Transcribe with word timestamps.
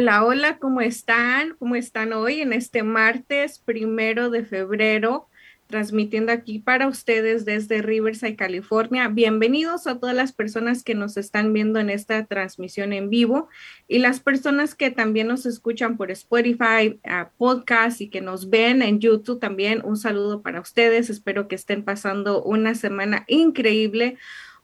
Hola, 0.00 0.24
hola, 0.24 0.56
¿cómo 0.56 0.80
están? 0.80 1.56
¿Cómo 1.58 1.76
están 1.76 2.14
hoy 2.14 2.40
en 2.40 2.54
este 2.54 2.82
martes 2.82 3.58
primero 3.58 4.30
de 4.30 4.46
febrero? 4.46 5.28
Transmitiendo 5.66 6.32
aquí 6.32 6.58
para 6.58 6.88
ustedes 6.88 7.44
desde 7.44 7.82
Riverside, 7.82 8.34
California. 8.34 9.08
Bienvenidos 9.08 9.86
a 9.86 9.98
todas 9.98 10.16
las 10.16 10.32
personas 10.32 10.84
que 10.84 10.94
nos 10.94 11.18
están 11.18 11.52
viendo 11.52 11.80
en 11.80 11.90
esta 11.90 12.24
transmisión 12.24 12.94
en 12.94 13.10
vivo 13.10 13.50
y 13.88 13.98
las 13.98 14.20
personas 14.20 14.74
que 14.74 14.90
también 14.90 15.26
nos 15.26 15.44
escuchan 15.44 15.98
por 15.98 16.10
Spotify, 16.10 16.98
podcast 17.36 18.00
y 18.00 18.08
que 18.08 18.22
nos 18.22 18.48
ven 18.48 18.80
en 18.80 19.00
YouTube 19.00 19.38
también. 19.38 19.82
Un 19.84 19.98
saludo 19.98 20.40
para 20.40 20.62
ustedes. 20.62 21.10
Espero 21.10 21.46
que 21.46 21.56
estén 21.56 21.84
pasando 21.84 22.42
una 22.42 22.74
semana 22.74 23.26
increíble. 23.28 24.16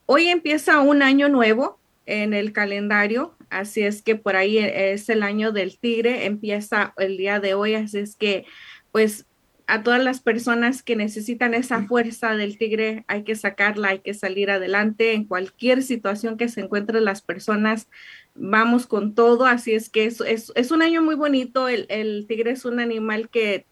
Hoy 0.06 0.28
empieza 0.28 0.80
un 0.80 1.02
año 1.02 1.28
nuevo 1.28 1.78
en 2.06 2.34
el 2.34 2.52
calendario 2.52 3.36
Así 3.50 3.82
es 3.82 4.02
que 4.02 4.16
por 4.16 4.36
ahí 4.36 4.58
es 4.58 5.08
el 5.08 5.22
año 5.22 5.52
del 5.52 5.78
tigre, 5.78 6.26
empieza 6.26 6.94
el 6.98 7.16
día 7.16 7.38
de 7.40 7.54
hoy, 7.54 7.74
así 7.74 7.98
es 7.98 8.16
que 8.16 8.44
pues 8.90 9.26
a 9.68 9.82
todas 9.82 10.02
las 10.02 10.20
personas 10.20 10.82
que 10.82 10.96
necesitan 10.96 11.54
esa 11.54 11.82
fuerza 11.82 12.36
del 12.36 12.56
tigre 12.56 13.04
hay 13.08 13.24
que 13.24 13.34
sacarla, 13.34 13.88
hay 13.88 13.98
que 14.00 14.14
salir 14.14 14.50
adelante 14.50 15.12
en 15.12 15.24
cualquier 15.24 15.82
situación 15.82 16.36
que 16.36 16.48
se 16.48 16.60
encuentren 16.60 17.04
las 17.04 17.20
personas. 17.20 17.88
Vamos 18.34 18.86
con 18.86 19.14
todo, 19.14 19.44
así 19.46 19.74
es 19.74 19.88
que 19.88 20.06
es, 20.06 20.20
es, 20.20 20.70
un 20.70 20.82
año 20.82 21.02
muy 21.02 21.16
bonito. 21.16 21.68
El, 21.68 21.86
el 21.88 22.26
tigre 22.28 22.52
es 22.52 22.64
un 22.64 22.78
animal 22.78 23.28
que 23.28 23.66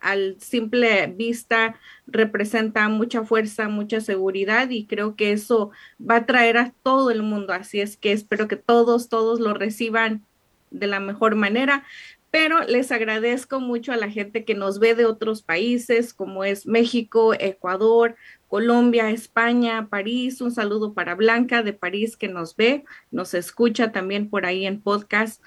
al 0.00 0.36
simple 0.40 1.06
vista 1.06 1.78
representa 2.06 2.88
mucha 2.88 3.24
fuerza, 3.24 3.68
mucha 3.68 4.00
seguridad 4.00 4.70
y 4.70 4.86
creo 4.86 5.16
que 5.16 5.32
eso 5.32 5.70
va 5.98 6.16
a 6.16 6.26
traer 6.26 6.56
a 6.56 6.72
todo 6.82 7.10
el 7.10 7.22
mundo. 7.22 7.52
Así 7.52 7.80
es 7.80 7.96
que 7.96 8.12
espero 8.12 8.48
que 8.48 8.56
todos, 8.56 9.08
todos 9.08 9.40
lo 9.40 9.54
reciban 9.54 10.24
de 10.70 10.86
la 10.86 11.00
mejor 11.00 11.34
manera. 11.34 11.84
Pero 12.30 12.60
les 12.64 12.92
agradezco 12.92 13.58
mucho 13.58 13.92
a 13.92 13.96
la 13.96 14.10
gente 14.10 14.44
que 14.44 14.54
nos 14.54 14.78
ve 14.78 14.94
de 14.94 15.06
otros 15.06 15.40
países, 15.40 16.12
como 16.12 16.44
es 16.44 16.66
México, 16.66 17.32
Ecuador, 17.32 18.16
Colombia, 18.48 19.10
España, 19.10 19.88
París. 19.88 20.42
Un 20.42 20.52
saludo 20.52 20.92
para 20.92 21.14
Blanca 21.14 21.62
de 21.62 21.72
París 21.72 22.18
que 22.18 22.28
nos 22.28 22.54
ve, 22.54 22.84
nos 23.10 23.32
escucha 23.32 23.92
también 23.92 24.28
por 24.28 24.44
ahí 24.44 24.66
en 24.66 24.80
podcast. 24.80 25.42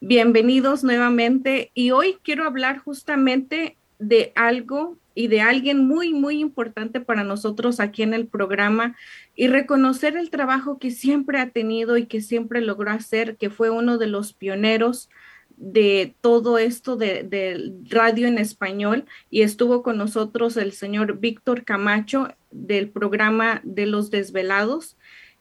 Bienvenidos 0.00 0.82
nuevamente 0.82 1.70
y 1.74 1.92
hoy 1.92 2.18
quiero 2.22 2.44
hablar 2.44 2.78
justamente 2.78 3.76
de 3.98 4.32
algo 4.34 4.98
y 5.14 5.28
de 5.28 5.40
alguien 5.40 5.86
muy, 5.86 6.12
muy 6.12 6.40
importante 6.40 7.00
para 7.00 7.24
nosotros 7.24 7.80
aquí 7.80 8.02
en 8.02 8.12
el 8.12 8.26
programa 8.26 8.96
y 9.34 9.48
reconocer 9.48 10.16
el 10.16 10.30
trabajo 10.30 10.78
que 10.78 10.90
siempre 10.90 11.40
ha 11.40 11.50
tenido 11.50 11.96
y 11.96 12.06
que 12.06 12.20
siempre 12.20 12.60
logró 12.60 12.90
hacer, 12.90 13.36
que 13.36 13.48
fue 13.48 13.70
uno 13.70 13.96
de 13.96 14.08
los 14.08 14.34
pioneros 14.34 15.08
de 15.56 16.14
todo 16.20 16.58
esto 16.58 16.96
de, 16.96 17.72
radio 17.88 18.28
en 18.28 18.38
español. 18.38 19.06
Y 19.30 19.42
estuvo 19.42 19.82
con 19.82 19.96
nosotros 19.96 20.56
el 20.58 20.72
señor 20.72 21.18
Víctor 21.18 21.64
Camacho 21.64 22.28
del 22.50 22.90
programa 22.90 23.60
de 23.64 23.86
los 23.86 24.10
desvelados 24.10 24.96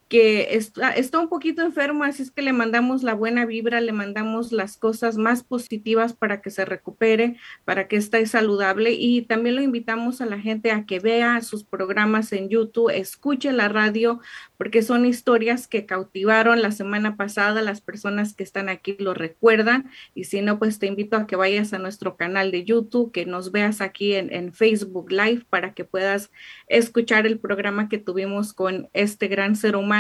que 0.08 0.56
está, 0.56 0.92
está, 0.92 1.20
un 1.20 1.30
poquito 1.30 1.64
enfermo, 1.64 2.04
así 2.04 2.22
es 2.22 2.30
que 2.30 2.44
le 2.44 2.54
mandamos 2.54 3.02
la 3.02 3.16
buena 3.16 3.46
vibra, 3.46 3.82
le 3.82 3.92
mandamos 3.92 4.52
las 4.52 4.78
cosas 4.78 5.18
más 5.18 5.44
positivas 5.44 6.14
para 6.14 6.42
que 6.42 6.52
se 6.52 6.64
recupere, 6.64 7.38
para 7.64 7.88
que 7.88 7.96
esté 7.96 8.24
saludable 8.28 8.92
y 8.92 9.24
también 9.24 9.56
lo 9.56 9.64
invitamos 9.64 10.22
a 10.22 10.28
la 10.28 10.40
gente 10.40 10.70
a 10.72 10.86
que 10.86 11.00
vea 11.00 11.42
sus 11.42 11.64
programas 11.64 12.34
en 12.34 12.50
YouTube, 12.50 12.92
escuche 12.92 13.52
la 13.52 13.68
radio, 13.68 14.20
porque 14.58 14.84
son 14.84 15.08
historias 15.08 15.68
que 15.68 15.88
cautivaron 15.88 16.62
la 16.62 16.72
semana 16.72 17.18
pasada, 17.18 17.64
las 17.64 17.82
personas 17.82 18.36
que 18.36 18.44
están 18.44 18.70
aquí 18.70 18.96
lo 19.00 19.16
recuerdan 19.16 19.90
y 20.14 20.26
si 20.26 20.42
no, 20.42 20.60
pues 20.60 20.78
te 20.78 20.86
invito 20.86 21.18
a 21.18 21.26
que 21.26 21.36
vayas 21.36 21.74
a 21.74 21.80
nuestro 21.80 22.16
canal 22.16 22.52
de 22.52 22.64
YouTube, 22.64 23.12
que 23.12 23.26
nos 23.26 23.52
veas 23.52 23.82
aquí 23.82 24.14
en, 24.14 24.32
en 24.32 24.54
Facebook 24.54 25.12
Live 25.12 25.46
para 25.50 25.74
que 25.74 25.84
puedas 25.84 26.32
escuchar 26.68 27.26
el 27.26 27.40
programa 27.40 27.90
que 27.90 27.98
tuvimos 27.98 28.54
con 28.54 28.88
este 28.94 29.28
gran 29.28 29.56
ser 29.56 29.76
humano 29.76 29.95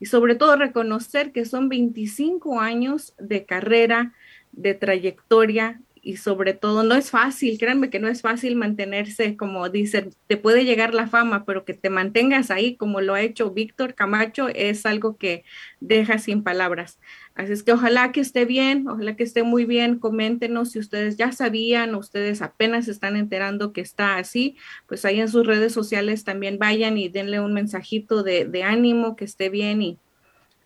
y 0.00 0.06
sobre 0.06 0.34
todo 0.34 0.56
reconocer 0.56 1.32
que 1.32 1.44
son 1.44 1.68
25 1.68 2.60
años 2.60 3.14
de 3.18 3.44
carrera, 3.44 4.12
de 4.52 4.74
trayectoria 4.74 5.80
y 6.04 6.16
sobre 6.16 6.52
todo 6.52 6.82
no 6.82 6.96
es 6.96 7.10
fácil, 7.10 7.58
créanme 7.58 7.88
que 7.88 8.00
no 8.00 8.08
es 8.08 8.22
fácil 8.22 8.56
mantenerse, 8.56 9.36
como 9.36 9.68
dicen, 9.68 10.10
te 10.26 10.36
puede 10.36 10.64
llegar 10.64 10.94
la 10.94 11.06
fama, 11.06 11.44
pero 11.44 11.64
que 11.64 11.74
te 11.74 11.90
mantengas 11.90 12.50
ahí 12.50 12.74
como 12.74 13.00
lo 13.00 13.14
ha 13.14 13.20
hecho 13.20 13.52
Víctor 13.52 13.94
Camacho 13.94 14.48
es 14.48 14.84
algo 14.84 15.16
que 15.16 15.44
deja 15.78 16.18
sin 16.18 16.42
palabras. 16.42 16.98
Así 17.36 17.52
es 17.52 17.62
que 17.62 17.72
ojalá 17.72 18.10
que 18.10 18.20
esté 18.20 18.44
bien, 18.44 18.88
ojalá 18.88 19.14
que 19.14 19.22
esté 19.22 19.44
muy 19.44 19.64
bien, 19.64 20.00
coméntenos 20.00 20.72
si 20.72 20.80
ustedes 20.80 21.16
ya 21.16 21.30
sabían, 21.30 21.94
ustedes 21.94 22.42
apenas 22.42 22.88
están 22.88 23.14
enterando 23.14 23.72
que 23.72 23.80
está 23.80 24.16
así, 24.16 24.56
pues 24.88 25.04
ahí 25.04 25.20
en 25.20 25.28
sus 25.28 25.46
redes 25.46 25.72
sociales 25.72 26.24
también 26.24 26.58
vayan 26.58 26.98
y 26.98 27.10
denle 27.10 27.38
un 27.38 27.54
mensajito 27.54 28.24
de, 28.24 28.44
de 28.44 28.64
ánimo, 28.64 29.14
que 29.14 29.24
esté 29.24 29.50
bien 29.50 29.82
y 29.82 29.98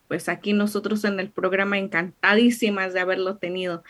pues 0.09 0.29
aquí 0.29 0.53
nosotros 0.53 1.05
en 1.05 1.21
el 1.21 1.31
programa 1.31 1.79
encantadísimas 1.79 2.93
de 2.93 3.01
haberlo 3.01 3.37
tenido. 3.37 3.83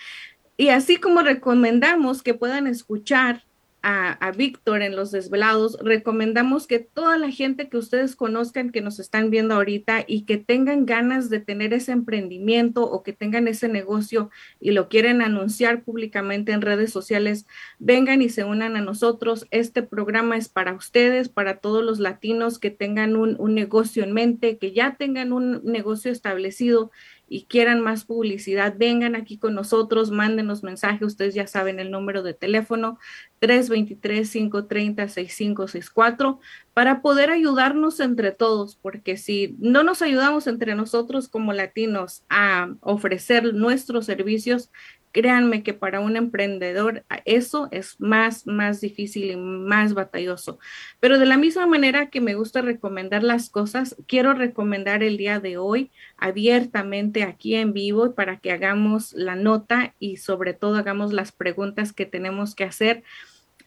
Y 0.56 0.69
así 0.69 0.97
como 0.97 1.23
recomendamos 1.23 2.23
que 2.23 2.35
puedan 2.35 2.67
escuchar 2.67 3.44
a, 3.88 4.32
Víctor 4.32 4.82
en 4.82 4.97
Los 4.97 5.12
Desvelados, 5.12 5.79
recomendamos 5.81 6.67
que 6.67 6.81
toda 6.81 7.17
la 7.19 7.31
gente 7.31 7.69
que 7.69 7.76
ustedes 7.76 8.17
conozcan, 8.17 8.70
que 8.70 8.81
nos 8.81 8.99
están 8.99 9.31
viendo 9.31 9.55
ahorita 9.55 10.05
y 10.08 10.23
que 10.23 10.38
tengan 10.38 10.87
ganas 10.87 11.31
de 11.31 11.38
tener 11.38 11.73
ese 11.73 11.93
emprendimiento 11.93 12.82
o 12.82 13.05
que 13.05 13.12
tengan 13.12 13.47
ese 13.47 13.69
negocio 13.69 14.29
y 14.61 14.73
lo 14.73 14.88
quieren 14.88 15.23
anunciar 15.23 15.85
públicamente 15.85 16.50
en 16.50 16.62
redes 16.62 16.91
sociales, 16.91 17.47
vengan 17.79 18.23
y 18.23 18.29
se 18.29 18.43
unan 18.43 18.75
a 18.75 18.81
nosotros. 18.81 19.47
Este 19.52 19.85
programa 19.85 20.37
es 20.37 20.49
para 20.49 20.73
ustedes, 20.73 21.29
para 21.29 21.59
todos 21.59 21.85
los 21.85 22.00
latinos 22.00 22.59
que 22.59 22.70
tengan 22.70 23.14
un, 23.14 23.37
negocio 23.55 24.02
en 24.02 24.12
mente, 24.12 24.59
que 24.59 24.73
ya 24.73 24.97
tengan 24.97 25.32
un 25.32 25.62
negocio 25.62 26.11
establecido 26.11 26.91
y 27.28 27.46
quieran 27.46 27.81
más 27.81 28.05
publicidad, 28.05 28.75
vengan 28.76 29.17
aquí 29.17 29.38
con 29.38 29.55
nosotros, 29.55 30.11
mándenos 30.11 30.62
mensaje, 30.62 31.02
ustedes 31.05 31.34
ya 31.34 31.46
saben 31.46 31.81
el 31.81 31.90
número 31.90 32.23
de 32.23 32.34
teléfono 32.34 32.99
323-530-6564 33.40 36.38
para 36.73 37.02
poder 37.02 37.31
ayudarnos 37.31 38.00
entre 38.00 38.32
todos, 38.32 38.76
porque 38.76 39.17
si 39.17 39.56
no 39.58 39.82
nos 39.82 40.02
ayudamos 40.02 40.46
entre 40.46 40.75
nosotros 40.75 41.28
como 41.28 41.52
latinos 41.52 42.25
a 42.28 42.75
ofrecer 42.81 43.55
nuestros 43.55 44.06
servicios, 44.06 44.70
créanme 45.16 45.62
que 45.62 45.72
para 45.72 46.00
un 46.00 46.14
emprendedor 46.14 47.02
eso 47.24 47.68
es 47.70 47.98
más, 47.98 48.46
más 48.46 48.82
difícil 48.82 49.30
y 49.30 49.36
más 49.36 49.94
batalloso. 49.94 50.58
Pero 51.00 51.18
de 51.18 51.24
la 51.24 51.38
misma 51.38 51.66
manera 51.66 52.10
que 52.10 52.20
me 52.20 52.34
gusta 52.34 52.60
recomendar 52.60 53.22
las 53.22 53.48
cosas, 53.48 53.96
quiero 54.06 54.34
recomendar 54.34 55.02
el 55.02 55.16
día 55.16 55.40
de 55.40 55.56
hoy 55.56 55.90
abiertamente 56.18 57.22
aquí 57.22 57.54
en 57.54 57.72
vivo 57.72 58.14
para 58.14 58.36
que 58.40 58.52
hagamos 58.52 59.14
la 59.14 59.36
nota 59.36 59.94
y 59.98 60.18
sobre 60.18 60.52
todo 60.52 60.76
hagamos 60.76 61.14
las 61.14 61.32
preguntas 61.32 61.94
que 61.94 62.04
tenemos 62.04 62.54
que 62.54 62.64
hacer. 62.64 63.02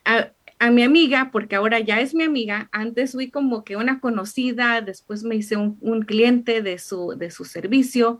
A, 0.05 0.29
mi 0.69 0.83
amiga, 0.83 1.29
porque 1.31 1.55
ahora 1.55 1.79
ya 1.79 1.99
es 1.99 2.13
mi 2.13 2.25
amiga, 2.25 2.67
antes 2.73 3.13
fui 3.13 3.31
como 3.31 3.63
que 3.63 3.77
una 3.77 4.01
conocida, 4.01 4.81
después 4.81 5.23
me 5.23 5.37
hice 5.37 5.55
un, 5.55 5.77
un 5.79 6.01
cliente 6.01 6.61
de 6.61 6.77
su, 6.77 7.15
de 7.17 7.31
su 7.31 7.45
servicio, 7.45 8.19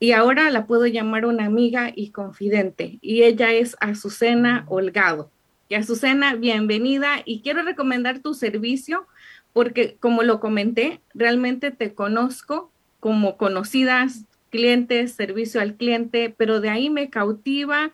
y 0.00 0.12
ahora 0.12 0.50
la 0.50 0.66
puedo 0.66 0.86
llamar 0.86 1.26
una 1.26 1.44
amiga 1.44 1.92
y 1.94 2.10
confidente 2.10 2.98
y 3.02 3.22
ella 3.22 3.52
es 3.52 3.76
Azucena 3.80 4.64
Holgado. 4.68 5.30
Y 5.68 5.74
Azucena, 5.74 6.34
bienvenida 6.34 7.22
y 7.24 7.42
quiero 7.42 7.62
recomendar 7.62 8.20
tu 8.20 8.32
servicio 8.32 9.06
porque 9.52 9.98
como 10.00 10.22
lo 10.22 10.40
comenté, 10.40 11.00
realmente 11.14 11.70
te 11.70 11.92
conozco 11.92 12.72
como 12.98 13.36
conocidas 13.36 14.24
clientes, 14.50 15.12
servicio 15.12 15.60
al 15.60 15.76
cliente, 15.76 16.34
pero 16.36 16.60
de 16.60 16.70
ahí 16.70 16.88
me 16.88 17.10
cautiva 17.10 17.92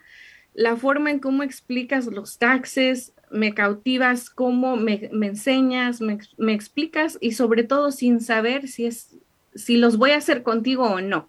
la 0.54 0.76
forma 0.76 1.10
en 1.10 1.18
cómo 1.18 1.42
explicas 1.42 2.06
los 2.06 2.38
taxes, 2.38 3.12
me 3.32 3.52
cautivas 3.52 4.30
cómo 4.30 4.76
me, 4.76 5.10
enseñas, 5.12 6.00
me, 6.00 6.18
me, 6.38 6.52
explicas 6.52 7.18
y 7.20 7.32
sobre 7.32 7.64
todo 7.64 7.90
sin 7.90 8.20
saber 8.20 8.68
si 8.68 8.86
es 8.86 9.18
si 9.56 9.76
los 9.76 9.96
voy 9.96 10.12
a 10.12 10.18
hacer 10.18 10.42
contigo 10.44 10.84
o 10.84 11.00
no. 11.00 11.28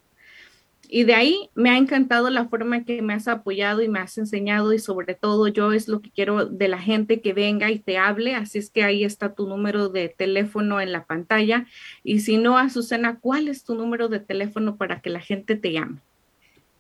Y 0.90 1.04
de 1.04 1.16
ahí 1.16 1.50
me 1.54 1.70
ha 1.70 1.78
encantado 1.78 2.30
la 2.30 2.48
forma 2.48 2.86
que 2.86 3.02
me 3.02 3.14
has 3.14 3.28
apoyado 3.28 3.82
y 3.82 3.90
me 3.90 4.00
has 4.00 4.18
enseñado 4.18 4.72
y 4.72 4.80
sobre 4.80 5.16
todo 5.16 5.48
yo 5.48 5.74
es 5.74 5.88
lo 5.88 6.02
que 6.02 6.12
quiero 6.12 6.46
de 6.46 6.68
la 6.68 6.80
gente 6.80 7.20
que 7.22 7.34
venga 7.34 7.70
y 7.72 7.80
te 7.80 7.98
hable. 7.98 8.36
Así 8.36 8.58
es 8.58 8.70
que 8.70 8.84
ahí 8.84 9.04
está 9.04 9.34
tu 9.34 9.48
número 9.48 9.90
de 9.90 10.10
teléfono 10.10 10.80
en 10.80 10.94
la 10.94 11.06
pantalla. 11.06 11.66
Y 12.04 12.22
si 12.22 12.38
no, 12.38 12.58
Azucena, 12.58 13.20
¿cuál 13.20 13.50
es 13.50 13.64
tu 13.64 13.76
número 13.76 14.08
de 14.08 14.20
teléfono 14.20 14.78
para 14.78 15.02
que 15.02 15.10
la 15.10 15.20
gente 15.20 15.56
te 15.56 15.74
llame? 15.74 16.00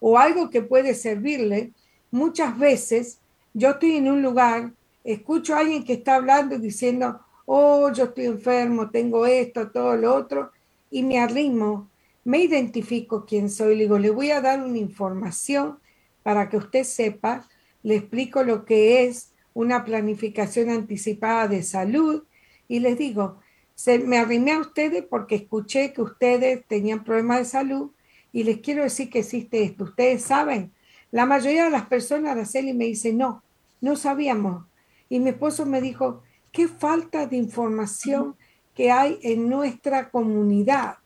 o 0.00 0.18
algo 0.18 0.50
que 0.50 0.62
puede 0.62 0.94
servirle, 0.94 1.72
muchas 2.10 2.58
veces 2.58 3.20
yo 3.54 3.70
estoy 3.70 3.96
en 3.96 4.10
un 4.10 4.22
lugar, 4.22 4.72
escucho 5.04 5.54
a 5.54 5.60
alguien 5.60 5.84
que 5.84 5.94
está 5.94 6.16
hablando 6.16 6.58
diciendo, 6.58 7.20
oh, 7.46 7.90
yo 7.92 8.04
estoy 8.04 8.26
enfermo, 8.26 8.90
tengo 8.90 9.26
esto, 9.26 9.70
todo 9.70 9.96
lo 9.96 10.14
otro, 10.14 10.50
y 10.90 11.02
me 11.02 11.18
arrimo, 11.18 11.88
me 12.24 12.38
identifico 12.38 13.24
quién 13.26 13.50
soy, 13.50 13.74
le 13.74 13.84
digo, 13.84 13.98
le 13.98 14.10
voy 14.10 14.30
a 14.30 14.40
dar 14.40 14.62
una 14.62 14.78
información 14.78 15.78
para 16.22 16.48
que 16.48 16.58
usted 16.58 16.84
sepa, 16.84 17.48
le 17.82 17.96
explico 17.96 18.42
lo 18.42 18.64
que 18.64 19.04
es 19.04 19.32
una 19.54 19.84
planificación 19.84 20.70
anticipada 20.70 21.48
de 21.48 21.62
salud 21.62 22.24
y 22.68 22.80
les 22.80 22.98
digo, 22.98 23.38
se, 23.74 23.98
me 23.98 24.18
arrimé 24.18 24.52
a 24.52 24.60
ustedes 24.60 25.04
porque 25.04 25.36
escuché 25.36 25.92
que 25.92 26.02
ustedes 26.02 26.66
tenían 26.66 27.02
problemas 27.02 27.38
de 27.38 27.44
salud 27.46 27.90
y 28.32 28.44
les 28.44 28.58
quiero 28.58 28.82
decir 28.82 29.10
que 29.10 29.20
existe 29.20 29.62
esto. 29.62 29.84
Ustedes 29.84 30.22
saben, 30.22 30.72
la 31.10 31.26
mayoría 31.26 31.64
de 31.64 31.70
las 31.70 31.86
personas, 31.86 32.32
Araceli 32.32 32.74
me 32.74 32.84
dice, 32.84 33.12
no, 33.12 33.42
no 33.80 33.96
sabíamos. 33.96 34.66
Y 35.08 35.20
mi 35.20 35.30
esposo 35.30 35.64
me 35.64 35.80
dijo, 35.80 36.22
qué 36.52 36.68
falta 36.68 37.26
de 37.26 37.36
información 37.36 38.36
que 38.74 38.90
hay 38.90 39.18
en 39.22 39.48
nuestra 39.48 40.10
comunidad. 40.10 40.98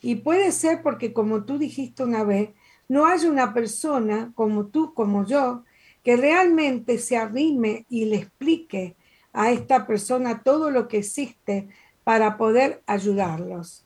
Y 0.00 0.16
puede 0.16 0.52
ser 0.52 0.82
porque, 0.82 1.12
como 1.12 1.44
tú 1.44 1.58
dijiste 1.58 2.04
una 2.04 2.24
vez, 2.24 2.50
no 2.88 3.06
hay 3.06 3.26
una 3.26 3.52
persona 3.52 4.32
como 4.34 4.66
tú, 4.66 4.94
como 4.94 5.26
yo, 5.26 5.64
que 6.04 6.16
realmente 6.16 6.98
se 6.98 7.16
arrime 7.16 7.86
y 7.88 8.04
le 8.04 8.16
explique 8.16 8.96
a 9.32 9.50
esta 9.50 9.86
persona 9.86 10.42
todo 10.42 10.70
lo 10.70 10.88
que 10.88 10.98
existe 10.98 11.68
para 12.04 12.38
poder 12.38 12.82
ayudarlos. 12.86 13.84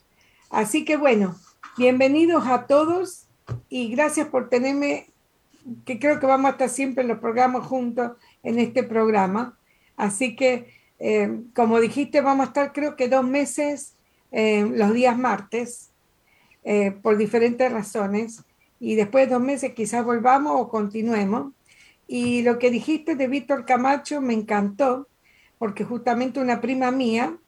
Así 0.50 0.84
que 0.84 0.96
bueno, 0.96 1.36
Bienvenidos 1.78 2.46
a 2.48 2.66
todos 2.66 3.28
y 3.70 3.88
gracias 3.88 4.28
por 4.28 4.50
tenerme, 4.50 5.06
que 5.86 5.98
creo 5.98 6.20
que 6.20 6.26
vamos 6.26 6.50
a 6.50 6.52
estar 6.52 6.68
siempre 6.68 7.00
en 7.00 7.08
los 7.08 7.18
programas 7.18 7.66
juntos 7.66 8.12
en 8.42 8.58
este 8.58 8.82
programa. 8.82 9.58
Así 9.96 10.36
que, 10.36 10.66
eh, 10.98 11.40
como 11.54 11.80
dijiste, 11.80 12.20
vamos 12.20 12.44
a 12.44 12.48
estar 12.48 12.72
creo 12.74 12.94
que 12.94 13.08
dos 13.08 13.24
meses 13.24 13.94
eh, 14.32 14.70
los 14.70 14.92
días 14.92 15.16
martes 15.16 15.92
eh, 16.64 16.90
por 16.90 17.16
diferentes 17.16 17.72
razones 17.72 18.42
y 18.78 18.94
después 18.94 19.26
de 19.26 19.34
dos 19.34 19.42
meses 19.42 19.72
quizás 19.72 20.04
volvamos 20.04 20.52
o 20.60 20.68
continuemos. 20.68 21.54
Y 22.06 22.42
lo 22.42 22.58
que 22.58 22.70
dijiste 22.70 23.14
de 23.14 23.28
Víctor 23.28 23.64
Camacho 23.64 24.20
me 24.20 24.34
encantó 24.34 25.08
porque 25.58 25.84
justamente 25.84 26.38
una 26.38 26.60
prima 26.60 26.90
mía 26.90 27.38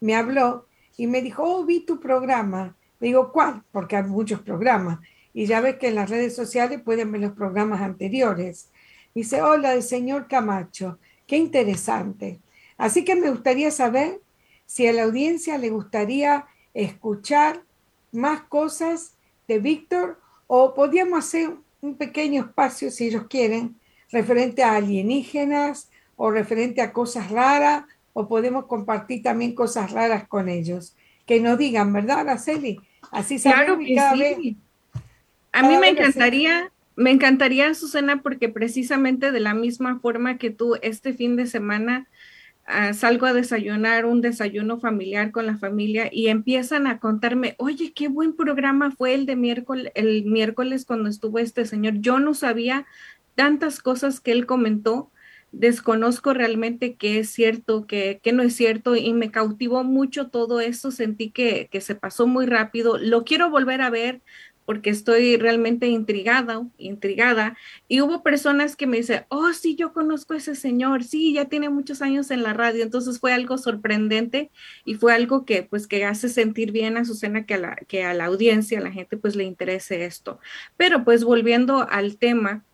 me 0.00 0.14
habló 0.14 0.66
y 0.96 1.08
me 1.08 1.20
dijo, 1.20 1.42
oh, 1.42 1.66
vi 1.66 1.80
tu 1.80 2.00
programa 2.00 2.75
Digo, 3.00 3.32
¿cuál? 3.32 3.62
Porque 3.72 3.96
hay 3.96 4.04
muchos 4.04 4.40
programas. 4.40 5.00
Y 5.32 5.46
ya 5.46 5.60
ves 5.60 5.76
que 5.76 5.88
en 5.88 5.96
las 5.96 6.10
redes 6.10 6.34
sociales 6.34 6.80
pueden 6.82 7.12
ver 7.12 7.20
los 7.20 7.32
programas 7.32 7.82
anteriores. 7.82 8.70
Dice, 9.14 9.42
hola, 9.42 9.74
el 9.74 9.82
señor 9.82 10.28
Camacho. 10.28 10.98
Qué 11.26 11.36
interesante. 11.36 12.40
Así 12.78 13.04
que 13.04 13.16
me 13.16 13.30
gustaría 13.30 13.70
saber 13.70 14.20
si 14.66 14.86
a 14.86 14.92
la 14.92 15.04
audiencia 15.04 15.58
le 15.58 15.70
gustaría 15.70 16.46
escuchar 16.74 17.62
más 18.12 18.42
cosas 18.42 19.16
de 19.48 19.58
Víctor 19.58 20.20
o 20.46 20.74
podríamos 20.74 21.20
hacer 21.20 21.56
un 21.80 21.96
pequeño 21.96 22.42
espacio, 22.42 22.90
si 22.90 23.06
ellos 23.06 23.26
quieren, 23.28 23.76
referente 24.10 24.62
a 24.62 24.76
alienígenas 24.76 25.90
o 26.16 26.30
referente 26.30 26.80
a 26.80 26.92
cosas 26.92 27.30
raras 27.30 27.84
o 28.12 28.28
podemos 28.28 28.66
compartir 28.66 29.22
también 29.22 29.54
cosas 29.54 29.92
raras 29.92 30.26
con 30.26 30.48
ellos. 30.48 30.96
Que 31.26 31.40
nos 31.40 31.58
digan, 31.58 31.92
¿verdad, 31.92 32.20
Araceli? 32.20 32.80
Así 33.10 33.40
claro 33.40 33.78
que 33.78 33.94
cada 33.94 34.14
sí. 34.14 34.56
A 35.52 35.62
mí 35.62 35.76
me 35.78 35.88
encantaría, 35.88 36.70
me 36.96 37.10
encantaría, 37.10 37.72
Susana, 37.74 38.22
porque 38.22 38.48
precisamente 38.48 39.32
de 39.32 39.40
la 39.40 39.54
misma 39.54 39.98
forma 40.00 40.38
que 40.38 40.50
tú 40.50 40.76
este 40.82 41.14
fin 41.14 41.34
de 41.36 41.46
semana 41.46 42.08
ah, 42.66 42.92
salgo 42.92 43.26
a 43.26 43.32
desayunar 43.32 44.04
un 44.04 44.20
desayuno 44.20 44.78
familiar 44.78 45.30
con 45.30 45.46
la 45.46 45.56
familia 45.56 46.10
y 46.12 46.28
empiezan 46.28 46.86
a 46.86 46.98
contarme, 46.98 47.54
oye, 47.58 47.92
qué 47.94 48.08
buen 48.08 48.34
programa 48.34 48.90
fue 48.90 49.14
el 49.14 49.24
de 49.24 49.36
miércoles, 49.36 49.92
el 49.94 50.26
miércoles 50.26 50.84
cuando 50.84 51.08
estuvo 51.08 51.38
este 51.38 51.64
señor. 51.64 51.94
Yo 52.00 52.20
no 52.20 52.34
sabía 52.34 52.86
tantas 53.34 53.80
cosas 53.80 54.20
que 54.20 54.32
él 54.32 54.44
comentó 54.44 55.10
desconozco 55.56 56.34
realmente 56.34 56.96
qué 56.96 57.18
es 57.18 57.30
cierto, 57.30 57.86
qué, 57.86 58.20
no 58.32 58.42
es 58.42 58.54
cierto 58.54 58.94
y 58.94 59.12
me 59.12 59.30
cautivó 59.30 59.84
mucho 59.84 60.28
todo 60.28 60.60
eso, 60.60 60.90
sentí 60.90 61.30
que, 61.30 61.68
que, 61.70 61.80
se 61.80 61.94
pasó 61.94 62.26
muy 62.26 62.46
rápido, 62.46 62.98
lo 62.98 63.24
quiero 63.24 63.50
volver 63.50 63.80
a 63.80 63.90
ver 63.90 64.20
porque 64.66 64.90
estoy 64.90 65.36
realmente 65.36 65.86
intrigada, 65.86 66.66
intrigada. 66.76 67.56
Y 67.88 68.00
hubo 68.00 68.22
personas 68.24 68.76
que 68.76 68.88
me 68.88 68.98
dicen, 68.98 69.24
oh, 69.28 69.52
sí, 69.52 69.76
yo 69.76 69.92
conozco 69.92 70.34
a 70.34 70.38
ese 70.38 70.56
señor, 70.56 71.04
sí, 71.04 71.32
ya 71.32 71.44
tiene 71.46 71.70
muchos 71.70 72.02
años 72.02 72.32
en 72.32 72.42
la 72.42 72.52
radio. 72.52 72.82
Entonces 72.82 73.20
fue 73.20 73.32
algo 73.32 73.58
sorprendente 73.58 74.50
y 74.84 74.96
fue 74.96 75.14
algo 75.14 75.44
que, 75.44 75.62
pues, 75.62 75.86
que 75.86 76.04
hace 76.04 76.28
sentir 76.28 76.72
bien 76.72 76.96
a 76.96 77.04
Susana 77.04 77.46
que 77.46 77.54
a 77.54 77.58
la, 77.58 77.76
que 77.76 78.02
a 78.04 78.12
la 78.12 78.24
audiencia, 78.24 78.80
a 78.80 78.82
la 78.82 78.90
gente, 78.90 79.16
pues, 79.16 79.36
le 79.36 79.44
interese 79.44 80.04
esto. 80.04 80.40
Pero, 80.76 81.04
pues, 81.04 81.22
volviendo 81.22 81.86
al 81.88 82.18
tema, 82.18 82.64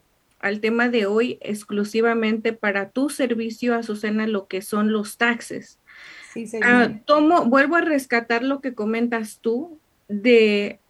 al 0.42 0.61
tema 0.61 0.88
de 0.88 1.06
hoy 1.06 1.38
exclusivamente 1.40 2.52
para 2.52 2.90
tu 2.90 3.08
servicio, 3.08 3.75
Azucena, 3.75 4.26
lo 4.26 4.49
que 4.49 4.61
son 4.61 4.92
los 4.92 5.16
taxes. 5.16 5.78
Sí, 6.32 6.46
ah, 6.62 6.90
tomo, 7.04 7.44
vuelvo 7.46 7.76
a 7.76 7.80
rescatar 7.80 8.42
lo 8.42 8.61
que 8.61 8.75
comentas 8.75 9.38
tú 9.40 9.78
de, 10.08 10.80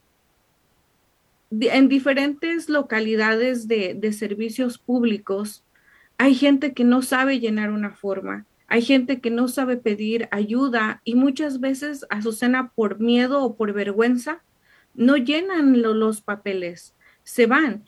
en 1.51 1.89
diferentes 1.89 2.69
localidades 2.69 3.69
de, 3.69 3.95
de 3.95 4.13
servicios 4.13 4.79
públicos. 4.79 5.65
Hay 6.19 6.35
gente 6.35 6.73
que 6.73 6.85
no 6.85 7.03
sabe 7.03 7.41
llenar 7.41 7.71
una 7.71 7.91
forma, 7.91 8.47
hay 8.69 8.81
gente 8.81 9.21
que 9.21 9.31
no 9.31 9.49
sabe 9.49 9.77
pedir 9.77 10.29
ayuda 10.31 11.03
y 11.05 11.15
muchas 11.15 11.61
veces, 11.61 12.07
Azucena, 12.09 12.73
por 12.75 13.01
miedo 13.01 13.43
o 13.43 13.55
por 13.55 13.75
vergüenza, 13.75 14.43
no 14.95 15.17
llenan 15.17 15.83
los 15.83 16.23
papeles, 16.23 16.95
se 17.23 17.47
van. 17.47 17.85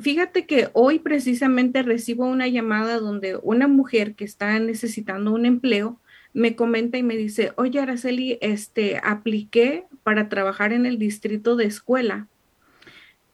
Fíjate 0.00 0.46
que 0.46 0.68
hoy 0.74 0.98
precisamente 0.98 1.82
recibo 1.82 2.26
una 2.26 2.46
llamada 2.46 2.98
donde 2.98 3.36
una 3.42 3.68
mujer 3.68 4.14
que 4.14 4.24
está 4.24 4.58
necesitando 4.58 5.32
un 5.32 5.46
empleo 5.46 5.98
me 6.34 6.54
comenta 6.56 6.98
y 6.98 7.02
me 7.02 7.16
dice, 7.16 7.52
oye 7.56 7.80
Araceli, 7.80 8.38
este, 8.42 9.00
apliqué 9.02 9.86
para 10.02 10.28
trabajar 10.28 10.72
en 10.72 10.84
el 10.84 10.98
distrito 10.98 11.56
de 11.56 11.64
escuela, 11.64 12.28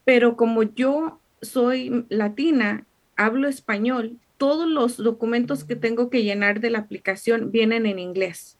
pero 0.05 0.37
como 0.37 0.63
yo 0.63 1.19
soy 1.41 2.05
latina, 2.09 2.85
hablo 3.17 3.49
español, 3.49 4.17
todos 4.37 4.67
los 4.67 4.97
documentos 4.97 5.65
que 5.65 5.75
tengo 5.75 6.09
que 6.09 6.23
llenar 6.23 6.61
de 6.61 6.69
la 6.69 6.79
aplicación 6.79 7.51
vienen 7.51 7.85
en 7.85 7.99
inglés. 7.99 8.57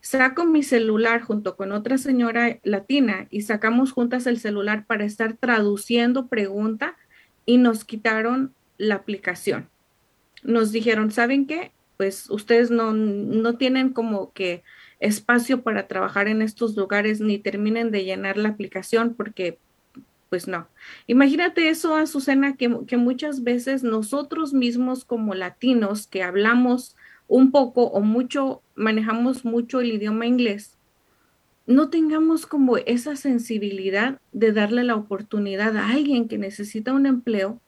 Saco 0.00 0.46
mi 0.46 0.62
celular 0.62 1.20
junto 1.20 1.56
con 1.56 1.72
otra 1.72 1.98
señora 1.98 2.58
latina 2.62 3.26
y 3.30 3.42
sacamos 3.42 3.92
juntas 3.92 4.26
el 4.26 4.38
celular 4.38 4.86
para 4.86 5.04
estar 5.04 5.34
traduciendo 5.34 6.28
pregunta 6.28 6.96
y 7.46 7.58
nos 7.58 7.84
quitaron 7.84 8.54
la 8.78 8.96
aplicación. 8.96 9.68
Nos 10.42 10.72
dijeron, 10.72 11.10
¿saben 11.10 11.46
qué? 11.46 11.72
Pues 11.96 12.30
ustedes 12.30 12.70
no, 12.70 12.92
no 12.92 13.56
tienen 13.56 13.90
como 13.90 14.32
que 14.32 14.62
espacio 15.00 15.62
para 15.62 15.86
trabajar 15.86 16.28
en 16.28 16.42
estos 16.42 16.76
lugares 16.76 17.20
ni 17.20 17.38
terminen 17.38 17.90
de 17.90 18.04
llenar 18.04 18.36
la 18.36 18.50
aplicación 18.50 19.14
porque 19.14 19.58
pues 20.28 20.46
no. 20.46 20.68
Imagínate 21.08 21.68
eso, 21.68 21.96
Azucena, 21.96 22.56
que, 22.56 22.78
que 22.86 22.96
muchas 22.96 23.42
veces 23.42 23.82
nosotros 23.82 24.54
mismos 24.54 25.04
como 25.04 25.34
latinos 25.34 26.06
que 26.06 26.22
hablamos 26.22 26.96
un 27.26 27.50
poco 27.50 27.84
o 27.84 28.00
mucho, 28.00 28.62
manejamos 28.76 29.44
mucho 29.44 29.80
el 29.80 29.92
idioma 29.92 30.26
inglés, 30.26 30.78
no 31.70 31.88
tengamos 31.88 32.46
como 32.46 32.78
esa 32.78 33.14
sensibilidad 33.14 34.20
de 34.32 34.52
darle 34.52 34.82
la 34.82 34.96
oportunidad 34.96 35.76
a 35.76 35.90
alguien 35.90 36.26
que 36.26 36.36
necesita 36.36 36.92
un 36.92 37.06
empleo 37.06 37.60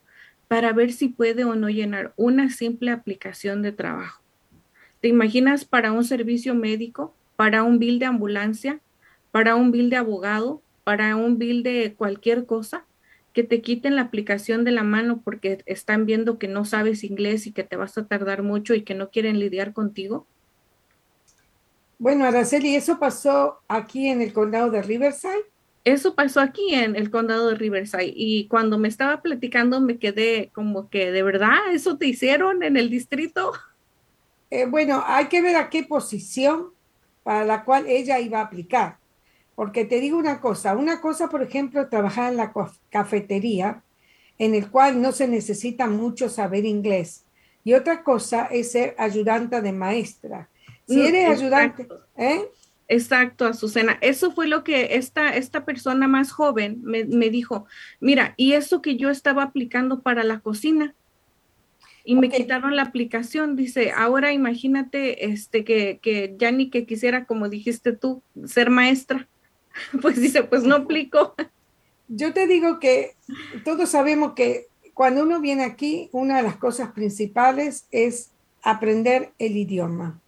para 0.48 0.72
ver 0.72 0.92
si 0.92 1.08
puede 1.08 1.44
o 1.44 1.54
no 1.54 1.70
llenar 1.70 2.12
una 2.16 2.50
simple 2.50 2.90
aplicación 2.90 3.62
de 3.62 3.70
trabajo. 3.70 4.20
¿Te 5.00 5.06
imaginas 5.06 5.64
para 5.64 5.92
un 5.92 6.02
servicio 6.02 6.54
médico, 6.56 7.14
para 7.36 7.62
un 7.62 7.78
bill 7.78 8.00
de 8.00 8.06
ambulancia, 8.06 8.80
para 9.30 9.54
un 9.54 9.70
bill 9.70 9.88
de 9.88 9.96
abogado, 9.96 10.60
para 10.82 11.14
un 11.14 11.38
bill 11.38 11.62
de 11.62 11.94
cualquier 11.96 12.44
cosa? 12.44 12.84
que 13.32 13.44
te 13.44 13.62
quiten 13.62 13.96
la 13.96 14.02
aplicación 14.02 14.62
de 14.62 14.72
la 14.72 14.82
mano 14.82 15.22
porque 15.24 15.62
están 15.64 16.04
viendo 16.04 16.38
que 16.38 16.48
no 16.48 16.66
sabes 16.66 17.02
inglés 17.02 17.46
y 17.46 17.52
que 17.52 17.64
te 17.64 17.76
vas 17.76 17.96
a 17.96 18.06
tardar 18.06 18.42
mucho 18.42 18.74
y 18.74 18.82
que 18.82 18.94
no 18.94 19.08
quieren 19.08 19.38
lidiar 19.38 19.72
contigo? 19.72 20.26
Bueno, 22.02 22.24
Araceli, 22.24 22.74
¿eso 22.74 22.98
pasó 22.98 23.60
aquí 23.68 24.08
en 24.08 24.20
el 24.22 24.32
condado 24.32 24.72
de 24.72 24.82
Riverside? 24.82 25.44
Eso 25.84 26.16
pasó 26.16 26.40
aquí 26.40 26.74
en 26.74 26.96
el 26.96 27.12
condado 27.12 27.50
de 27.50 27.54
Riverside 27.54 28.12
y 28.12 28.48
cuando 28.48 28.76
me 28.76 28.88
estaba 28.88 29.22
platicando 29.22 29.80
me 29.80 29.98
quedé 29.98 30.50
como 30.52 30.90
que, 30.90 31.12
¿de 31.12 31.22
verdad 31.22 31.58
eso 31.70 31.98
te 31.98 32.08
hicieron 32.08 32.64
en 32.64 32.76
el 32.76 32.90
distrito? 32.90 33.52
Eh, 34.50 34.66
bueno, 34.66 35.04
hay 35.06 35.26
que 35.26 35.42
ver 35.42 35.54
a 35.54 35.70
qué 35.70 35.84
posición 35.84 36.70
para 37.22 37.44
la 37.44 37.64
cual 37.64 37.86
ella 37.86 38.18
iba 38.18 38.40
a 38.40 38.46
aplicar. 38.46 38.96
Porque 39.54 39.84
te 39.84 40.00
digo 40.00 40.18
una 40.18 40.40
cosa, 40.40 40.74
una 40.74 41.00
cosa, 41.00 41.28
por 41.28 41.40
ejemplo, 41.40 41.88
trabajar 41.88 42.32
en 42.32 42.38
la 42.38 42.52
cafetería, 42.90 43.84
en 44.38 44.56
el 44.56 44.68
cual 44.72 45.00
no 45.00 45.12
se 45.12 45.28
necesita 45.28 45.86
mucho 45.86 46.28
saber 46.28 46.64
inglés. 46.64 47.26
Y 47.62 47.74
otra 47.74 48.02
cosa 48.02 48.46
es 48.46 48.72
ser 48.72 48.96
ayudante 48.98 49.62
de 49.62 49.72
maestra 49.72 50.48
si 50.86 50.96
mm, 50.96 51.06
eres 51.06 51.40
ayudante, 51.40 51.88
¿eh? 52.16 52.42
Exacto, 52.88 53.46
Azucena. 53.46 53.96
Eso 54.02 54.32
fue 54.32 54.46
lo 54.46 54.64
que 54.64 54.96
esta, 54.96 55.34
esta 55.34 55.64
persona 55.64 56.08
más 56.08 56.30
joven 56.30 56.82
me, 56.82 57.30
dijo. 57.30 57.64
Mira, 58.00 58.34
y 58.36 58.52
eso 58.52 58.82
que 58.82 58.96
yo 58.96 59.08
estaba 59.08 59.44
aplicando 59.44 60.02
para 60.02 60.24
la 60.24 60.40
cocina 60.40 60.94
y 62.04 62.16
me 62.16 62.28
quitaron 62.28 62.76
la 62.76 62.82
aplicación. 62.82 63.56
Dice, 63.56 63.92
ahora 63.92 64.34
imagínate 64.34 65.24
este, 65.24 65.64
que, 65.64 66.00
que 66.02 66.34
ya 66.36 66.52
ni 66.52 66.68
que 66.68 66.84
quisiera, 66.84 67.24
como 67.24 67.48
dijiste 67.48 67.92
tú, 67.92 68.22
ser 68.44 68.68
maestra. 68.70 69.26
Pues 70.02 70.20
dice, 70.20 70.42
pues 70.42 70.64
no 70.64 70.74
aplico. 70.74 71.34
Yo 72.06 72.34
te 72.34 72.46
digo 72.46 72.78
que 72.78 73.16
todos 73.64 73.88
sabemos 73.88 74.34
que 74.34 74.66
cuando 74.92 75.22
uno 75.22 75.40
viene 75.40 75.64
aquí, 75.64 76.10
una 76.12 76.36
de 76.36 76.42
las 76.42 76.56
cosas 76.58 76.92
principales 76.92 77.86
es 77.90 78.32
aprender 78.62 79.32
el 79.38 79.56
idioma. 79.56 80.20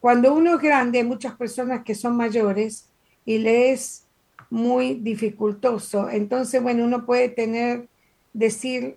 Cuando 0.00 0.34
uno 0.34 0.54
es 0.54 0.60
grande, 0.60 0.98
hay 0.98 1.04
muchas 1.04 1.34
personas 1.34 1.82
que 1.84 1.94
son 1.94 2.16
mayores 2.16 2.88
y 3.24 3.38
le 3.38 3.72
es 3.72 4.06
muy 4.50 4.94
dificultoso. 4.94 6.08
Entonces, 6.10 6.62
bueno, 6.62 6.84
uno 6.84 7.04
puede 7.06 7.28
tener, 7.28 7.88
decir, 8.32 8.96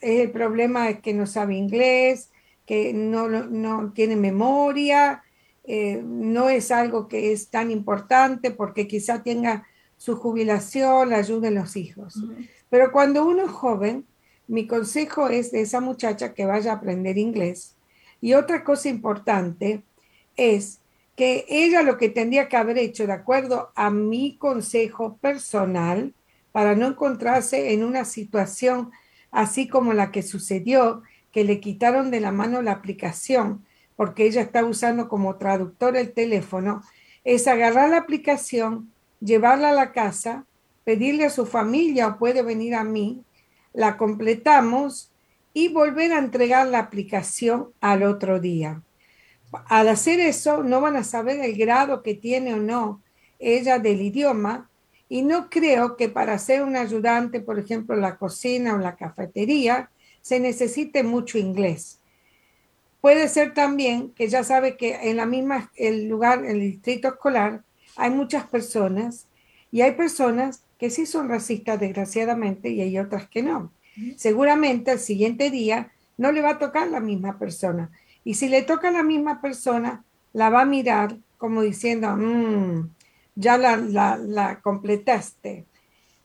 el 0.00 0.30
problema 0.30 0.90
es 0.90 1.00
que 1.00 1.14
no 1.14 1.26
sabe 1.26 1.56
inglés, 1.56 2.30
que 2.66 2.92
no, 2.92 3.28
no 3.28 3.92
tiene 3.92 4.14
memoria, 4.14 5.22
eh, 5.64 6.02
no 6.04 6.48
es 6.48 6.70
algo 6.70 7.08
que 7.08 7.32
es 7.32 7.48
tan 7.48 7.70
importante 7.70 8.50
porque 8.50 8.86
quizá 8.86 9.22
tenga 9.22 9.66
su 9.96 10.16
jubilación, 10.16 11.10
la 11.10 11.16
ayuda 11.16 11.48
de 11.48 11.54
los 11.54 11.76
hijos. 11.76 12.22
Pero 12.70 12.92
cuando 12.92 13.26
uno 13.26 13.46
es 13.46 13.50
joven, 13.50 14.06
mi 14.46 14.66
consejo 14.66 15.28
es 15.28 15.50
de 15.50 15.60
esa 15.60 15.80
muchacha 15.80 16.32
que 16.32 16.46
vaya 16.46 16.72
a 16.72 16.76
aprender 16.76 17.18
inglés. 17.18 17.76
Y 18.20 18.34
otra 18.34 18.64
cosa 18.64 18.88
importante 18.88 19.82
es 20.38 20.80
que 21.16 21.44
ella 21.48 21.82
lo 21.82 21.98
que 21.98 22.08
tendría 22.08 22.48
que 22.48 22.56
haber 22.56 22.78
hecho, 22.78 23.06
de 23.06 23.12
acuerdo 23.12 23.72
a 23.74 23.90
mi 23.90 24.36
consejo 24.38 25.18
personal, 25.18 26.14
para 26.52 26.74
no 26.74 26.86
encontrarse 26.86 27.74
en 27.74 27.84
una 27.84 28.06
situación 28.06 28.90
así 29.30 29.68
como 29.68 29.92
la 29.92 30.10
que 30.10 30.22
sucedió, 30.22 31.02
que 31.32 31.44
le 31.44 31.60
quitaron 31.60 32.10
de 32.10 32.20
la 32.20 32.32
mano 32.32 32.62
la 32.62 32.72
aplicación 32.72 33.66
porque 33.98 34.26
ella 34.26 34.42
está 34.42 34.64
usando 34.64 35.08
como 35.08 35.36
traductor 35.38 35.96
el 35.96 36.12
teléfono, 36.12 36.82
es 37.24 37.48
agarrar 37.48 37.90
la 37.90 37.96
aplicación, 37.96 38.92
llevarla 39.20 39.70
a 39.70 39.72
la 39.72 39.90
casa, 39.90 40.46
pedirle 40.84 41.24
a 41.24 41.30
su 41.30 41.46
familia 41.46 42.06
o 42.06 42.16
puede 42.16 42.42
venir 42.42 42.76
a 42.76 42.84
mí, 42.84 43.24
la 43.72 43.96
completamos 43.96 45.10
y 45.52 45.66
volver 45.72 46.12
a 46.12 46.18
entregar 46.18 46.68
la 46.68 46.78
aplicación 46.78 47.70
al 47.80 48.04
otro 48.04 48.38
día 48.38 48.82
al 49.66 49.88
hacer 49.88 50.20
eso 50.20 50.62
no 50.62 50.80
van 50.80 50.96
a 50.96 51.04
saber 51.04 51.40
el 51.40 51.56
grado 51.56 52.02
que 52.02 52.14
tiene 52.14 52.54
o 52.54 52.58
no 52.58 53.02
ella 53.38 53.78
del 53.78 54.02
idioma 54.02 54.68
y 55.08 55.22
no 55.22 55.48
creo 55.48 55.96
que 55.96 56.08
para 56.08 56.38
ser 56.38 56.62
un 56.62 56.76
ayudante, 56.76 57.40
por 57.40 57.58
ejemplo, 57.58 57.94
en 57.94 58.02
la 58.02 58.16
cocina 58.16 58.74
o 58.74 58.78
la 58.78 58.96
cafetería, 58.96 59.90
se 60.20 60.38
necesite 60.38 61.02
mucho 61.02 61.38
inglés. 61.38 62.00
Puede 63.00 63.28
ser 63.28 63.54
también 63.54 64.10
que 64.10 64.28
ya 64.28 64.44
sabe 64.44 64.76
que 64.76 65.10
en 65.10 65.16
la 65.16 65.24
misma 65.24 65.70
el 65.76 66.08
lugar, 66.08 66.44
el 66.44 66.60
distrito 66.60 67.08
escolar, 67.08 67.62
hay 67.96 68.10
muchas 68.10 68.46
personas 68.46 69.26
y 69.70 69.80
hay 69.80 69.92
personas 69.92 70.62
que 70.78 70.90
sí 70.90 71.06
son 71.06 71.28
racistas 71.28 71.80
desgraciadamente 71.80 72.70
y 72.70 72.80
hay 72.80 72.98
otras 72.98 73.28
que 73.28 73.42
no. 73.42 73.72
Seguramente 74.16 74.92
el 74.92 75.00
siguiente 75.00 75.50
día 75.50 75.92
no 76.16 76.32
le 76.32 76.40
va 76.40 76.50
a 76.50 76.58
tocar 76.58 76.88
la 76.88 77.00
misma 77.00 77.38
persona. 77.38 77.90
Y 78.24 78.34
si 78.34 78.48
le 78.48 78.62
toca 78.62 78.88
a 78.88 78.92
la 78.92 79.02
misma 79.02 79.40
persona, 79.40 80.04
la 80.32 80.50
va 80.50 80.62
a 80.62 80.66
mirar 80.66 81.16
como 81.38 81.62
diciendo, 81.62 82.14
mm, 82.16 82.90
ya 83.36 83.56
la, 83.56 83.76
la, 83.76 84.60
completaste. 84.60 85.66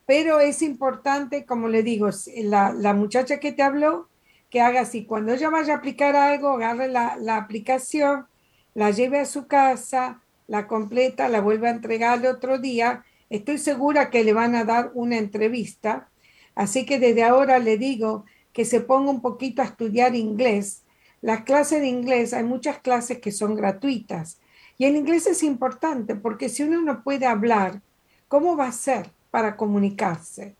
Pero 0.05 0.39
es 0.39 0.61
importante, 0.61 1.45
como 1.45 1.69
le 1.69 1.83
digo, 1.83 2.09
la, 2.43 2.73
la, 2.73 2.93
muchacha 2.93 3.39
que 3.39 3.53
te 3.53 3.63
habló, 3.63 4.09
que 4.49 4.59
haga 4.59 4.81
así. 4.81 5.05
Cuando 5.05 5.33
ella 5.33 5.49
vaya 5.49 5.75
a 5.75 5.77
aplicar 5.77 6.15
algo, 6.15 6.49
agarre 6.49 6.87
la, 6.89 7.15
la 7.17 7.37
aplicación, 7.37 8.25
la 8.73 8.91
lleve 8.91 9.19
a 9.19 9.25
su 9.25 9.47
casa, 9.47 10.21
la 10.47 10.67
completa, 10.67 11.29
la 11.29 11.41
vuelve 11.41 11.67
a 11.67 11.71
entregar 11.71 12.19
el 12.19 12.27
otro 12.27 12.57
día. 12.57 13.05
Estoy 13.29 13.59
segura 13.59 14.09
que 14.09 14.23
le 14.23 14.33
van 14.33 14.55
a 14.55 14.65
dar 14.65 14.91
una 14.95 15.17
entrevista. 15.17 16.09
Así 16.55 16.85
que 16.85 16.99
desde 16.99 17.23
ahora 17.23 17.59
le 17.59 17.77
digo 17.77 18.25
que 18.51 18.65
se 18.65 18.81
ponga 18.81 19.11
un 19.11 19.21
poquito 19.21 19.61
a 19.61 19.65
estudiar 19.65 20.15
inglés. 20.15 20.82
Las 21.23 21.43
clases 21.45 21.79
de 21.79 21.87
inglés, 21.87 22.33
hay 22.33 22.43
muchas 22.43 22.79
clases 22.79 23.19
que 23.19 23.31
son 23.31 23.55
gratuitas. 23.55 24.39
Y 24.77 24.83
el 24.83 24.97
inglés 24.97 25.25
es 25.25 25.41
importante 25.41 26.15
porque 26.15 26.49
si 26.49 26.63
uno 26.63 26.81
no 26.81 27.01
puede 27.01 27.25
hablar, 27.25 27.81
¿cómo 28.27 28.57
va 28.57 28.67
a 28.67 28.73
ser 28.73 29.09
para 29.31 29.55
comunicarse? 29.55 30.57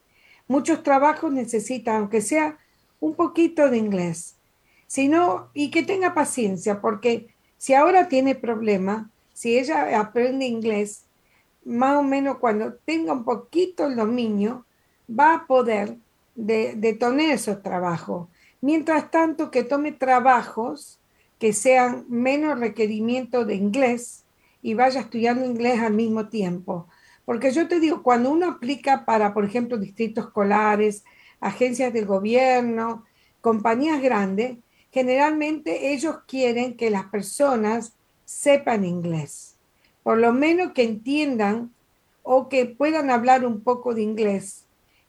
Muchos 0.47 0.81
trabajos 0.81 1.33
necesitan, 1.33 1.97
aunque 1.97 2.21
sea 2.21 2.57
un 3.01 3.13
poquito 3.13 3.69
de 3.69 3.77
inglés. 3.77 4.37
Si 4.87 5.09
no, 5.09 5.49
y 5.53 5.69
que 5.69 5.83
tenga 5.83 6.13
paciencia, 6.13 6.79
porque 6.79 7.27
si 7.57 7.73
ahora 7.73 8.07
tiene 8.07 8.33
problema, 8.33 9.09
si 9.33 9.59
ella 9.59 9.99
aprende 9.99 10.45
inglés, 10.45 11.03
más 11.65 11.97
o 11.97 12.03
menos 12.03 12.37
cuando 12.37 12.75
tenga 12.85 13.11
un 13.11 13.25
poquito 13.25 13.87
el 13.87 13.97
dominio, 13.97 14.65
va 15.09 15.33
a 15.33 15.45
poder 15.45 15.97
de, 16.35 16.75
de 16.75 16.93
tener 16.93 17.31
esos 17.31 17.61
trabajos. 17.61 18.29
Mientras 18.63 19.11
tanto, 19.11 19.51
que 19.51 19.65
tome 19.65 19.91
trabajos 19.91 20.97
que 21.37 21.51
sean 21.51 22.05
menos 22.07 22.57
requerimiento 22.57 23.43
de 23.43 23.55
inglés 23.55 24.23
y 24.61 24.73
vaya 24.73 25.01
estudiando 25.01 25.43
inglés 25.43 25.81
al 25.81 25.91
mismo 25.91 26.29
tiempo. 26.29 26.87
Porque 27.25 27.51
yo 27.51 27.67
te 27.67 27.81
digo, 27.81 28.03
cuando 28.03 28.31
uno 28.31 28.47
aplica 28.47 29.03
para, 29.03 29.33
por 29.33 29.43
ejemplo, 29.43 29.77
distritos 29.77 30.27
escolares, 30.27 31.03
agencias 31.41 31.91
del 31.91 32.05
gobierno, 32.05 33.03
compañías 33.41 34.01
grandes, 34.01 34.59
generalmente 34.93 35.91
ellos 35.91 36.19
quieren 36.25 36.77
que 36.77 36.89
las 36.89 37.07
personas 37.07 37.97
sepan 38.23 38.85
inglés, 38.85 39.57
por 40.03 40.19
lo 40.19 40.31
menos 40.31 40.71
que 40.71 40.83
entiendan 40.83 41.73
o 42.21 42.47
que 42.47 42.65
puedan 42.65 43.09
hablar 43.09 43.45
un 43.45 43.59
poco 43.59 43.93
de 43.93 44.03
inglés. 44.03 44.62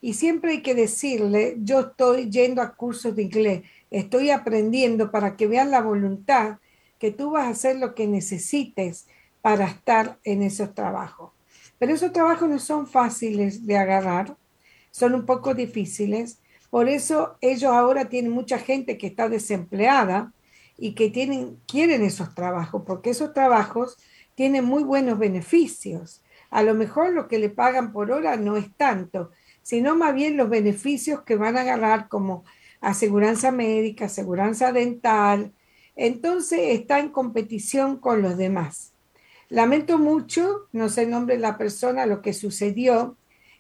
Y 0.05 0.13
siempre 0.13 0.51
hay 0.51 0.61
que 0.61 0.75
decirle, 0.75 1.57
yo 1.61 1.81
estoy 1.81 2.29
yendo 2.29 2.61
a 2.61 2.75
cursos 2.75 3.17
de 3.17 3.23
inglés, 3.23 3.63
estoy 3.91 4.29
aprendiendo 4.29 5.11
para 5.11 5.35
que 5.35 5.47
vean 5.47 5.71
la 5.71 5.81
voluntad 5.81 6.59
que 6.99 7.11
tú 7.11 7.31
vas 7.31 7.47
a 7.47 7.49
hacer 7.49 7.77
lo 7.77 7.95
que 7.95 8.07
necesites 8.07 9.07
para 9.41 9.65
estar 9.65 10.19
en 10.23 10.43
esos 10.43 10.75
trabajos. 10.75 11.33
Pero 11.79 11.95
esos 11.95 12.13
trabajos 12.13 12.51
no 12.51 12.59
son 12.59 12.87
fáciles 12.87 13.67
de 13.67 13.79
agarrar, 13.79 14.37
son 14.91 15.15
un 15.15 15.25
poco 15.25 15.55
difíciles. 15.55 16.39
Por 16.69 16.91
eso 16.91 17.39
ellos 17.41 17.73
ahora 17.73 18.11
tienen 18.11 18.31
mucha 18.31 18.59
gente 18.59 18.99
que 18.99 19.07
está 19.07 19.31
desempleada 19.31 20.35
y 20.77 20.95
que 20.95 21.09
tienen, 21.09 21.57
quieren 21.67 22.03
esos 22.03 22.35
trabajos, 22.35 22.83
porque 22.87 23.09
esos 23.09 23.33
trabajos 23.33 23.97
tienen 24.35 24.67
muy 24.67 24.83
buenos 24.83 25.19
beneficios. 25.19 26.23
A 26.51 26.63
lo 26.63 26.75
mejor 26.75 27.15
lo 27.15 27.27
que 27.27 27.39
le 27.39 27.49
pagan 27.49 27.91
por 27.91 28.11
hora 28.11 28.37
no 28.37 28.59
es 28.59 28.71
tanto, 28.77 29.31
sino 29.65 29.97
más 29.97 30.15
bien 30.15 30.37
los 30.37 30.51
beneficios 30.51 31.23
que 31.23 31.37
van 31.37 31.57
a 31.57 31.63
agarrar 31.63 32.09
como 32.09 32.45
aseguranza 32.83 33.51
médica, 33.51 34.05
aseguranza 34.05 34.73
dental, 34.73 35.53
entonces 35.97 36.61
está 36.79 37.01
en 37.01 37.09
competición 37.09 37.97
con 37.97 38.21
los 38.21 38.37
demás. 38.37 38.93
Lamento 39.49 39.99
mucho, 39.99 40.69
no 40.73 40.91
sé 40.91 41.03
el 41.03 41.11
nombre 41.11 41.37
de 41.37 41.41
la 41.41 41.57
persona, 41.57 42.05
lo 42.05 42.21
que 42.21 42.35
sucedió, 42.35 43.17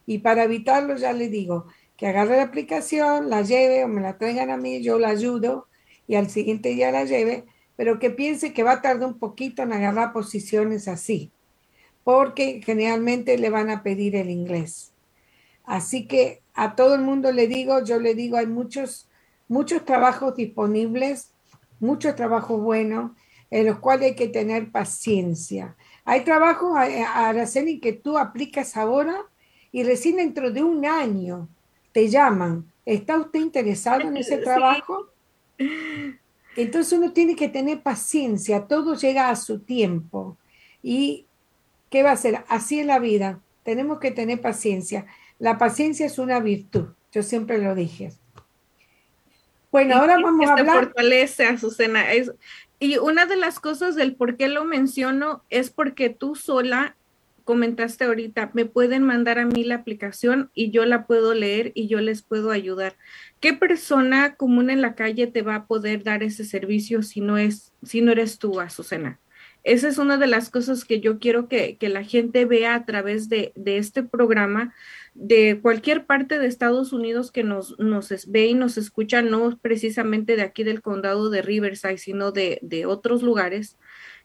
y 0.06 0.18
para 0.18 0.44
evitarlo 0.44 0.96
ya 0.96 1.14
le 1.14 1.28
digo 1.28 1.66
que 1.96 2.06
agarre 2.06 2.36
la 2.36 2.42
aplicación, 2.42 3.30
la 3.30 3.40
lleve 3.42 3.84
o 3.84 3.88
me 3.88 4.02
la 4.02 4.18
traigan 4.18 4.50
a 4.50 4.58
mí, 4.58 4.82
yo 4.82 4.98
la 4.98 5.08
ayudo 5.08 5.68
y 6.06 6.16
al 6.16 6.28
siguiente 6.28 6.70
día 6.70 6.90
la 6.90 7.04
lleve, 7.04 7.44
pero 7.76 7.98
que 7.98 8.10
piense 8.10 8.52
que 8.52 8.62
va 8.62 8.72
a 8.72 8.82
tardar 8.82 9.08
un 9.08 9.18
poquito 9.18 9.62
en 9.62 9.72
agarrar 9.72 10.12
posiciones 10.12 10.86
así, 10.86 11.32
porque 12.02 12.60
generalmente 12.62 13.38
le 13.38 13.48
van 13.48 13.70
a 13.70 13.82
pedir 13.82 14.16
el 14.16 14.28
inglés. 14.28 14.93
Así 15.64 16.06
que 16.06 16.42
a 16.54 16.76
todo 16.76 16.94
el 16.94 17.00
mundo 17.00 17.32
le 17.32 17.48
digo, 17.48 17.82
yo 17.82 17.98
le 17.98 18.14
digo, 18.14 18.36
hay 18.36 18.46
muchos 18.46 19.08
muchos 19.48 19.84
trabajos 19.84 20.34
disponibles, 20.36 21.32
muchos 21.80 22.14
trabajos 22.16 22.60
buenos, 22.60 23.12
en 23.50 23.66
los 23.66 23.78
cuales 23.78 24.10
hay 24.10 24.14
que 24.16 24.28
tener 24.28 24.70
paciencia. 24.70 25.76
Hay 26.04 26.24
trabajos, 26.24 26.76
Araceli, 26.76 27.78
que 27.78 27.92
tú 27.92 28.18
aplicas 28.18 28.76
ahora 28.76 29.16
y 29.70 29.84
recién 29.84 30.16
dentro 30.16 30.50
de 30.50 30.62
un 30.62 30.84
año 30.84 31.48
te 31.92 32.08
llaman. 32.08 32.70
¿Está 32.84 33.18
usted 33.18 33.40
interesado 33.40 34.02
en 34.02 34.16
ese 34.16 34.38
trabajo? 34.48 35.08
Entonces 36.56 36.92
uno 36.92 37.12
tiene 37.12 37.36
que 37.36 37.48
tener 37.48 37.82
paciencia, 37.82 38.66
todo 38.66 38.94
llega 38.94 39.30
a 39.30 39.36
su 39.36 39.60
tiempo. 39.60 40.36
¿Y 40.82 41.26
qué 41.90 42.02
va 42.02 42.12
a 42.12 42.16
ser? 42.16 42.44
Así 42.48 42.80
es 42.80 42.86
la 42.86 42.98
vida, 42.98 43.40
tenemos 43.62 43.98
que 43.98 44.10
tener 44.10 44.40
paciencia. 44.40 45.06
La 45.44 45.58
paciencia 45.58 46.06
es 46.06 46.18
una 46.18 46.40
virtud, 46.40 46.86
yo 47.12 47.22
siempre 47.22 47.58
lo 47.58 47.74
dije. 47.74 48.14
Bueno, 49.70 49.96
ahora 49.96 50.18
vamos 50.18 50.48
a 50.48 50.54
hablar. 50.54 50.84
fortalece, 50.84 51.44
Azucena. 51.44 52.14
Es, 52.14 52.32
y 52.78 52.96
una 52.96 53.26
de 53.26 53.36
las 53.36 53.60
cosas 53.60 53.94
del 53.94 54.14
por 54.16 54.38
qué 54.38 54.48
lo 54.48 54.64
menciono 54.64 55.44
es 55.50 55.68
porque 55.68 56.08
tú 56.08 56.34
sola 56.34 56.96
comentaste 57.44 58.04
ahorita, 58.04 58.52
me 58.54 58.64
pueden 58.64 59.02
mandar 59.02 59.38
a 59.38 59.44
mí 59.44 59.64
la 59.64 59.74
aplicación 59.74 60.50
y 60.54 60.70
yo 60.70 60.86
la 60.86 61.06
puedo 61.06 61.34
leer 61.34 61.72
y 61.74 61.88
yo 61.88 62.00
les 62.00 62.22
puedo 62.22 62.50
ayudar. 62.50 62.96
¿Qué 63.40 63.52
persona 63.52 64.36
común 64.36 64.70
en 64.70 64.80
la 64.80 64.94
calle 64.94 65.26
te 65.26 65.42
va 65.42 65.56
a 65.56 65.66
poder 65.66 66.04
dar 66.04 66.22
ese 66.22 66.46
servicio 66.46 67.02
si 67.02 67.20
no 67.20 67.36
es, 67.36 67.74
si 67.82 68.00
no 68.00 68.12
eres 68.12 68.38
tú, 68.38 68.60
Azucena? 68.60 69.20
Esa 69.64 69.88
es 69.88 69.96
una 69.96 70.18
de 70.18 70.26
las 70.26 70.50
cosas 70.50 70.84
que 70.84 71.00
yo 71.00 71.18
quiero 71.18 71.48
que, 71.48 71.78
que 71.78 71.88
la 71.88 72.04
gente 72.04 72.44
vea 72.44 72.74
a 72.74 72.84
través 72.84 73.30
de, 73.30 73.52
de 73.56 73.78
este 73.78 74.02
programa, 74.02 74.74
de 75.14 75.58
cualquier 75.62 76.04
parte 76.04 76.38
de 76.38 76.46
Estados 76.46 76.92
Unidos 76.92 77.32
que 77.32 77.44
nos, 77.44 77.78
nos 77.78 78.10
ve 78.26 78.46
y 78.48 78.54
nos 78.54 78.76
escucha, 78.76 79.22
no 79.22 79.58
precisamente 79.62 80.36
de 80.36 80.42
aquí 80.42 80.64
del 80.64 80.82
condado 80.82 81.30
de 81.30 81.40
Riverside, 81.40 81.96
sino 81.96 82.30
de, 82.30 82.58
de 82.60 82.84
otros 82.84 83.22
lugares, 83.22 83.78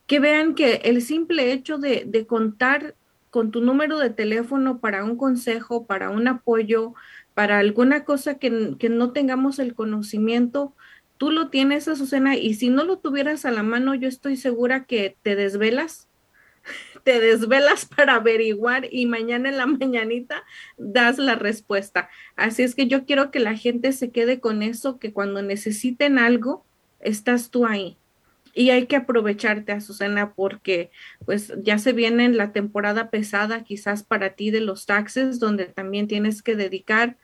que 0.08 0.20
vean 0.20 0.56
que 0.56 0.82
el 0.84 1.02
simple 1.02 1.54
hecho 1.54 1.78
de, 1.78 2.04
de, 2.06 2.26
contar 2.26 2.96
con 3.30 3.52
tu 3.52 3.62
número 3.62 3.98
de 3.98 4.10
teléfono 4.10 4.80
para 4.80 5.06
un 5.06 5.16
consejo, 5.16 5.86
para 5.86 6.10
un 6.10 6.28
apoyo, 6.28 6.96
para 7.34 7.60
alguna 7.60 8.04
cosa 8.04 8.40
que, 8.40 8.76
que 8.78 8.90
no 8.90 9.14
tengamos 9.14 9.60
el 9.60 9.74
conocimiento, 9.74 10.76
tú 11.20 11.30
lo 11.30 11.50
tienes, 11.50 11.88
Azucena, 11.88 12.36
y 12.36 12.56
si 12.56 12.70
no 12.70 12.86
lo 12.86 12.98
tuvieras 12.98 13.46
a 13.46 13.52
la 13.52 13.62
mano, 13.62 13.94
yo 13.94 14.08
estoy 14.08 14.38
segura 14.38 14.86
que 14.86 15.16
te 15.22 15.36
desvelas 15.36 16.10
te 17.04 17.20
desvelas 17.20 17.86
para 17.86 18.16
averiguar 18.16 18.88
y 18.92 19.06
mañana 19.06 19.50
en 19.50 19.58
la 19.58 19.66
mañanita 19.66 20.44
das 20.78 21.18
la 21.18 21.36
respuesta. 21.36 22.10
Así 22.36 22.64
es 22.64 22.76
que 22.76 22.88
yo 22.88 23.06
quiero 23.06 23.32
que 23.32 23.40
la 23.40 23.56
gente 23.56 23.92
se 23.92 24.12
quede 24.12 24.40
con 24.40 24.64
eso, 24.64 25.00
que 25.00 25.14
cuando 25.14 25.42
necesiten 25.42 26.20
algo, 26.20 26.66
estás 27.00 27.50
tú 27.50 27.66
ahí. 27.66 27.98
Y 28.54 28.72
hay 28.72 28.88
que 28.88 28.96
aprovecharte, 28.96 29.72
Azucena, 29.72 30.34
porque 30.34 30.90
pues 31.26 31.54
ya 31.62 31.78
se 31.78 31.94
viene 31.94 32.28
la 32.30 32.52
temporada 32.52 33.10
pesada 33.10 33.64
quizás 33.64 34.04
para 34.04 34.32
ti 34.32 34.50
de 34.50 34.60
los 34.60 34.86
taxes, 34.86 35.40
donde 35.40 35.66
también 35.66 36.08
tienes 36.08 36.42
que 36.42 36.56
dedicar 36.56 37.16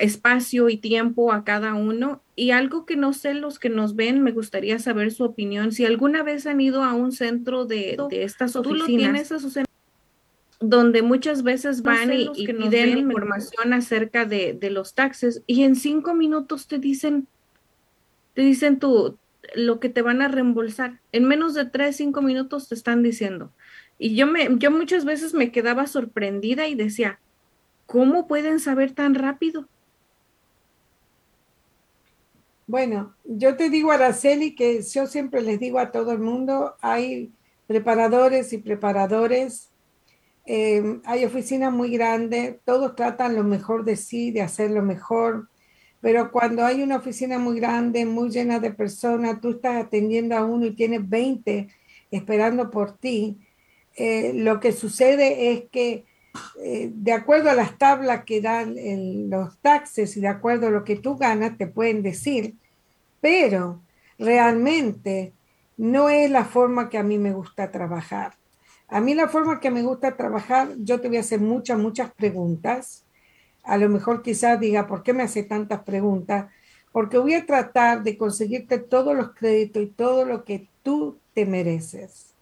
espacio 0.00 0.68
y 0.68 0.76
tiempo 0.76 1.32
a 1.32 1.44
cada 1.44 1.74
uno. 1.74 2.22
Y 2.34 2.50
algo 2.50 2.86
que 2.86 2.96
no 2.96 3.12
sé, 3.12 3.34
los 3.34 3.58
que 3.58 3.68
nos 3.68 3.96
ven, 3.96 4.22
me 4.22 4.32
gustaría 4.32 4.78
saber 4.78 5.10
su 5.12 5.24
opinión. 5.24 5.72
Si 5.72 5.84
alguna 5.84 6.22
vez 6.22 6.46
han 6.46 6.60
ido 6.60 6.82
a 6.82 6.92
un 6.92 7.12
centro 7.12 7.64
de, 7.64 7.96
de 8.10 8.24
estas 8.24 8.56
oficinas, 8.56 9.32
donde 10.58 11.02
muchas 11.02 11.42
veces 11.42 11.82
van 11.82 12.12
y, 12.12 12.30
y 12.34 12.46
piden 12.46 12.96
información 12.96 13.72
acerca 13.72 14.24
de, 14.24 14.54
de, 14.54 14.70
los 14.70 14.94
taxes 14.94 15.42
y 15.46 15.64
en 15.64 15.76
cinco 15.76 16.14
minutos 16.14 16.66
te 16.66 16.78
dicen, 16.78 17.28
te 18.32 18.40
dicen 18.40 18.78
tú 18.78 19.18
lo 19.54 19.80
que 19.80 19.88
te 19.88 20.02
van 20.02 20.22
a 20.22 20.28
reembolsar. 20.28 21.00
En 21.12 21.24
menos 21.24 21.54
de 21.54 21.66
tres, 21.66 21.96
cinco 21.96 22.22
minutos 22.22 22.68
te 22.68 22.74
están 22.74 23.02
diciendo. 23.02 23.52
Y 23.98 24.14
yo 24.14 24.26
me, 24.26 24.48
yo 24.58 24.70
muchas 24.70 25.04
veces 25.04 25.34
me 25.34 25.52
quedaba 25.52 25.86
sorprendida 25.86 26.66
y 26.66 26.74
decía, 26.74 27.18
¿Cómo 27.86 28.26
pueden 28.26 28.60
saber 28.60 28.92
tan 28.92 29.14
rápido? 29.14 29.68
Bueno, 32.66 33.14
yo 33.24 33.56
te 33.56 33.70
digo, 33.70 33.92
Araceli, 33.92 34.56
que 34.56 34.82
yo 34.82 35.06
siempre 35.06 35.40
les 35.40 35.60
digo 35.60 35.78
a 35.78 35.92
todo 35.92 36.10
el 36.10 36.18
mundo, 36.18 36.74
hay 36.80 37.32
preparadores 37.68 38.52
y 38.52 38.58
preparadores, 38.58 39.70
eh, 40.46 41.00
hay 41.04 41.24
oficinas 41.24 41.72
muy 41.72 41.90
grandes, 41.90 42.56
todos 42.64 42.96
tratan 42.96 43.36
lo 43.36 43.44
mejor 43.44 43.84
de 43.84 43.94
sí, 43.94 44.32
de 44.32 44.42
hacer 44.42 44.72
lo 44.72 44.82
mejor, 44.82 45.48
pero 46.00 46.32
cuando 46.32 46.64
hay 46.64 46.82
una 46.82 46.96
oficina 46.96 47.38
muy 47.38 47.60
grande, 47.60 48.04
muy 48.04 48.30
llena 48.30 48.58
de 48.58 48.72
personas, 48.72 49.40
tú 49.40 49.50
estás 49.50 49.84
atendiendo 49.84 50.36
a 50.36 50.44
uno 50.44 50.66
y 50.66 50.74
tienes 50.74 51.08
20 51.08 51.68
esperando 52.10 52.70
por 52.70 52.98
ti, 52.98 53.38
eh, 53.96 54.32
lo 54.34 54.58
que 54.58 54.72
sucede 54.72 55.52
es 55.52 55.64
que 55.70 56.04
eh, 56.62 56.90
de 56.92 57.12
acuerdo 57.12 57.50
a 57.50 57.54
las 57.54 57.78
tablas 57.78 58.24
que 58.24 58.40
dan 58.40 58.76
los 59.30 59.58
taxes 59.58 60.16
y 60.16 60.20
de 60.20 60.28
acuerdo 60.28 60.68
a 60.68 60.70
lo 60.70 60.84
que 60.84 60.96
tú 60.96 61.16
ganas, 61.16 61.56
te 61.58 61.66
pueden 61.66 62.02
decir, 62.02 62.54
pero 63.20 63.80
realmente 64.18 65.32
no 65.76 66.08
es 66.08 66.30
la 66.30 66.44
forma 66.44 66.88
que 66.88 66.98
a 66.98 67.02
mí 67.02 67.18
me 67.18 67.32
gusta 67.32 67.70
trabajar. 67.70 68.34
A 68.88 69.00
mí 69.00 69.14
la 69.14 69.28
forma 69.28 69.60
que 69.60 69.70
me 69.70 69.82
gusta 69.82 70.16
trabajar, 70.16 70.68
yo 70.78 71.00
te 71.00 71.08
voy 71.08 71.16
a 71.16 71.20
hacer 71.20 71.40
muchas, 71.40 71.78
muchas 71.78 72.12
preguntas. 72.12 73.04
A 73.64 73.76
lo 73.76 73.88
mejor 73.88 74.22
quizás 74.22 74.60
diga, 74.60 74.86
¿por 74.86 75.02
qué 75.02 75.12
me 75.12 75.24
hace 75.24 75.42
tantas 75.42 75.82
preguntas? 75.82 76.46
Porque 76.92 77.18
voy 77.18 77.34
a 77.34 77.44
tratar 77.44 78.02
de 78.02 78.16
conseguirte 78.16 78.78
todos 78.78 79.16
los 79.16 79.34
créditos 79.34 79.82
y 79.82 79.86
todo 79.86 80.24
lo 80.24 80.44
que 80.44 80.68
tú 80.82 81.18
te 81.34 81.44
mereces. 81.44 82.34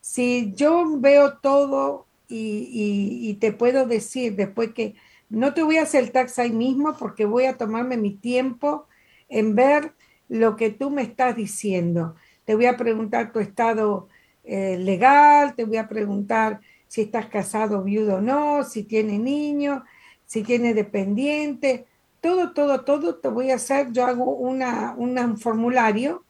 Si 0.00 0.52
yo 0.54 0.84
veo 0.98 1.38
todo 1.38 2.06
y, 2.28 3.36
te 3.40 3.52
puedo 3.52 3.86
decir 3.86 4.36
después 4.36 4.72
que 4.72 4.94
no 5.28 5.54
te 5.54 5.62
voy 5.62 5.76
a 5.78 5.82
hacer 5.82 6.04
el 6.04 6.12
tax 6.12 6.38
ahí 6.38 6.52
mismo 6.52 6.96
porque 6.98 7.24
voy 7.24 7.44
a 7.44 7.56
tomarme 7.56 7.96
mi 7.96 8.14
tiempo 8.14 8.86
en 9.28 9.54
ver 9.54 9.92
lo 10.28 10.56
que 10.56 10.70
tú 10.70 10.90
me 10.90 11.02
estás 11.02 11.36
diciendo. 11.36 12.14
Te 12.44 12.54
voy 12.54 12.66
a 12.66 12.76
preguntar 12.76 13.32
tu 13.32 13.40
estado 13.40 14.08
eh, 14.44 14.76
legal, 14.78 15.54
te 15.54 15.64
voy 15.64 15.76
a 15.76 15.88
preguntar 15.88 16.60
si 16.88 17.02
estás 17.02 17.26
casado, 17.26 17.82
viudo 17.82 18.16
o 18.16 18.20
no, 18.20 18.64
si 18.64 18.84
tiene 18.84 19.18
niños, 19.18 19.82
si 20.26 20.42
tiene 20.42 20.74
dependiente, 20.74 21.86
todo, 22.20 22.52
todo, 22.52 22.84
todo 22.84 23.16
te 23.16 23.28
voy 23.28 23.50
a 23.50 23.56
hacer. 23.56 23.92
Yo 23.92 24.06
hago 24.06 24.24
una, 24.36 24.94
un 24.96 25.38
formulario 25.38 26.24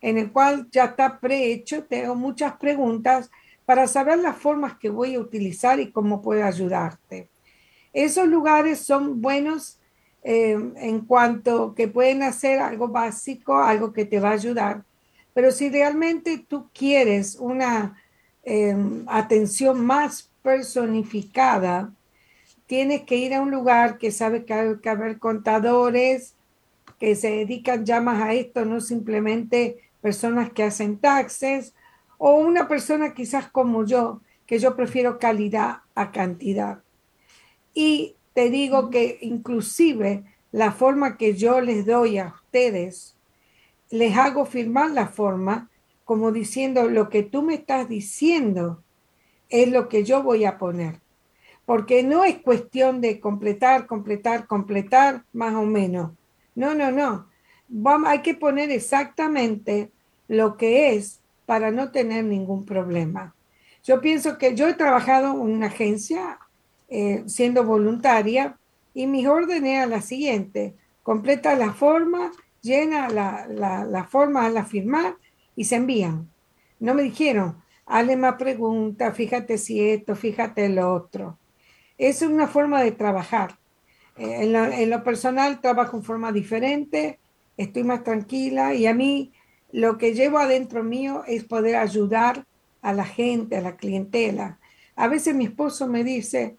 en 0.00 0.18
el 0.18 0.30
cual 0.32 0.68
ya 0.70 0.86
está 0.86 1.20
prehecho, 1.20 1.84
tengo 1.84 2.14
muchas 2.14 2.54
preguntas 2.54 3.30
para 3.68 3.86
saber 3.86 4.20
las 4.20 4.38
formas 4.38 4.78
que 4.78 4.88
voy 4.88 5.14
a 5.14 5.20
utilizar 5.20 5.78
y 5.78 5.92
cómo 5.92 6.22
puedo 6.22 6.42
ayudarte. 6.42 7.28
Esos 7.92 8.26
lugares 8.26 8.78
son 8.78 9.20
buenos 9.20 9.78
eh, 10.22 10.58
en 10.76 11.00
cuanto 11.00 11.74
que 11.74 11.86
pueden 11.86 12.22
hacer 12.22 12.60
algo 12.60 12.88
básico, 12.88 13.58
algo 13.58 13.92
que 13.92 14.06
te 14.06 14.20
va 14.20 14.30
a 14.30 14.40
ayudar. 14.40 14.84
Pero 15.34 15.50
si 15.52 15.68
realmente 15.68 16.38
tú 16.48 16.70
quieres 16.72 17.36
una 17.38 18.02
eh, 18.42 18.74
atención 19.06 19.84
más 19.84 20.30
personificada, 20.40 21.92
tienes 22.64 23.02
que 23.02 23.16
ir 23.16 23.34
a 23.34 23.42
un 23.42 23.50
lugar 23.50 23.98
que 23.98 24.12
sabe 24.12 24.46
que 24.46 24.54
hay 24.54 24.78
que 24.78 24.88
haber 24.88 25.18
contadores 25.18 26.34
que 26.98 27.14
se 27.14 27.32
dedican 27.32 27.84
ya 27.84 28.00
más 28.00 28.22
a 28.22 28.32
esto, 28.32 28.64
no 28.64 28.80
simplemente 28.80 29.76
personas 30.00 30.50
que 30.52 30.62
hacen 30.62 30.96
taxes 30.96 31.74
o 32.18 32.34
una 32.34 32.68
persona 32.68 33.14
quizás 33.14 33.48
como 33.48 33.84
yo, 33.84 34.20
que 34.46 34.58
yo 34.58 34.76
prefiero 34.76 35.18
calidad 35.18 35.78
a 35.94 36.10
cantidad. 36.10 36.82
Y 37.72 38.16
te 38.34 38.50
digo 38.50 38.90
que 38.90 39.18
inclusive 39.22 40.24
la 40.52 40.72
forma 40.72 41.16
que 41.16 41.34
yo 41.34 41.60
les 41.60 41.86
doy 41.86 42.18
a 42.18 42.34
ustedes, 42.34 43.16
les 43.90 44.16
hago 44.16 44.44
firmar 44.44 44.90
la 44.90 45.06
forma 45.06 45.70
como 46.04 46.32
diciendo 46.32 46.88
lo 46.88 47.08
que 47.10 47.22
tú 47.22 47.42
me 47.42 47.54
estás 47.54 47.88
diciendo 47.88 48.82
es 49.48 49.70
lo 49.70 49.88
que 49.88 50.04
yo 50.04 50.22
voy 50.22 50.44
a 50.44 50.58
poner. 50.58 51.00
Porque 51.66 52.02
no 52.02 52.24
es 52.24 52.38
cuestión 52.38 53.02
de 53.02 53.20
completar, 53.20 53.86
completar, 53.86 54.46
completar, 54.46 55.24
más 55.34 55.54
o 55.54 55.64
menos. 55.64 56.12
No, 56.54 56.74
no, 56.74 56.90
no. 56.90 57.28
Vamos, 57.68 58.08
hay 58.08 58.22
que 58.22 58.34
poner 58.34 58.70
exactamente 58.70 59.90
lo 60.28 60.56
que 60.56 60.94
es 60.94 61.20
para 61.48 61.70
no 61.70 61.90
tener 61.90 62.26
ningún 62.26 62.66
problema. 62.66 63.34
Yo 63.82 64.02
pienso 64.02 64.36
que 64.36 64.54
yo 64.54 64.68
he 64.68 64.74
trabajado 64.74 65.32
en 65.32 65.40
una 65.40 65.68
agencia 65.68 66.38
eh, 66.90 67.24
siendo 67.26 67.64
voluntaria 67.64 68.58
y 68.92 69.06
mis 69.06 69.26
órdenes 69.26 69.78
eran 69.78 69.88
las 69.88 70.04
siguientes. 70.04 70.74
Completa 71.02 71.54
la 71.54 71.72
forma, 71.72 72.32
llena 72.60 73.08
la, 73.08 73.46
la, 73.48 73.86
la 73.86 74.04
forma 74.04 74.44
a 74.44 74.50
la 74.50 74.66
firmar 74.66 75.16
y 75.56 75.64
se 75.64 75.76
envían. 75.76 76.28
No 76.80 76.92
me 76.92 77.02
dijeron, 77.02 77.62
hazle 77.86 78.18
más 78.18 78.34
preguntas, 78.34 79.16
fíjate 79.16 79.56
si 79.56 79.80
esto, 79.80 80.14
fíjate 80.16 80.68
lo 80.68 80.92
otro. 80.92 81.38
Es 81.96 82.20
una 82.20 82.46
forma 82.46 82.82
de 82.82 82.92
trabajar. 82.92 83.58
Eh, 84.18 84.44
en, 84.44 84.54
en, 84.54 84.90
lo 84.90 85.02
personal 85.02 85.62
trabajo 85.62 85.96
en 85.96 86.02
forma 86.02 86.30
diferente, 86.30 87.18
estoy 87.56 87.84
más 87.84 88.04
tranquila 88.04 88.74
y 88.74 88.86
a 88.86 88.92
mí 88.92 89.32
lo 89.70 89.98
que 89.98 90.14
llevo 90.14 90.38
adentro 90.38 90.82
mío 90.82 91.24
es 91.26 91.44
poder 91.44 91.76
ayudar 91.76 92.46
a 92.82 92.92
la 92.92 93.04
gente, 93.04 93.56
a 93.56 93.60
la 93.60 93.76
clientela. 93.76 94.58
A 94.96 95.08
veces 95.08 95.34
mi 95.34 95.44
esposo 95.44 95.86
me 95.86 96.04
dice, 96.04 96.56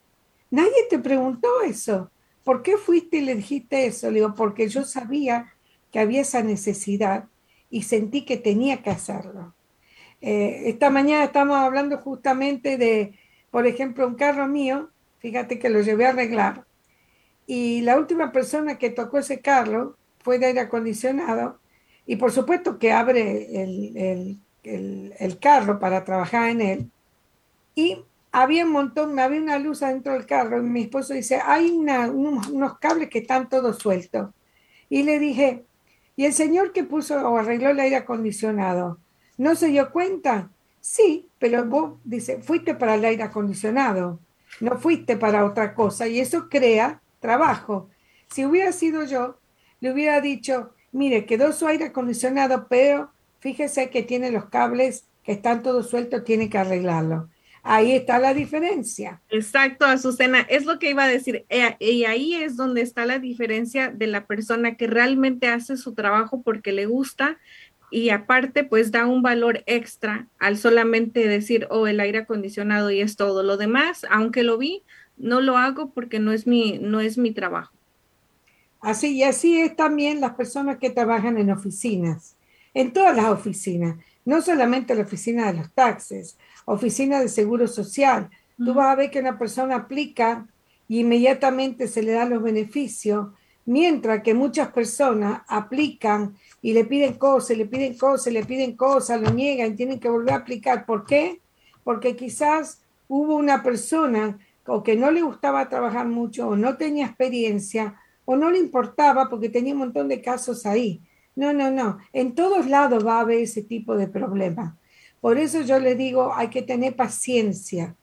nadie 0.51 0.87
te 0.89 0.99
preguntó 0.99 1.61
eso. 1.61 2.11
¿Por 2.43 2.61
qué 2.63 2.77
fuiste 2.77 3.17
y 3.17 3.21
le 3.21 3.35
dijiste 3.35 3.85
eso? 3.85 4.07
Le 4.07 4.15
digo, 4.15 4.35
porque 4.35 4.67
yo 4.69 4.83
sabía 4.83 5.53
que 5.91 5.99
había 5.99 6.21
esa 6.21 6.43
necesidad 6.43 7.25
y 7.69 7.83
sentí 7.83 8.25
que 8.25 8.37
tenía 8.37 8.81
que 8.81 8.89
hacerlo. 8.89 9.53
Eh, 10.21 10.63
esta 10.65 10.89
mañana 10.89 11.23
estamos 11.23 11.57
hablando 11.57 11.97
justamente 11.97 12.77
de, 12.77 13.13
por 13.51 13.67
ejemplo, 13.67 14.07
un 14.07 14.15
carro 14.15 14.47
mío, 14.47 14.89
fíjate 15.19 15.59
que 15.59 15.69
lo 15.69 15.81
llevé 15.81 16.05
a 16.05 16.09
arreglar, 16.09 16.65
y 17.47 17.81
la 17.81 17.97
última 17.97 18.31
persona 18.31 18.77
que 18.77 18.89
tocó 18.89 19.19
ese 19.19 19.39
carro 19.39 19.97
fue 20.19 20.37
de 20.37 20.47
aire 20.47 20.59
acondicionado 20.59 21.59
y 22.05 22.15
por 22.15 22.31
supuesto 22.31 22.79
que 22.79 22.91
abre 22.91 23.63
el, 23.63 24.39
carro 25.39 25.79
para 25.79 26.03
trabajar 26.03 26.49
en 26.49 26.61
él. 26.61 26.91
Y 27.75 28.03
había 28.31 28.65
un 28.65 28.71
montón, 28.71 29.19
había 29.19 29.41
una 29.41 29.59
luz 29.59 29.83
adentro 29.83 30.13
del 30.13 30.25
carro 30.25 30.59
y 30.59 30.61
mi 30.61 30.81
esposo 30.81 31.13
dice, 31.13 31.39
hay 31.43 31.69
unos, 31.71 32.79
cables 32.79 33.09
que 33.09 33.19
están 33.19 33.49
todos 33.49 33.77
sueltos. 33.77 34.29
Y 34.89 35.03
le 35.03 35.19
dije, 35.19 35.65
¿y 36.15 36.25
el 36.25 36.33
señor 36.33 36.71
que 36.71 36.83
puso 36.83 37.15
o 37.29 37.37
arregló 37.37 37.69
el 37.69 37.79
aire 37.79 37.95
acondicionado 37.97 38.99
no 39.37 39.55
se 39.55 39.67
dio 39.67 39.91
cuenta? 39.91 40.49
Sí, 40.81 41.27
pero 41.39 41.65
vos, 41.65 41.99
dice, 42.03 42.41
fuiste 42.41 42.73
para 42.73 42.95
el 42.95 43.05
aire 43.05 43.23
acondicionado, 43.23 44.19
no 44.59 44.77
fuiste 44.77 45.15
para 45.15 45.45
otra 45.45 45.73
cosa 45.73 46.07
y 46.07 46.19
eso 46.19 46.49
crea 46.49 47.01
trabajo. 47.19 47.89
Si 48.31 48.45
hubiera 48.45 48.71
sido 48.71 49.03
yo, 49.03 49.37
le 49.79 49.91
hubiera 49.91 50.21
dicho, 50.21 50.73
mire, 50.91 51.25
quedó 51.25 51.51
su 51.53 51.67
aire 51.67 51.85
acondicionado, 51.85 52.67
pero 52.69 53.11
fíjese 53.39 53.89
que 53.89 54.03
tiene 54.03 54.31
los 54.31 54.45
cables 54.45 55.05
que 55.23 55.33
están 55.33 55.63
todos 55.63 55.89
sueltos, 55.89 56.23
tiene 56.23 56.49
que 56.49 56.57
arreglarlo. 56.57 57.29
Ahí 57.61 57.91
está 57.91 58.19
la 58.19 58.33
diferencia. 58.33 59.21
Exacto, 59.29 59.85
Azucena, 59.85 60.39
es 60.41 60.65
lo 60.65 60.79
que 60.79 60.89
iba 60.89 61.03
a 61.03 61.07
decir. 61.07 61.45
Eh, 61.49 61.75
y 61.79 62.05
ahí 62.05 62.33
es 62.33 62.55
donde 62.55 62.81
está 62.81 63.05
la 63.05 63.19
diferencia 63.19 63.89
de 63.89 64.07
la 64.07 64.25
persona 64.25 64.75
que 64.75 64.87
realmente 64.87 65.47
hace 65.47 65.75
su 65.77 65.93
trabajo 65.93 66.41
porque 66.41 66.71
le 66.71 66.85
gusta 66.85 67.37
y 67.91 68.09
aparte 68.09 68.63
pues 68.63 68.91
da 68.91 69.05
un 69.05 69.21
valor 69.21 69.63
extra 69.65 70.27
al 70.37 70.57
solamente 70.57 71.27
decir, 71.27 71.67
oh, 71.69 71.87
el 71.87 71.99
aire 71.99 72.19
acondicionado 72.19 72.91
y 72.91 73.01
es 73.01 73.15
todo. 73.15 73.43
Lo 73.43 73.57
demás, 73.57 74.05
aunque 74.09 74.43
lo 74.43 74.57
vi, 74.57 74.83
no 75.17 75.41
lo 75.41 75.57
hago 75.57 75.91
porque 75.91 76.19
no 76.19 76.31
es 76.31 76.47
mi, 76.47 76.79
no 76.79 77.01
es 77.01 77.17
mi 77.17 77.31
trabajo. 77.31 77.73
Así 78.81 79.15
y 79.15 79.23
así 79.23 79.59
es 79.59 79.75
también 79.75 80.21
las 80.21 80.35
personas 80.35 80.77
que 80.77 80.89
trabajan 80.89 81.37
en 81.37 81.51
oficinas, 81.51 82.37
en 82.73 82.93
todas 82.93 83.15
las 83.15 83.25
oficinas, 83.25 83.97
no 84.23 84.41
solamente 84.41 84.95
la 84.95 85.01
oficina 85.03 85.51
de 85.51 85.59
los 85.59 85.73
taxes, 85.73 86.37
oficina 86.65 87.19
de 87.19 87.27
seguro 87.27 87.67
social. 87.67 88.29
Tú 88.57 88.73
vas 88.73 88.87
a 88.87 88.95
ver 88.95 89.11
que 89.11 89.19
una 89.19 89.37
persona 89.37 89.75
aplica 89.75 90.47
y 90.87 90.99
inmediatamente 90.99 91.87
se 91.87 92.03
le 92.03 92.13
dan 92.13 92.29
los 92.29 92.41
beneficios, 92.41 93.27
mientras 93.65 94.23
que 94.23 94.33
muchas 94.33 94.69
personas 94.71 95.41
aplican 95.47 96.35
y 96.61 96.73
le 96.73 96.85
piden 96.85 97.13
cosas, 97.13 97.57
le 97.57 97.65
piden 97.65 97.97
cosas, 97.97 98.33
le 98.33 98.45
piden 98.45 98.75
cosas, 98.75 99.21
lo 99.21 99.29
niegan, 99.31 99.75
tienen 99.75 99.99
que 99.99 100.09
volver 100.09 100.33
a 100.33 100.37
aplicar. 100.37 100.85
¿Por 100.85 101.05
qué? 101.05 101.41
Porque 101.83 102.15
quizás 102.15 102.81
hubo 103.07 103.35
una 103.35 103.61
persona 103.61 104.39
o 104.65 104.83
que 104.83 104.95
no 104.95 105.11
le 105.11 105.21
gustaba 105.21 105.69
trabajar 105.69 106.07
mucho 106.07 106.47
o 106.49 106.55
no 106.55 106.77
tenía 106.77 107.07
experiencia 107.07 107.95
o 108.31 108.35
no 108.35 108.51
le 108.51 108.59
importaba 108.59 109.27
porque 109.27 109.49
tenía 109.49 109.73
un 109.73 109.79
montón 109.79 110.07
de 110.07 110.21
casos 110.21 110.67
ahí. 110.67 111.01
No, 111.35 111.51
no, 111.51 111.71
no. 111.71 111.97
En 112.13 112.35
todos 112.35 112.67
lados 112.67 113.03
va 113.03 113.17
a 113.17 113.21
haber 113.21 113.39
ese 113.39 113.63
tipo 113.63 113.97
de 113.97 114.05
problema. 114.05 114.77
Por 115.19 115.39
eso 115.39 115.61
yo 115.61 115.79
le 115.79 115.95
digo, 115.95 116.31
hay 116.35 116.49
que 116.49 116.61
tener 116.61 116.95
paciencia 116.95 117.95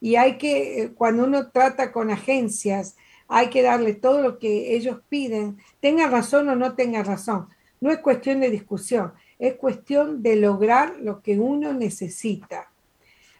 y 0.00 0.16
hay 0.16 0.38
que, 0.38 0.80
eh, 0.80 0.92
cuando 0.94 1.24
uno 1.24 1.50
trata 1.50 1.92
con 1.92 2.10
agencias, 2.10 2.96
hay 3.28 3.50
que 3.50 3.60
darle 3.60 3.92
todo 3.92 4.22
lo 4.22 4.38
que 4.38 4.74
ellos 4.74 5.02
piden, 5.10 5.58
tenga 5.80 6.08
razón 6.08 6.48
o 6.48 6.56
no 6.56 6.74
tenga 6.74 7.02
razón. 7.02 7.48
no 7.78 7.90
es 7.90 7.98
cuestión 7.98 8.40
de 8.40 8.48
discusión, 8.48 9.12
es 9.38 9.56
cuestión 9.56 10.22
de 10.22 10.36
lograr 10.36 10.94
lo 10.98 11.20
que 11.20 11.38
uno 11.38 11.74
necesita. 11.74 12.72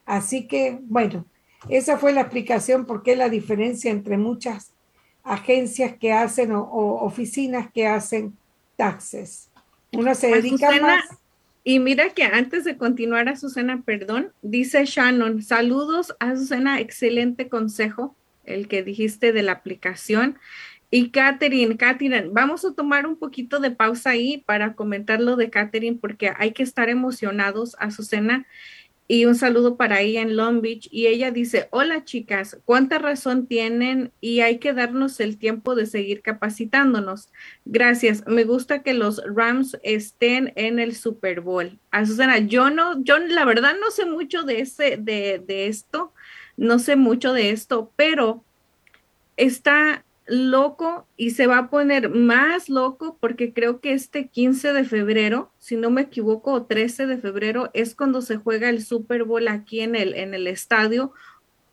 Así 0.05 0.47
que, 0.47 0.79
bueno, 0.83 1.25
esa 1.71 1.97
fue 1.97 2.13
la 2.13 2.21
explicación 2.21 2.85
por 2.85 3.03
qué 3.03 3.17
la 3.17 3.31
diferencia 3.31 3.91
entre 3.91 4.19
muchas 4.19 4.74
agencias 5.25 5.97
que 5.99 6.13
hacen 6.13 6.53
o, 6.53 6.65
oficinas 7.01 7.73
que 7.73 7.87
hacen 7.87 8.37
taxes. 8.77 9.51
Una 9.93 10.15
se 10.15 10.29
dedica 10.29 10.71
más. 10.81 11.05
Y 11.65 11.79
mira 11.79 12.11
que 12.11 12.25
antes 12.25 12.65
de 12.65 12.77
continuar, 12.77 13.29
Azucena, 13.29 13.83
perdón, 13.83 14.33
dice 14.43 14.85
Shannon, 14.85 15.43
saludos, 15.43 16.15
Azucena, 16.21 16.79
excelente 16.79 17.49
consejo, 17.49 18.15
el 18.45 18.69
que 18.69 18.83
dijiste 18.83 19.33
de 19.33 19.43
la 19.43 19.53
aplicación. 19.53 20.39
Y 20.91 21.09
Catherine, 21.09 21.79
Catherine, 21.79 22.29
vamos 22.31 22.67
a 22.67 22.75
tomar 22.75 23.07
un 23.07 23.17
poquito 23.17 23.61
de 23.61 23.71
pausa 23.71 24.11
ahí 24.11 24.45
para 24.45 24.75
comentar 24.75 25.23
lo 25.23 25.37
de 25.37 25.49
Catherine, 25.49 25.97
porque 25.99 26.33
hay 26.37 26.53
que 26.53 26.63
estar 26.63 26.91
emocionados, 26.91 27.77
Azucena 27.81 28.47
y 29.07 29.27
un 29.27 29.35
saludo 29.35 29.77
para 29.77 30.01
ella 30.01 30.23
en 30.23 30.37
Long 30.37 30.61
Beach. 30.63 30.89
Y 30.91 31.07
ella 31.07 31.31
dice, 31.31 31.69
hola 31.71 32.05
chicas, 32.05 32.59
cuánta 32.65 32.99
razón 32.99 33.47
tienen 33.47 34.13
y 34.21 34.41
hay 34.41 34.59
que 34.59 34.73
darnos 34.73 35.21
el 35.21 35.39
tiempo 35.39 35.75
de 35.75 35.87
seguir 35.87 36.23
capacitándonos. 36.23 37.29
Gracias. 37.65 38.27
Me 38.27 38.45
gusta 38.45 38.83
que 38.83 38.95
los 38.95 39.23
Rams 39.27 39.79
estén 39.83 40.53
en 40.57 40.79
el 40.79 40.95
Super 40.95 41.41
Bowl. 41.41 41.79
Azucena, 41.91 42.39
yo 42.39 42.71
no, 42.71 43.03
yo 43.05 43.19
la 43.19 43.45
verdad 43.45 43.75
no 43.81 43.91
sé 43.91 44.07
mucho 44.07 44.43
de, 44.43 44.61
ese, 44.61 44.97
de, 44.97 45.43
de 45.47 45.67
esto, 45.67 46.13
no 46.57 46.79
sé 46.79 46.97
mucho 46.97 47.33
de 47.33 47.51
esto, 47.51 47.93
pero 47.97 48.43
está 49.37 50.05
loco 50.27 51.07
y 51.17 51.31
se 51.31 51.47
va 51.47 51.59
a 51.59 51.71
poner 51.71 52.09
más 52.09 52.69
loco 52.69 53.19
porque 53.21 53.53
creo 53.53 53.81
que 53.81 53.93
este 53.93 54.29
15 54.29 54.73
de 54.73 54.85
febrero, 54.85 55.53
si 55.59 55.77
no 55.77 55.91
me 55.91 56.03
equivoco, 56.03 56.53
o 56.53 56.65
13 56.65 57.07
de 57.07 57.19
febrero 57.19 57.71
es 57.75 57.95
cuando 57.95 58.23
se 58.23 58.37
juega 58.37 58.69
el 58.69 58.83
Super 58.83 59.25
Bowl 59.25 59.49
aquí 59.49 59.81
en 59.81 59.95
el, 59.95 60.15
en 60.15 60.35
el 60.35 60.47
estadio. 60.47 61.13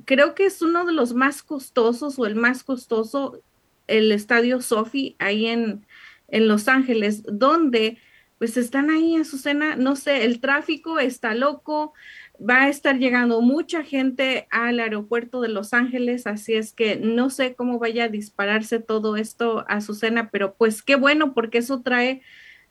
Creo 0.05 0.35
que 0.35 0.45
es 0.45 0.61
uno 0.61 0.85
de 0.85 0.93
los 0.93 1.13
más 1.13 1.43
costosos 1.43 2.19
o 2.19 2.25
el 2.25 2.35
más 2.35 2.63
costoso, 2.63 3.41
el 3.87 4.11
estadio 4.11 4.61
Sophie 4.61 5.15
ahí 5.19 5.47
en, 5.47 5.85
en 6.27 6.47
Los 6.47 6.67
Ángeles, 6.67 7.23
donde 7.23 7.97
pues 8.37 8.57
están 8.57 8.89
ahí 8.89 9.13
en 9.13 9.23
su 9.23 9.37
cena, 9.37 9.75
no 9.75 9.95
sé, 9.95 10.25
el 10.25 10.39
tráfico 10.39 10.97
está 10.97 11.35
loco, 11.35 11.93
va 12.41 12.63
a 12.63 12.69
estar 12.69 12.97
llegando 12.97 13.41
mucha 13.41 13.83
gente 13.83 14.47
al 14.49 14.79
aeropuerto 14.79 15.41
de 15.41 15.49
Los 15.49 15.73
Ángeles, 15.73 16.25
así 16.25 16.53
es 16.53 16.73
que 16.73 16.95
no 16.95 17.29
sé 17.29 17.53
cómo 17.53 17.77
vaya 17.77 18.05
a 18.05 18.09
dispararse 18.09 18.79
todo 18.79 19.15
esto 19.15 19.63
a 19.67 19.81
su 19.81 19.93
cena, 19.93 20.29
pero 20.31 20.55
pues 20.55 20.81
qué 20.81 20.95
bueno 20.95 21.33
porque 21.33 21.59
eso 21.59 21.81
trae 21.81 22.21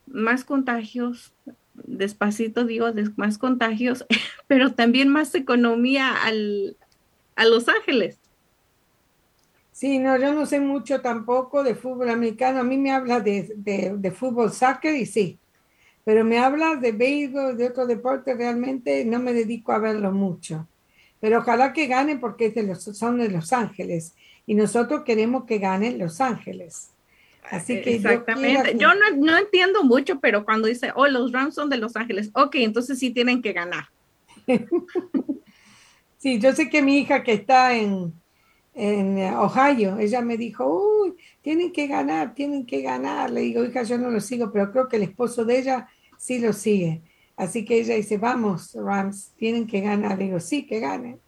más 0.06 0.44
contagios, 0.44 1.34
despacito 1.74 2.64
digo, 2.64 2.86
más 3.16 3.38
contagios, 3.38 4.04
pero 4.48 4.72
también 4.72 5.08
más 5.08 5.34
economía 5.34 6.12
al, 6.24 6.76
a 7.36 7.44
Los 7.44 7.68
Ángeles. 7.68 8.18
Sí, 9.72 9.98
no, 9.98 10.18
yo 10.18 10.34
no 10.34 10.44
sé 10.44 10.60
mucho 10.60 11.00
tampoco 11.00 11.62
de 11.62 11.74
fútbol 11.74 12.10
americano. 12.10 12.60
A 12.60 12.64
mí 12.64 12.76
me 12.76 12.92
habla 12.92 13.20
de, 13.20 13.50
de, 13.56 13.94
de 13.96 14.10
fútbol 14.10 14.52
soccer 14.52 14.94
y 14.94 15.06
sí, 15.06 15.39
pero 16.10 16.24
me 16.24 16.40
hablas 16.40 16.80
de 16.80 16.90
béisbol, 16.90 17.56
de 17.56 17.68
otro 17.68 17.86
deporte, 17.86 18.34
realmente 18.34 19.04
no 19.04 19.20
me 19.20 19.32
dedico 19.32 19.70
a 19.70 19.78
verlo 19.78 20.10
mucho. 20.10 20.66
Pero 21.20 21.38
ojalá 21.38 21.72
que 21.72 21.86
gane 21.86 22.16
porque 22.16 22.46
es 22.46 22.54
de 22.56 22.64
los, 22.64 22.82
son 22.82 23.18
de 23.18 23.30
Los 23.30 23.52
Ángeles 23.52 24.16
y 24.44 24.56
nosotros 24.56 25.04
queremos 25.04 25.44
que 25.44 25.58
ganen 25.58 26.00
Los 26.00 26.20
Ángeles. 26.20 26.90
Así 27.48 27.80
que 27.80 27.94
Exactamente. 27.94 28.76
Yo, 28.76 28.88
no, 28.88 29.24
no, 29.24 29.38
entiendo 29.38 29.84
mucho, 29.84 30.18
pero 30.18 30.44
cuando 30.44 30.66
dice, 30.66 30.90
oh, 30.96 31.06
los 31.06 31.30
Rams 31.30 31.54
son 31.54 31.70
de 31.70 31.76
Los 31.76 31.94
Ángeles, 31.94 32.30
ok, 32.34 32.56
entonces 32.56 32.98
sí 32.98 33.10
tienen 33.10 33.40
que 33.40 33.52
ganar. 33.52 33.84
sí, 36.18 36.40
yo 36.40 36.52
sé 36.54 36.68
que 36.68 36.82
mi 36.82 36.98
hija 36.98 37.22
que 37.22 37.34
está 37.34 37.76
en, 37.76 38.12
en 38.74 39.32
Ohio, 39.34 39.96
ella 40.00 40.22
me 40.22 40.36
dijo, 40.36 40.66
uy, 41.04 41.14
tienen 41.40 41.70
que 41.70 41.86
ganar, 41.86 42.34
tienen 42.34 42.66
que 42.66 42.82
ganar. 42.82 43.30
Le 43.30 43.42
digo, 43.42 43.64
hija, 43.64 43.84
yo 43.84 43.96
no 43.96 44.10
lo 44.10 44.18
sigo, 44.18 44.50
pero 44.50 44.72
creo 44.72 44.88
que 44.88 44.96
el 44.96 45.04
esposo 45.04 45.44
de 45.44 45.60
ella 45.60 45.88
sí 46.20 46.38
lo 46.38 46.52
sigue. 46.52 47.00
Así 47.34 47.64
que 47.64 47.80
ella 47.80 47.94
dice, 47.94 48.18
vamos, 48.18 48.74
Rams, 48.74 49.32
tienen 49.38 49.66
que 49.66 49.80
ganar. 49.80 50.18
Digo, 50.18 50.38
sí, 50.38 50.66
que 50.66 50.78
ganen. 50.78 51.18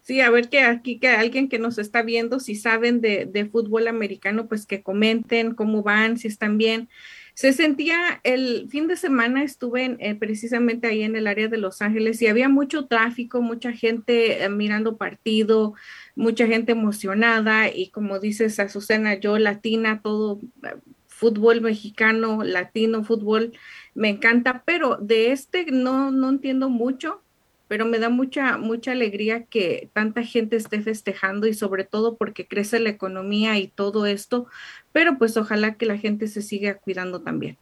Sí, 0.00 0.22
a 0.22 0.30
ver 0.30 0.48
que 0.48 0.60
aquí 0.60 0.98
que 0.98 1.08
alguien 1.08 1.50
que 1.50 1.58
nos 1.58 1.76
está 1.76 2.00
viendo, 2.00 2.40
si 2.40 2.54
saben 2.54 3.02
de, 3.02 3.26
de 3.26 3.44
fútbol 3.44 3.86
americano, 3.88 4.48
pues 4.48 4.64
que 4.64 4.82
comenten 4.82 5.54
cómo 5.54 5.82
van, 5.82 6.16
si 6.16 6.28
están 6.28 6.56
bien. 6.56 6.88
Se 7.34 7.52
sentía, 7.52 8.20
el 8.24 8.68
fin 8.70 8.88
de 8.88 8.96
semana 8.96 9.44
estuve 9.44 9.98
eh, 10.00 10.14
precisamente 10.14 10.86
ahí 10.86 11.02
en 11.02 11.14
el 11.14 11.26
área 11.26 11.48
de 11.48 11.58
Los 11.58 11.82
Ángeles 11.82 12.22
y 12.22 12.26
había 12.26 12.48
mucho 12.48 12.86
tráfico, 12.86 13.42
mucha 13.42 13.72
gente 13.72 14.42
eh, 14.42 14.48
mirando 14.48 14.96
partido, 14.96 15.74
mucha 16.16 16.46
gente 16.46 16.72
emocionada 16.72 17.68
y 17.68 17.90
como 17.90 18.18
dices, 18.18 18.58
Azucena, 18.58 19.20
yo 19.20 19.38
latina, 19.38 20.00
todo 20.02 20.40
eh, 20.64 20.74
fútbol 21.18 21.60
mexicano, 21.60 22.44
latino, 22.44 23.02
fútbol, 23.02 23.52
me 23.94 24.08
encanta, 24.08 24.62
pero 24.64 24.96
de 24.98 25.32
este 25.32 25.66
no, 25.66 26.12
no 26.12 26.28
entiendo 26.28 26.70
mucho, 26.70 27.20
pero 27.66 27.86
me 27.86 27.98
da 27.98 28.08
mucha, 28.08 28.56
mucha 28.56 28.92
alegría 28.92 29.42
que 29.42 29.90
tanta 29.92 30.22
gente 30.22 30.54
esté 30.54 30.80
festejando 30.80 31.48
y 31.48 31.54
sobre 31.54 31.82
todo 31.82 32.16
porque 32.16 32.46
crece 32.46 32.78
la 32.78 32.90
economía 32.90 33.58
y 33.58 33.66
todo 33.66 34.06
esto, 34.06 34.46
pero 34.92 35.18
pues 35.18 35.36
ojalá 35.36 35.74
que 35.74 35.86
la 35.86 35.98
gente 35.98 36.28
se 36.28 36.40
siga 36.40 36.78
cuidando 36.78 37.20
también. 37.20 37.56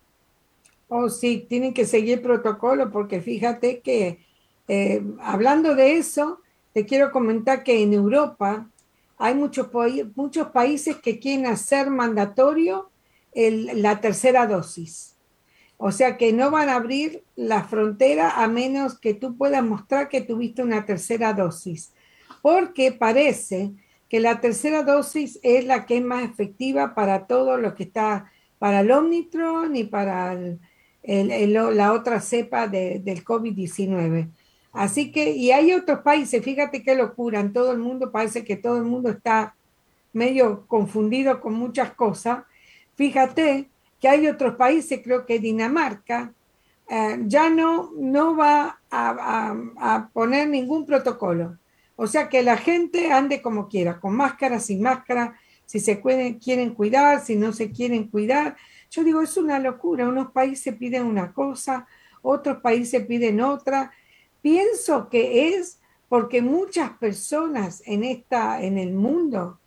Oh, 0.89 1.09
sí, 1.09 1.47
tienen 1.49 1.73
que 1.73 1.87
seguir 1.87 2.21
protocolo 2.21 2.93
porque 2.93 3.23
fíjate 3.23 3.81
que 3.81 4.19
eh, 4.69 5.03
hablando 5.21 5.75
de 5.75 5.97
eso, 5.97 6.41
te 6.75 6.85
quiero 6.85 7.11
comentar 7.11 7.65
que 7.65 7.83
en 7.83 7.95
Europa 7.95 8.69
hay 9.17 9.35
muchos, 9.35 9.69
muchos 10.15 10.49
países 10.49 10.97
que 10.97 11.19
quieren 11.19 11.47
hacer 11.47 11.89
mandatorio 11.89 12.91
la 13.37 14.01
tercera 14.01 14.47
dosis. 14.47 15.17
O 15.77 15.93
sea 15.93 16.17
que 16.17 16.33
no 16.33 16.51
van 16.51 16.71
a 16.71 16.77
abrir 16.77 17.23
la 17.37 17.65
frontera 17.65 18.43
a 18.43 18.49
menos 18.49 18.99
que 18.99 19.13
tú 19.13 19.37
puedas 19.37 19.63
mostrar 19.63 20.09
que 20.09 20.23
tuviste 20.23 20.63
una 20.63 20.87
tercera 20.87 21.35
dosis, 21.35 21.93
porque 22.41 22.93
parece 22.93 23.73
que 24.09 24.21
la 24.21 24.41
tercera 24.41 24.83
dosis 24.83 25.39
es 25.43 25.67
la 25.67 25.85
que 25.85 25.99
es 25.99 26.03
más 26.03 26.25
efectiva 26.25 26.95
para 26.95 27.27
todo 27.27 27.59
lo 27.59 27.75
que 27.75 27.83
está, 27.83 28.33
para 28.59 28.81
el 28.81 28.91
Omicron 28.91 29.77
y 29.77 29.85
para 29.85 30.35
la 31.03 31.93
otra 31.93 32.21
cepa 32.21 32.69
del 32.69 33.25
COVID-19. 33.25 34.31
Así 34.73 35.13
que, 35.13 35.33
y 35.33 35.51
hay 35.51 35.73
otros 35.73 36.01
países, 36.01 36.43
fíjate 36.43 36.83
qué 36.83 36.95
locura, 36.95 37.41
en 37.41 37.53
todo 37.53 37.73
el 37.73 37.79
mundo 37.79 38.11
parece 38.13 38.45
que 38.45 38.57
todo 38.57 38.79
el 38.79 38.85
mundo 38.85 39.11
está 39.11 39.57
medio 40.13 40.67
confundido 40.67 41.41
con 41.41 41.55
muchas 41.55 41.93
cosas 41.93 42.45
Fíjate 42.97 43.69
que 44.01 44.09
hay 44.09 44.27
otros 44.27 44.57
países, 44.57 45.01
creo 45.05 45.27
que 45.27 45.39
Dinamarca, 45.39 46.33
eh, 46.89 47.19
ya 47.27 47.51
no, 47.51 47.93
no 47.97 48.37
va 48.37 48.81
a, 48.91 50.09
poner 50.13 50.49
ningún 50.49 50.87
protocolo. 50.87 51.59
O 51.97 52.07
sea, 52.07 52.29
que 52.29 52.43
la 52.43 52.57
gente 52.57 53.13
ande 53.13 53.43
como 53.43 53.69
quiera, 53.69 54.01
con 54.01 54.15
máscara, 54.15 54.61
sin 54.61 54.83
máscara, 54.83 55.39
si 55.65 55.81
se 55.81 56.01
quieren 56.01 56.75
cuidar, 56.75 57.25
si 57.25 57.37
no 57.37 57.53
se 57.53 57.71
quieren 57.71 58.09
cuidar. 58.09 58.57
Yo 58.91 59.03
digo, 59.03 59.23
es 59.23 59.37
una 59.37 59.59
locura. 59.59 60.09
Unos 60.09 60.31
países 60.31 60.75
piden 60.77 61.05
una 61.05 61.33
cosa, 61.33 61.87
otros 62.23 62.59
países 62.59 63.05
piden 63.07 63.41
otra. 63.41 63.93
Pienso 64.43 65.09
que 65.09 65.49
es 65.49 65.81
porque 66.09 66.41
muchas 66.41 66.91
personas 66.93 67.83
en, 67.87 68.05
esta, 68.05 68.63
en 68.63 68.79
el 68.79 68.93
mundo 68.93 69.59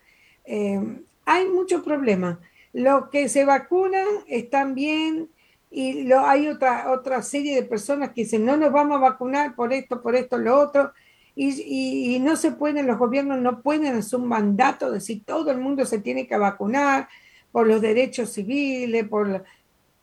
eh, 0.46 0.80
hay 1.26 1.50
muchos 1.50 1.84
problemas. 1.84 2.38
Los 2.74 3.10
que 3.10 3.30
se 3.30 3.46
vacunan 3.46 4.06
están 4.28 4.76
bien 4.76 5.30
y 5.72 6.04
lo, 6.04 6.26
hay 6.26 6.48
otra, 6.48 6.92
otra 6.92 7.22
serie 7.22 7.56
de 7.56 7.64
personas 7.64 8.10
que 8.10 8.24
dicen 8.24 8.46
no 8.46 8.58
nos 8.58 8.72
vamos 8.72 8.98
a 8.98 9.02
vacunar 9.02 9.56
por 9.56 9.72
esto, 9.74 10.02
por 10.02 10.16
esto, 10.16 10.38
lo 10.38 10.60
otro. 10.60 10.92
Y, 11.36 12.20
no 12.22 12.36
se 12.36 12.52
pueden, 12.52 12.86
los 12.86 12.98
gobiernos 12.98 13.40
no 13.40 13.62
pueden 13.62 13.96
hacer 13.96 14.20
un 14.20 14.28
mandato 14.28 14.88
de 14.88 14.96
decir 14.96 15.24
todo 15.26 15.52
el 15.52 15.58
mundo 15.58 15.86
se 15.86 16.00
tiene 16.00 16.28
que 16.28 16.38
vacunar 16.38 17.08
por 17.54 17.66
los 17.66 17.82
derechos 17.82 18.32
civiles, 18.32 19.08
por, 19.08 19.46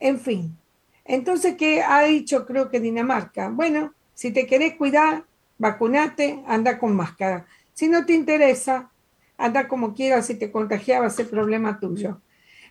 en 0.01 0.19
fin. 0.19 0.57
Entonces, 1.05 1.57
¿qué 1.57 1.83
ha 1.83 2.05
dicho 2.05 2.47
creo 2.47 2.71
que 2.71 2.81
Dinamarca? 2.81 3.51
Bueno, 3.51 3.93
si 4.15 4.31
te 4.31 4.47
querés 4.47 4.77
cuidar, 4.77 5.25
vacunate, 5.59 6.43
anda 6.47 6.79
con 6.79 6.97
máscara. 6.97 7.47
Si 7.75 7.87
no 7.87 8.07
te 8.07 8.15
interesa, 8.15 8.91
anda 9.37 9.69
como 9.69 9.93
quieras, 9.93 10.27
si 10.27 10.37
te 10.37 10.51
contagiaba, 10.51 11.09
ese 11.09 11.27
problema 11.27 11.79
tuyo. 11.79 12.21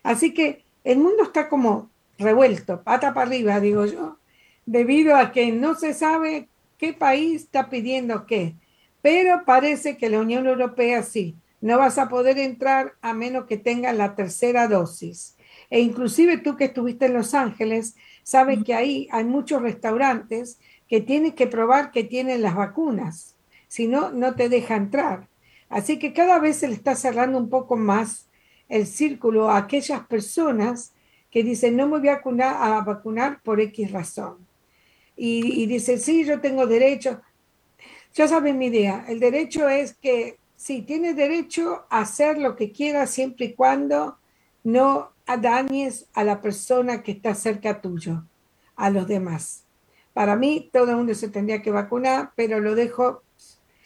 Así 0.06 0.36
que 0.36 0.64
el 0.84 1.00
mundo 1.00 1.24
está 1.24 1.50
como 1.50 1.90
revuelto, 2.20 2.84
pata 2.84 3.12
para 3.16 3.26
arriba, 3.26 3.60
digo 3.60 3.88
yo, 3.88 4.20
debido 4.68 5.16
a 5.16 5.32
que 5.32 5.52
no 5.52 5.74
se 5.74 5.96
sabe 5.96 6.48
qué 6.78 6.94
país 6.94 7.42
está 7.42 7.72
pidiendo 7.72 8.28
qué. 8.28 8.54
Pero 9.02 9.46
parece 9.46 9.98
que 9.98 10.12
la 10.12 10.20
Unión 10.20 10.46
Europea 10.46 11.02
sí, 11.02 11.36
no 11.60 11.80
vas 11.80 11.98
a 11.98 12.08
poder 12.08 12.38
entrar 12.38 12.94
a 13.02 13.16
menos 13.16 13.46
que 13.48 13.58
tengas 13.58 13.96
la 13.98 14.14
tercera 14.14 14.68
dosis. 14.68 15.38
E 15.72 15.80
inclusive 15.80 16.38
tú 16.38 16.56
que 16.56 16.66
estuviste 16.66 17.08
en 17.08 17.16
Los 17.16 17.34
Ángeles, 17.34 17.96
sabes 18.22 18.64
que 18.64 18.76
ahí 18.76 19.08
hay 19.12 19.24
muchos 19.24 19.64
restaurantes 19.64 20.60
que 20.88 21.02
tienes 21.02 21.34
que 21.34 21.48
probar 21.48 21.90
que 21.90 22.04
tienen 22.04 22.44
las 22.44 22.54
vacunas. 22.54 23.36
Si 23.68 23.88
no, 23.88 24.12
no 24.12 24.36
te 24.36 24.50
deja 24.50 24.76
entrar. 24.76 25.30
Así 25.68 25.98
que 25.98 26.14
cada 26.14 26.38
vez 26.38 26.58
se 26.58 26.68
le 26.68 26.76
está 26.76 26.94
cerrando 26.94 27.40
un 27.40 27.50
poco 27.50 27.76
más 27.76 28.25
el 28.70 28.88
círculo 28.88 29.50
a 29.50 29.58
aquellas 29.58 30.06
personas 30.08 30.94
que 31.32 31.44
dicen, 31.44 31.76
no 31.76 31.88
me 31.88 32.00
voy 32.00 32.10
a 32.10 32.82
vacunar, 32.82 33.42
por 33.44 33.60
X 33.60 33.92
razón. 33.92 34.38
Y, 35.18 35.64
y 35.64 35.66
dicen, 35.66 36.00
sí, 36.00 36.24
yo 36.24 36.40
tengo 36.40 36.66
derecho. 36.66 37.22
Ya 38.14 38.28
saben 38.28 38.58
mi 38.58 38.68
idea. 38.68 39.06
El 39.08 39.20
derecho 39.20 39.68
es 39.68 39.96
que 39.96 40.38
sí, 40.56 40.82
tienes 40.82 41.16
derecho 41.16 41.86
a 41.90 42.02
hacer 42.02 42.38
lo 42.38 42.56
que 42.56 42.72
quieras 42.72 43.10
siempre 43.10 43.48
y 43.48 43.54
cuando 43.54 44.18
no 44.64 45.12
dañes 45.38 46.08
a 46.14 46.24
la 46.24 46.42
persona 46.42 47.04
que 47.04 47.12
está 47.12 47.36
cerca 47.36 47.82
tuyo, 47.82 48.24
a 48.76 48.90
los 48.90 49.08
demás. 49.08 49.64
Para 50.14 50.36
mí, 50.36 50.70
todo 50.72 50.92
el 50.92 50.98
mundo 50.98 51.14
se 51.14 51.30
tendría 51.30 51.62
que 51.62 51.72
vacunar, 51.72 52.32
pero 52.36 52.60
lo 52.60 52.76
dejo 52.76 53.24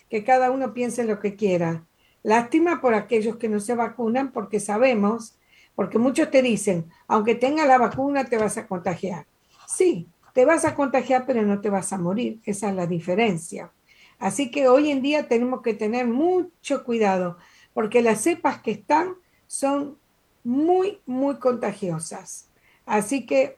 que 0.09 0.23
cada 0.23 0.51
uno 0.51 0.73
piense 0.73 1.03
lo 1.03 1.19
que 1.19 1.35
quiera. 1.35 1.85
Lástima 2.23 2.81
por 2.81 2.93
aquellos 2.93 3.37
que 3.37 3.49
no 3.49 3.59
se 3.59 3.75
vacunan 3.75 4.31
porque 4.31 4.59
sabemos, 4.59 5.39
porque 5.75 5.97
muchos 5.97 6.29
te 6.29 6.41
dicen, 6.41 6.89
aunque 7.07 7.35
tenga 7.35 7.65
la 7.65 7.77
vacuna 7.77 8.25
te 8.25 8.37
vas 8.37 8.57
a 8.57 8.67
contagiar. 8.67 9.25
Sí, 9.67 10.07
te 10.33 10.45
vas 10.45 10.65
a 10.65 10.75
contagiar, 10.75 11.25
pero 11.25 11.41
no 11.43 11.61
te 11.61 11.69
vas 11.69 11.93
a 11.93 11.97
morir. 11.97 12.39
Esa 12.45 12.69
es 12.69 12.75
la 12.75 12.87
diferencia. 12.87 13.71
Así 14.17 14.51
que 14.51 14.67
hoy 14.67 14.91
en 14.91 15.01
día 15.01 15.27
tenemos 15.27 15.61
que 15.61 15.73
tener 15.73 16.05
mucho 16.05 16.83
cuidado 16.83 17.37
porque 17.73 18.01
las 18.01 18.21
cepas 18.21 18.61
que 18.61 18.71
están 18.71 19.15
son 19.47 19.97
muy, 20.43 20.99
muy 21.05 21.37
contagiosas. 21.37 22.49
Así 22.85 23.25
que 23.25 23.57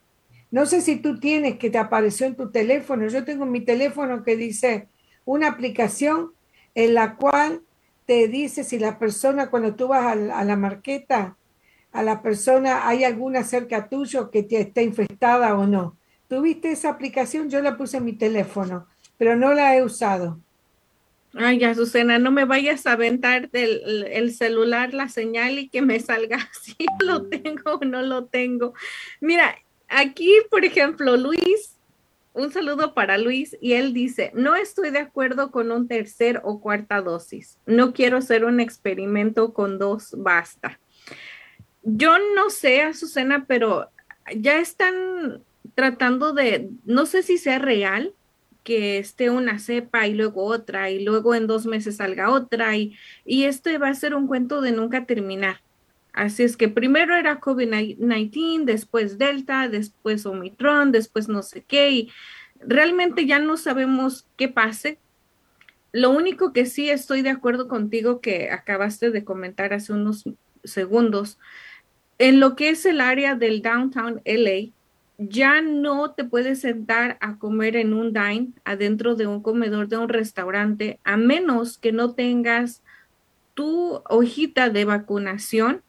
no 0.50 0.66
sé 0.66 0.82
si 0.82 0.96
tú 0.96 1.18
tienes 1.18 1.58
que 1.58 1.70
te 1.70 1.78
apareció 1.78 2.26
en 2.26 2.36
tu 2.36 2.50
teléfono. 2.50 3.08
Yo 3.08 3.24
tengo 3.24 3.46
mi 3.46 3.62
teléfono 3.62 4.22
que 4.22 4.36
dice 4.36 4.88
una 5.24 5.48
aplicación 5.48 6.32
en 6.74 6.94
la 6.94 7.16
cual 7.16 7.62
te 8.12 8.28
dice 8.28 8.62
si 8.62 8.78
la 8.78 8.98
persona, 8.98 9.48
cuando 9.48 9.74
tú 9.74 9.88
vas 9.88 10.04
a 10.04 10.44
la, 10.44 10.56
marqueta, 10.56 11.38
a 11.92 12.02
la 12.02 12.20
persona, 12.20 12.86
hay 12.86 13.04
alguna 13.04 13.42
cerca 13.42 13.88
tuyo 13.88 14.30
que 14.30 14.42
te 14.42 14.60
está 14.60 14.82
infectada 14.82 15.56
o 15.56 15.66
no. 15.66 15.96
¿Tuviste 16.28 16.72
esa 16.72 16.90
aplicación? 16.90 17.48
Yo 17.48 17.62
la 17.62 17.78
puse 17.78 17.96
en 17.96 18.04
mi 18.04 18.12
teléfono, 18.12 18.86
pero 19.16 19.34
no 19.34 19.54
la 19.54 19.74
he 19.74 19.82
usado. 19.82 20.38
Ay, 21.32 21.64
Azucena, 21.64 22.18
no 22.18 22.30
me 22.30 22.44
vayas 22.44 22.86
a 22.86 22.92
aventar 22.92 23.50
del 23.50 24.06
el 24.10 24.34
celular 24.34 24.92
la 24.92 25.08
señal 25.08 25.58
y 25.58 25.70
que 25.70 25.80
me 25.80 25.98
salga 25.98 26.50
si 26.62 26.76
lo 27.02 27.28
tengo 27.30 27.76
o 27.80 27.84
no 27.86 28.02
lo 28.02 28.26
tengo. 28.26 28.74
Mira, 29.22 29.56
aquí, 29.88 30.30
por 30.50 30.66
ejemplo, 30.66 31.16
Luis, 31.16 31.71
un 32.34 32.50
saludo 32.50 32.94
para 32.94 33.18
Luis, 33.18 33.56
y 33.60 33.74
él 33.74 33.92
dice, 33.92 34.30
no 34.34 34.54
estoy 34.56 34.90
de 34.90 35.00
acuerdo 35.00 35.50
con 35.50 35.70
un 35.70 35.88
tercer 35.88 36.40
o 36.44 36.60
cuarta 36.60 37.00
dosis. 37.00 37.58
No 37.66 37.92
quiero 37.92 38.18
hacer 38.18 38.44
un 38.44 38.60
experimento 38.60 39.52
con 39.52 39.78
dos, 39.78 40.14
basta. 40.16 40.80
Yo 41.82 42.16
no 42.34 42.50
sé, 42.50 42.82
Azucena, 42.82 43.44
pero 43.46 43.90
ya 44.36 44.58
están 44.58 45.42
tratando 45.74 46.32
de, 46.32 46.70
no 46.84 47.06
sé 47.06 47.22
si 47.22 47.38
sea 47.38 47.58
real, 47.58 48.14
que 48.62 48.98
esté 48.98 49.28
una 49.28 49.58
cepa 49.58 50.06
y 50.06 50.14
luego 50.14 50.44
otra 50.44 50.90
y 50.90 51.04
luego 51.04 51.34
en 51.34 51.46
dos 51.46 51.66
meses 51.66 51.96
salga 51.96 52.30
otra 52.30 52.76
y, 52.76 52.96
y 53.24 53.44
este 53.44 53.76
va 53.78 53.88
a 53.88 53.94
ser 53.94 54.14
un 54.14 54.26
cuento 54.26 54.60
de 54.60 54.72
nunca 54.72 55.04
terminar. 55.04 55.60
Así 56.12 56.42
es 56.42 56.56
que 56.56 56.68
primero 56.68 57.16
era 57.16 57.40
COVID-19, 57.40 58.64
después 58.64 59.18
Delta, 59.18 59.68
después 59.68 60.26
Omicron, 60.26 60.92
después 60.92 61.28
no 61.28 61.42
sé 61.42 61.62
qué 61.62 61.90
y 61.90 62.10
realmente 62.60 63.26
ya 63.26 63.38
no 63.38 63.56
sabemos 63.56 64.26
qué 64.36 64.48
pase. 64.48 64.98
Lo 65.90 66.10
único 66.10 66.52
que 66.52 66.66
sí 66.66 66.90
estoy 66.90 67.22
de 67.22 67.30
acuerdo 67.30 67.66
contigo 67.68 68.20
que 68.20 68.50
acabaste 68.50 69.10
de 69.10 69.24
comentar 69.24 69.72
hace 69.72 69.92
unos 69.92 70.24
segundos, 70.64 71.38
en 72.18 72.40
lo 72.40 72.56
que 72.56 72.68
es 72.68 72.86
el 72.86 73.00
área 73.00 73.34
del 73.34 73.62
downtown 73.62 74.20
LA, 74.24 74.70
ya 75.18 75.60
no 75.60 76.12
te 76.12 76.24
puedes 76.24 76.60
sentar 76.60 77.16
a 77.20 77.38
comer 77.38 77.76
en 77.76 77.94
un 77.94 78.12
dine 78.12 78.52
adentro 78.64 79.14
de 79.14 79.26
un 79.26 79.42
comedor 79.42 79.88
de 79.88 79.96
un 79.96 80.08
restaurante 80.08 80.98
a 81.04 81.16
menos 81.16 81.78
que 81.78 81.92
no 81.92 82.14
tengas 82.14 82.82
tu 83.54 84.02
hojita 84.08 84.70
de 84.70 84.84
vacunación 84.84 85.82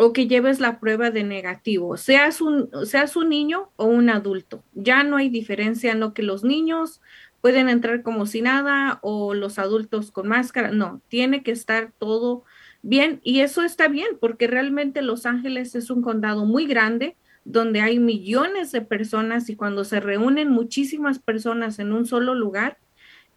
o 0.00 0.12
que 0.12 0.28
lleves 0.28 0.60
la 0.60 0.78
prueba 0.78 1.10
de 1.10 1.24
negativo, 1.24 1.96
seas 1.96 2.40
un, 2.40 2.70
un 2.72 3.28
niño 3.28 3.72
o 3.74 3.86
un 3.86 4.10
adulto. 4.10 4.62
Ya 4.74 5.02
no 5.02 5.16
hay 5.16 5.28
diferencia 5.28 5.90
en 5.90 5.98
lo 5.98 6.14
que 6.14 6.22
los 6.22 6.44
niños 6.44 7.00
pueden 7.40 7.68
entrar 7.68 8.04
como 8.04 8.24
si 8.24 8.40
nada 8.40 9.00
o 9.02 9.34
los 9.34 9.58
adultos 9.58 10.12
con 10.12 10.28
máscara. 10.28 10.70
No, 10.70 11.02
tiene 11.08 11.42
que 11.42 11.50
estar 11.50 11.92
todo 11.98 12.44
bien 12.82 13.20
y 13.24 13.40
eso 13.40 13.62
está 13.62 13.88
bien 13.88 14.06
porque 14.20 14.46
realmente 14.46 15.02
Los 15.02 15.26
Ángeles 15.26 15.74
es 15.74 15.90
un 15.90 16.00
condado 16.00 16.44
muy 16.44 16.66
grande 16.66 17.16
donde 17.44 17.80
hay 17.80 17.98
millones 17.98 18.70
de 18.70 18.82
personas 18.82 19.50
y 19.50 19.56
cuando 19.56 19.84
se 19.84 19.98
reúnen 19.98 20.48
muchísimas 20.48 21.18
personas 21.18 21.80
en 21.80 21.92
un 21.92 22.06
solo 22.06 22.36
lugar, 22.36 22.78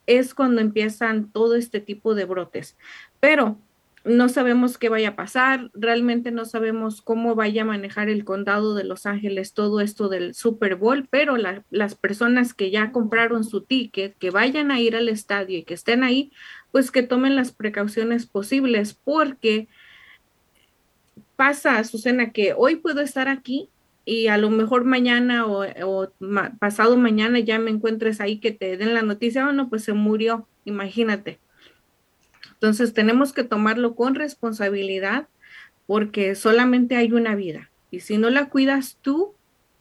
es 0.06 0.32
cuando 0.32 0.60
empiezan 0.60 1.32
todo 1.32 1.56
este 1.56 1.80
tipo 1.80 2.14
de 2.14 2.24
brotes. 2.24 2.76
Pero 3.18 3.58
no 4.04 4.28
sabemos 4.28 4.78
qué 4.78 4.88
vaya 4.88 5.10
a 5.10 5.16
pasar, 5.16 5.70
realmente 5.74 6.30
no 6.30 6.44
sabemos 6.44 7.02
cómo 7.02 7.34
vaya 7.34 7.62
a 7.62 7.66
manejar 7.66 8.08
el 8.08 8.24
condado 8.24 8.74
de 8.74 8.84
Los 8.84 9.06
Ángeles 9.06 9.54
todo 9.54 9.80
esto 9.80 10.08
del 10.08 10.34
Super 10.34 10.76
Bowl, 10.76 11.06
pero 11.08 11.36
las 11.36 11.94
personas 11.94 12.54
que 12.54 12.70
ya 12.70 12.90
compraron 12.90 13.44
su 13.44 13.62
ticket, 13.62 14.16
que 14.18 14.30
vayan 14.30 14.70
a 14.70 14.80
ir 14.80 14.96
al 14.96 15.08
estadio 15.08 15.58
y 15.58 15.62
que 15.62 15.74
estén 15.74 16.02
ahí, 16.02 16.32
pues 16.72 16.90
que 16.90 17.02
tomen 17.02 17.36
las 17.36 17.52
precauciones 17.52 18.26
posibles, 18.26 18.94
porque 18.94 19.68
pasa, 21.36 21.82
Susana, 21.84 22.32
que 22.32 22.54
hoy 22.56 22.76
puedo 22.76 23.00
estar 23.00 23.28
aquí 23.28 23.68
y 24.04 24.26
a 24.26 24.36
lo 24.36 24.50
mejor 24.50 24.84
mañana 24.84 25.46
o, 25.46 26.10
pasado 26.58 26.96
mañana 26.96 27.38
ya 27.38 27.58
me 27.58 27.70
encuentres 27.70 28.20
ahí 28.20 28.38
que 28.38 28.50
te 28.50 28.76
den 28.76 28.94
la 28.94 29.02
noticia, 29.02 29.44
bueno, 29.44 29.68
pues 29.68 29.84
se 29.84 29.92
murió, 29.92 30.48
imagínate. 30.64 31.38
Entonces 32.62 32.94
tenemos 32.94 33.32
que 33.32 33.42
tomarlo 33.42 33.96
con 33.96 34.14
responsabilidad 34.14 35.26
porque 35.88 36.36
solamente 36.36 36.94
hay 36.94 37.10
una 37.10 37.34
vida 37.34 37.72
y 37.90 37.98
si 37.98 38.18
no 38.18 38.30
la 38.30 38.50
cuidas 38.50 38.98
tú, 39.02 39.34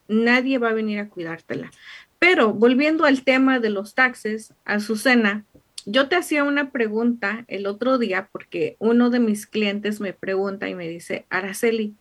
nadie 0.08 0.58
va 0.58 0.70
a 0.70 0.74
venir 0.74 0.98
a 0.98 1.08
cuidártela. 1.08 1.70
Pero 2.18 2.54
volviendo 2.54 3.06
al 3.06 3.24
tema 3.24 3.60
de 3.60 3.70
los 3.70 3.94
taxes, 3.94 4.56
Azucena, 4.66 5.46
yo 5.86 6.10
te 6.10 6.16
hacía 6.16 6.44
una 6.44 6.72
pregunta 6.72 7.46
el 7.48 7.68
otro 7.68 8.00
día 8.00 8.30
porque 8.32 8.78
uno 8.80 9.12
de 9.12 9.20
mis 9.20 9.46
clientes 9.46 10.00
me 10.00 10.14
pregunta 10.14 10.68
y 10.68 10.74
me 10.74 10.90
dice, 10.90 11.28
Araceli, 11.30 11.94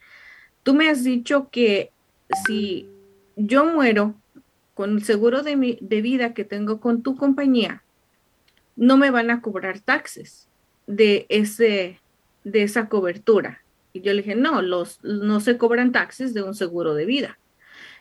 tú 0.62 0.72
me 0.72 0.88
has 0.88 1.04
dicho 1.04 1.50
que 1.50 1.90
si 2.46 2.88
yo 3.36 3.66
muero 3.66 4.14
con 4.72 4.92
el 4.92 5.04
seguro 5.04 5.42
de, 5.42 5.56
mi, 5.56 5.76
de 5.82 6.00
vida 6.00 6.32
que 6.32 6.44
tengo 6.44 6.80
con 6.80 7.02
tu 7.02 7.16
compañía, 7.16 7.82
no 8.76 8.96
me 8.96 9.10
van 9.10 9.30
a 9.30 9.42
cobrar 9.42 9.80
taxes 9.80 10.46
de, 10.90 11.26
ese, 11.28 12.00
de 12.44 12.62
esa 12.62 12.88
cobertura. 12.88 13.62
Y 13.92 14.00
yo 14.00 14.12
le 14.12 14.22
dije, 14.22 14.34
no, 14.34 14.60
los, 14.60 15.02
no 15.02 15.40
se 15.40 15.56
cobran 15.56 15.92
taxes 15.92 16.34
de 16.34 16.42
un 16.42 16.54
seguro 16.54 16.94
de 16.94 17.06
vida. 17.06 17.38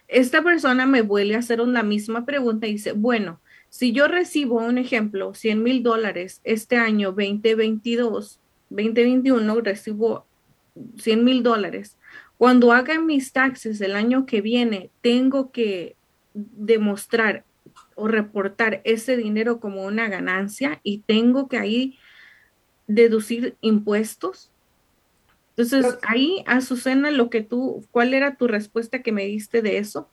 Esta 0.07 0.41
persona 0.43 0.85
me 0.85 1.03
vuelve 1.03 1.35
a 1.35 1.39
hacer 1.39 1.59
la 1.59 1.83
misma 1.83 2.25
pregunta 2.25 2.67
y 2.67 2.73
dice, 2.73 2.93
bueno, 2.93 3.39
si 3.69 3.91
yo 3.91 4.07
recibo 4.07 4.55
un 4.55 4.79
ejemplo, 4.79 5.35
100 5.35 5.61
mil 5.61 5.83
dólares 5.83 6.41
este 6.43 6.77
año 6.77 7.09
2022, 7.09 8.39
2021, 8.69 9.61
recibo 9.61 10.25
100 10.97 11.23
mil 11.23 11.43
dólares, 11.43 11.95
cuando 12.37 12.71
haga 12.71 12.99
mis 12.99 13.31
taxes 13.33 13.81
el 13.81 13.95
año 13.95 14.25
que 14.25 14.41
viene, 14.41 14.89
tengo 15.01 15.51
que 15.51 15.95
demostrar 16.33 17.43
o 17.93 18.07
reportar 18.07 18.81
ese 18.85 19.17
dinero 19.17 19.59
como 19.59 19.85
una 19.85 20.07
ganancia 20.07 20.79
y 20.83 20.99
tengo 20.99 21.47
que 21.47 21.57
ahí 21.57 21.99
deducir 22.89 23.55
impuestos. 23.61 24.51
Entonces, 25.55 25.97
ahí, 26.07 26.43
Azucena, 26.47 27.11
lo 27.11 27.29
que 27.29 27.41
tú, 27.41 27.85
¿cuál 27.91 28.13
era 28.13 28.35
tu 28.35 28.47
respuesta 28.47 29.01
que 29.01 29.11
me 29.11 29.25
diste 29.25 29.61
de 29.61 29.77
eso? 29.77 30.09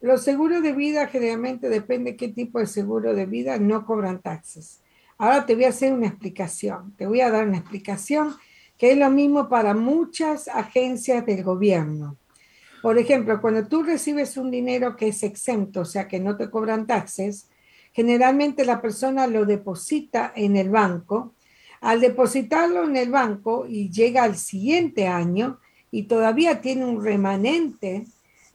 Los 0.00 0.22
seguros 0.22 0.62
de 0.62 0.72
vida 0.72 1.08
generalmente 1.08 1.68
depende 1.68 2.16
qué 2.16 2.28
tipo 2.28 2.58
de 2.58 2.66
seguro 2.66 3.14
de 3.14 3.26
vida 3.26 3.58
no 3.58 3.84
cobran 3.84 4.20
taxes. 4.20 4.80
Ahora 5.18 5.46
te 5.46 5.54
voy 5.54 5.64
a 5.64 5.70
hacer 5.70 5.92
una 5.92 6.06
explicación, 6.06 6.94
te 6.96 7.06
voy 7.06 7.22
a 7.22 7.30
dar 7.30 7.48
una 7.48 7.58
explicación 7.58 8.34
que 8.78 8.92
es 8.92 8.98
lo 8.98 9.10
mismo 9.10 9.48
para 9.48 9.74
muchas 9.74 10.48
agencias 10.48 11.24
del 11.24 11.42
gobierno. 11.42 12.16
Por 12.82 12.98
ejemplo, 12.98 13.40
cuando 13.40 13.66
tú 13.66 13.82
recibes 13.82 14.36
un 14.36 14.50
dinero 14.50 14.96
que 14.96 15.08
es 15.08 15.22
exento, 15.22 15.80
o 15.80 15.84
sea, 15.86 16.06
que 16.06 16.20
no 16.20 16.36
te 16.36 16.50
cobran 16.50 16.86
taxes, 16.86 17.48
generalmente 17.92 18.66
la 18.66 18.82
persona 18.82 19.26
lo 19.26 19.46
deposita 19.46 20.32
en 20.36 20.56
el 20.56 20.68
banco. 20.68 21.32
Al 21.80 22.00
depositarlo 22.00 22.84
en 22.84 22.96
el 22.96 23.10
banco 23.10 23.66
y 23.68 23.90
llega 23.90 24.22
al 24.22 24.36
siguiente 24.36 25.06
año, 25.06 25.58
y 25.90 26.04
todavía 26.04 26.60
tiene 26.60 26.84
un 26.84 27.02
remanente 27.02 28.04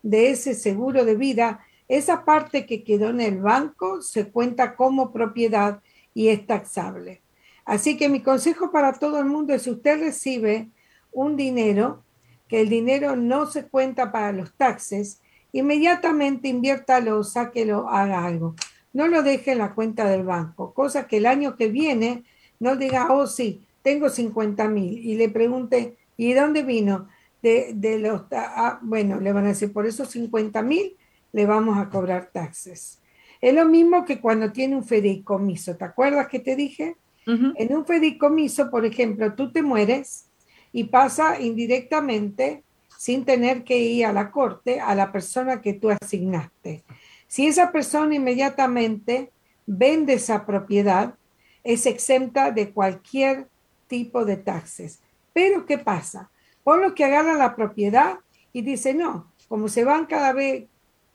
de 0.04 0.32
ese 0.32 0.54
seguro 0.54 1.06
de 1.06 1.16
vida, 1.16 1.66
esa 1.88 2.24
parte 2.24 2.66
que 2.66 2.84
quedó 2.84 3.10
en 3.10 3.22
el 3.22 3.42
banco 3.42 4.02
se 4.02 4.30
cuenta 4.30 4.76
como 4.76 5.12
propiedad 5.12 5.82
y 6.14 6.30
es 6.30 6.46
taxable. 6.46 7.22
Así 7.66 7.98
que 7.98 8.10
mi 8.10 8.22
consejo 8.22 8.72
para 8.72 8.94
todo 8.94 9.20
el 9.20 9.26
mundo 9.26 9.54
es 9.54 9.64
si 9.64 9.72
usted 9.72 10.00
recibe 10.00 10.70
un 11.12 11.36
dinero, 11.36 12.04
que 12.48 12.62
el 12.62 12.70
dinero 12.70 13.16
no 13.16 13.46
se 13.46 13.66
cuenta 13.66 14.12
para 14.12 14.32
los 14.34 14.54
taxes, 14.54 15.22
inmediatamente 15.52 16.48
inviértalo, 16.48 17.24
sáquelo, 17.24 17.90
haga 17.90 18.26
algo. 18.26 18.56
No 18.94 19.08
lo 19.08 19.24
deje 19.24 19.54
en 19.54 19.60
la 19.60 19.74
cuenta 19.74 20.08
del 20.10 20.24
banco, 20.24 20.74
cosa 20.74 21.08
que 21.08 21.18
el 21.18 21.26
año 21.26 21.56
que 21.56 21.70
viene 21.70 22.24
no 22.62 22.76
diga, 22.76 23.12
oh 23.12 23.26
sí, 23.26 23.66
tengo 23.82 24.08
50 24.08 24.68
mil 24.70 25.00
y 25.00 25.16
le 25.16 25.30
pregunte, 25.30 25.98
¿y 26.16 26.32
de 26.32 26.40
dónde 26.40 26.64
vino? 26.64 27.10
De, 27.42 27.72
de 27.74 27.98
los, 27.98 28.22
ah, 28.32 28.80
bueno, 28.84 29.20
le 29.20 29.34
van 29.34 29.46
a 29.46 29.50
decir, 29.50 29.74
por 29.74 29.88
esos 29.88 30.10
50 30.12 30.62
mil 30.62 30.96
le 31.34 31.46
vamos 31.48 31.80
a 31.80 31.90
cobrar 31.90 32.30
taxes. 32.32 33.02
Es 33.42 33.56
lo 33.56 33.66
mismo 33.66 34.06
que 34.06 34.22
cuando 34.22 34.52
tiene 34.52 34.76
un 34.76 34.84
fideicomiso. 34.84 35.76
¿Te 35.76 35.86
acuerdas 35.86 36.28
que 36.28 36.40
te 36.40 36.56
dije? 36.56 36.96
En 37.26 37.76
un 37.76 37.86
fideicomiso, 37.86 38.70
por 38.70 38.86
ejemplo, 38.86 39.34
tú 39.34 39.52
te 39.52 39.64
mueres 39.64 40.28
y 40.72 40.86
pasa 40.86 41.40
indirectamente, 41.40 42.64
sin 42.98 43.26
tener 43.26 43.64
que 43.64 43.80
ir 43.80 44.06
a 44.06 44.14
la 44.14 44.30
corte, 44.30 44.80
a 44.80 44.94
la 44.94 45.12
persona 45.12 45.62
que 45.62 45.74
tú 45.74 45.90
asignaste. 45.90 46.84
Si 47.28 47.48
esa 47.48 47.72
persona 47.72 48.14
inmediatamente 48.14 49.32
vende 49.66 50.14
esa 50.14 50.46
propiedad, 50.46 51.16
es 51.64 51.86
exenta 51.86 52.52
de 52.52 52.72
cualquier 52.72 53.48
tipo 53.88 54.26
de 54.26 54.38
taxes. 54.38 55.00
Pero 55.34 55.66
¿qué 55.66 55.78
pasa? 55.78 56.30
Por 56.64 56.80
lo 56.80 56.94
que 56.94 57.06
agarra 57.06 57.34
la 57.34 57.56
propiedad 57.56 58.20
y 58.54 58.62
dice, 58.62 58.94
no, 58.94 59.32
como 59.48 59.68
se 59.68 59.84
van 59.84 60.06
cada 60.06 60.34
vez 60.34 60.66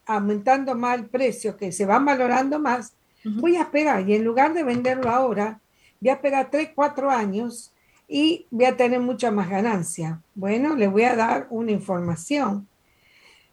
aumentando 0.06 0.74
más 0.74 0.98
el 0.98 1.06
precio, 1.06 1.56
que 1.56 1.72
se 1.72 1.86
van 1.86 2.04
valorando 2.04 2.58
más, 2.58 2.94
voy 3.24 3.56
a 3.56 3.62
esperar 3.62 4.08
y 4.08 4.14
en 4.14 4.24
lugar 4.24 4.54
de 4.54 4.62
venderlo 4.62 5.10
ahora, 5.10 5.60
voy 6.00 6.10
a 6.10 6.14
esperar 6.14 6.48
tres, 6.50 6.70
cuatro 6.74 7.10
años 7.10 7.72
y 8.08 8.46
voy 8.50 8.66
a 8.66 8.76
tener 8.76 9.00
mucha 9.00 9.30
más 9.30 9.50
ganancia. 9.50 10.20
Bueno, 10.34 10.76
le 10.76 10.86
voy 10.86 11.02
a 11.02 11.16
dar 11.16 11.46
una 11.50 11.72
información. 11.72 12.68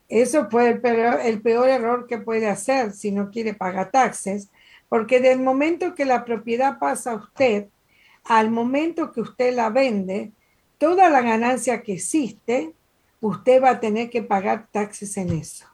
Eso 0.10 0.48
fue 0.50 0.70
el 0.70 0.82
peor, 0.82 1.22
el 1.24 1.42
peor 1.42 1.70
error 1.70 2.06
que 2.08 2.20
puede 2.20 2.48
hacer 2.48 2.92
si 2.92 3.12
no 3.12 3.32
quiere 3.32 3.56
pagar 3.56 3.90
taxes, 3.90 4.50
porque 4.90 5.20
del 5.20 5.40
momento 5.40 5.96
que 5.96 6.06
la 6.06 6.26
propiedad 6.26 6.80
pasa 6.80 7.12
a 7.12 7.16
usted, 7.16 7.68
al 8.24 8.52
momento 8.52 9.12
que 9.12 9.22
usted 9.22 9.56
la 9.56 9.70
vende, 9.70 10.32
toda 10.78 11.10
la 11.10 11.22
ganancia 11.22 11.82
que 11.82 11.94
existe, 11.94 12.74
usted 13.22 13.62
va 13.62 13.72
a 13.72 13.80
tener 13.80 14.10
que 14.10 14.22
pagar 14.22 14.68
taxes 14.72 15.18
en 15.18 15.30
eso. 15.32 15.66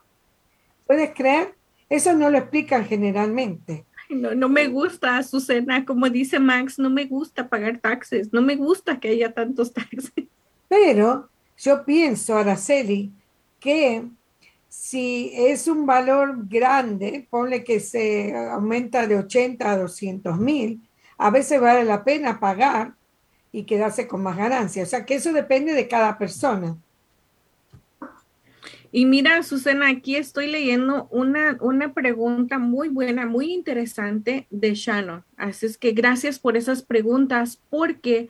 ¿Puedes 0.86 1.12
creer? 1.14 1.54
Eso 1.88 2.12
no 2.14 2.30
lo 2.30 2.38
explican 2.38 2.84
generalmente. 2.84 3.84
No, 4.08 4.34
no 4.34 4.48
me 4.48 4.66
gusta, 4.68 5.18
Azucena, 5.18 5.84
como 5.84 6.08
dice 6.08 6.40
Max, 6.40 6.78
no 6.78 6.90
me 6.90 7.04
gusta 7.04 7.48
pagar 7.48 7.78
taxes, 7.78 8.32
no 8.32 8.42
me 8.42 8.56
gusta 8.56 8.98
que 8.98 9.08
haya 9.08 9.32
tantos 9.32 9.72
taxes. 9.74 10.12
Pero 10.68 11.28
yo 11.56 11.84
pienso, 11.84 12.36
Araceli, 12.36 13.12
que 13.58 14.04
si 14.70 15.32
es 15.34 15.66
un 15.66 15.84
valor 15.84 16.48
grande, 16.48 17.26
ponle 17.28 17.64
que 17.64 17.80
se 17.80 18.32
aumenta 18.34 19.08
de 19.08 19.18
80 19.18 19.68
a 19.68 19.76
200 19.76 20.38
mil, 20.38 20.80
a 21.18 21.30
veces 21.30 21.60
vale 21.60 21.84
la 21.84 22.04
pena 22.04 22.38
pagar 22.38 22.94
y 23.50 23.64
quedarse 23.64 24.06
con 24.06 24.22
más 24.22 24.36
ganancias. 24.36 24.86
O 24.86 24.90
sea 24.90 25.04
que 25.04 25.16
eso 25.16 25.32
depende 25.32 25.74
de 25.74 25.88
cada 25.88 26.16
persona. 26.16 26.76
Y 28.92 29.06
mira, 29.06 29.42
Susana, 29.42 29.88
aquí 29.88 30.14
estoy 30.14 30.46
leyendo 30.46 31.08
una, 31.10 31.58
una 31.60 31.92
pregunta 31.92 32.58
muy 32.58 32.88
buena, 32.88 33.26
muy 33.26 33.52
interesante 33.52 34.46
de 34.50 34.74
Shannon. 34.74 35.24
Así 35.36 35.66
es 35.66 35.78
que 35.78 35.90
gracias 35.92 36.38
por 36.38 36.56
esas 36.56 36.82
preguntas, 36.82 37.60
porque 37.70 38.28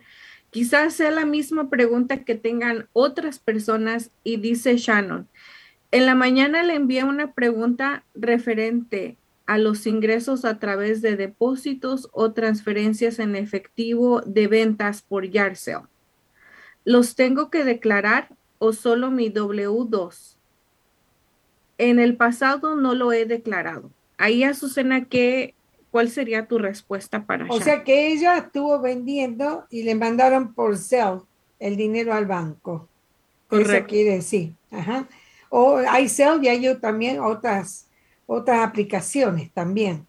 quizás 0.49 0.95
sea 0.95 1.11
la 1.11 1.25
misma 1.25 1.69
pregunta 1.69 2.23
que 2.23 2.35
tengan 2.35 2.87
otras 2.93 3.37
personas 3.37 4.09
y 4.23 4.37
dice 4.37 4.77
Shannon. 4.77 5.27
En 5.91 6.05
la 6.05 6.15
mañana 6.15 6.63
le 6.63 6.75
envié 6.75 7.03
una 7.03 7.33
pregunta 7.33 8.03
referente 8.15 9.17
a 9.45 9.57
los 9.57 9.85
ingresos 9.85 10.45
a 10.45 10.59
través 10.59 11.01
de 11.01 11.17
depósitos 11.17 12.09
o 12.13 12.31
transferencias 12.31 13.19
en 13.19 13.35
efectivo 13.35 14.21
de 14.21 14.47
ventas 14.47 15.01
por 15.01 15.29
yard 15.29 15.57
¿Los 16.85 17.15
tengo 17.15 17.49
que 17.49 17.65
declarar 17.65 18.29
o 18.59 18.71
solo 18.71 19.11
mi 19.11 19.29
W2? 19.29 20.37
En 21.77 21.99
el 21.99 22.15
pasado 22.15 22.75
no 22.75 22.95
lo 22.95 23.11
he 23.11 23.25
declarado. 23.25 23.91
Ahí, 24.17 24.43
Azucena, 24.43 25.05
¿qué, 25.05 25.55
¿cuál 25.89 26.09
sería 26.09 26.47
tu 26.47 26.57
respuesta 26.57 27.25
para 27.25 27.45
O 27.49 27.59
sea 27.59 27.83
que 27.83 28.13
ella 28.13 28.37
estuvo 28.37 28.79
vendiendo 28.79 29.65
y 29.69 29.83
le 29.83 29.95
mandaron 29.95 30.53
por 30.53 30.77
sell 30.77 31.21
el 31.59 31.75
dinero 31.75 32.13
al 32.13 32.25
banco. 32.25 32.87
Correcto. 33.49 33.73
Eso 33.73 33.85
quiere 33.87 34.11
decir. 34.11 34.53
Ajá. 34.71 35.07
O 35.53 35.75
hay 35.77 36.07
sell 36.07 36.39
y 36.41 36.47
hay 36.47 36.75
también 36.77 37.19
otras, 37.19 37.89
otras 38.25 38.65
aplicaciones 38.65 39.51
también. 39.51 40.07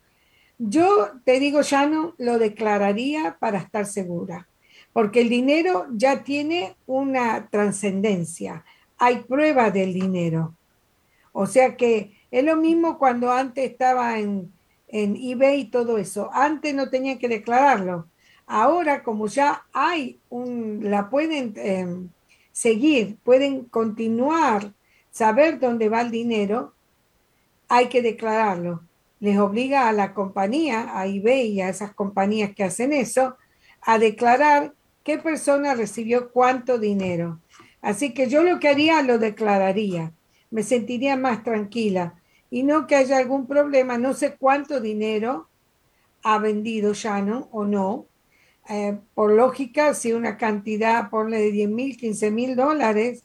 Yo 0.57 1.11
te 1.24 1.40
digo, 1.40 1.62
ya 1.62 1.86
no 1.86 2.14
lo 2.16 2.38
declararía 2.38 3.36
para 3.40 3.59
estar 3.59 3.84
segura, 3.84 4.47
porque 4.93 5.20
el 5.20 5.28
dinero 5.28 5.88
ya 5.90 6.22
tiene 6.22 6.76
una 6.86 7.49
trascendencia. 7.51 8.64
Hay 8.99 9.24
prueba 9.24 9.72
del 9.72 9.93
dinero. 9.93 10.55
O 11.32 11.47
sea 11.47 11.76
que 11.76 12.16
es 12.30 12.45
lo 12.45 12.55
mismo 12.55 12.97
cuando 12.97 13.32
antes 13.32 13.68
estaba 13.68 14.20
en, 14.20 14.53
eBay 14.86 15.62
y 15.62 15.70
todo 15.70 15.99
eso. 15.99 16.30
Antes 16.32 16.72
no 16.72 16.88
tenía 16.88 17.18
que 17.18 17.28
declararlo. 17.28 18.07
Ahora, 18.47 19.03
como 19.03 19.26
ya 19.26 19.64
hay 19.72 20.20
un, 20.28 20.82
la 20.84 21.11
pueden 21.11 21.55
em, 21.57 22.09
seguir, 22.53 23.16
pueden 23.24 23.64
continuar, 23.64 24.72
saber 25.13 25.61
dónde 25.61 25.89
va 25.89 26.01
el 26.01 26.11
dinero, 26.11 26.73
hay 27.69 27.89
que 27.89 28.03
declararlo. 28.03 28.83
Les 29.21 29.39
obliga 29.39 29.89
a 29.89 29.93
la 29.93 30.15
compañía, 30.15 30.99
a 30.99 31.07
eBay 31.07 31.53
y 31.53 31.61
a 31.61 31.69
esas 31.69 31.95
compañías 31.95 32.53
que 32.55 32.65
hacen 32.65 32.93
eso, 32.93 33.37
a 33.81 33.99
declarar 33.99 34.75
qué 35.05 35.19
persona 35.19 35.75
recibió 35.75 36.33
cuánto 36.33 36.79
dinero. 36.79 37.39
Así 37.81 38.15
que 38.15 38.29
yo 38.29 38.43
lo 38.43 38.59
que 38.59 38.69
haría 38.69 39.03
lo 39.03 39.19
declararía 39.19 40.13
me 40.51 40.63
sentiría 40.63 41.17
más 41.17 41.43
tranquila 41.45 42.15
y 42.51 42.63
no 42.63 42.87
que 42.87 42.97
haya 42.97 43.19
algún 43.19 43.47
problema. 43.47 43.99
No 43.99 44.15
sé 44.15 44.37
cuánto 44.37 44.81
dinero 44.81 45.49
ha 46.23 46.39
vendido 46.39 46.95
Shannon 46.95 47.47
o 47.51 47.65
no. 47.65 48.07
Eh, 48.69 48.99
por 49.15 49.33
lógica, 49.33 49.95
si 49.95 50.13
una 50.13 50.37
cantidad, 50.37 51.11
ponle 51.11 51.39
de 51.39 51.51
10 51.51 51.71
mil, 51.71 51.97
15 51.97 52.31
mil 52.31 52.55
dólares, 52.55 53.25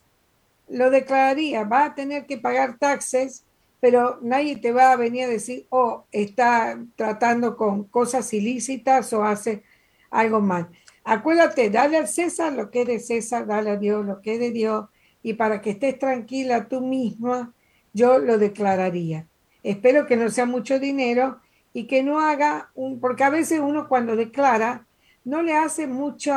lo 0.70 0.90
declararía. 0.90 1.64
Va 1.64 1.86
a 1.86 1.94
tener 1.94 2.26
que 2.26 2.38
pagar 2.38 2.78
taxes, 2.78 3.44
pero 3.80 4.18
nadie 4.22 4.56
te 4.56 4.72
va 4.72 4.92
a 4.92 4.96
venir 4.96 5.24
a 5.24 5.28
decir, 5.28 5.66
oh, 5.70 6.04
está 6.12 6.78
tratando 6.96 7.56
con 7.56 7.84
cosas 7.84 8.32
ilícitas 8.32 9.12
o 9.12 9.24
hace 9.24 9.62
algo 10.10 10.40
mal. 10.40 10.68
Acuérdate, 11.04 11.70
dale 11.70 11.96
al 11.96 12.08
César 12.08 12.52
lo 12.52 12.70
que 12.70 12.82
es 12.82 12.86
de 12.86 13.00
César, 13.00 13.46
dale 13.46 13.70
a 13.70 13.76
Dios 13.76 14.04
lo 14.04 14.20
que 14.20 14.34
es 14.34 14.40
de 14.40 14.50
Dios 14.50 14.86
y 15.22 15.34
para 15.34 15.60
que 15.60 15.70
estés 15.70 15.98
tranquila 15.98 16.68
tú 16.68 16.80
misma, 16.80 17.54
yo 17.92 18.18
lo 18.18 18.38
declararía. 18.38 19.26
Espero 19.62 20.06
que 20.06 20.16
no 20.16 20.30
sea 20.30 20.46
mucho 20.46 20.78
dinero 20.78 21.40
y 21.72 21.86
que 21.86 22.02
no 22.02 22.20
haga 22.20 22.70
un, 22.74 23.00
porque 23.00 23.24
a 23.24 23.30
veces 23.30 23.60
uno 23.60 23.88
cuando 23.88 24.16
declara 24.16 24.86
no 25.24 25.42
le 25.42 25.54
hace 25.54 25.86
mucho 25.86 26.34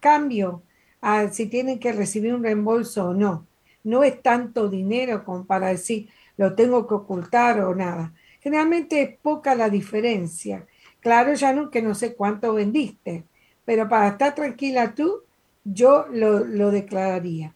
cambio 0.00 0.62
a 1.00 1.28
si 1.28 1.46
tienen 1.46 1.78
que 1.78 1.92
recibir 1.92 2.34
un 2.34 2.42
reembolso 2.42 3.08
o 3.08 3.14
no. 3.14 3.46
No 3.84 4.02
es 4.02 4.22
tanto 4.22 4.68
dinero 4.68 5.24
como 5.24 5.46
para 5.46 5.68
decir 5.68 6.08
lo 6.36 6.54
tengo 6.56 6.86
que 6.86 6.94
ocultar 6.94 7.60
o 7.60 7.74
nada. 7.74 8.12
Generalmente 8.40 9.02
es 9.02 9.18
poca 9.18 9.54
la 9.54 9.70
diferencia. 9.70 10.66
Claro, 11.00 11.34
ya 11.34 11.52
no 11.52 11.70
que 11.70 11.82
no 11.82 11.94
sé 11.94 12.14
cuánto 12.16 12.54
vendiste, 12.54 13.24
pero 13.64 13.88
para 13.88 14.08
estar 14.08 14.34
tranquila 14.34 14.94
tú, 14.94 15.22
yo 15.64 16.06
lo, 16.10 16.40
lo 16.44 16.70
declararía. 16.70 17.53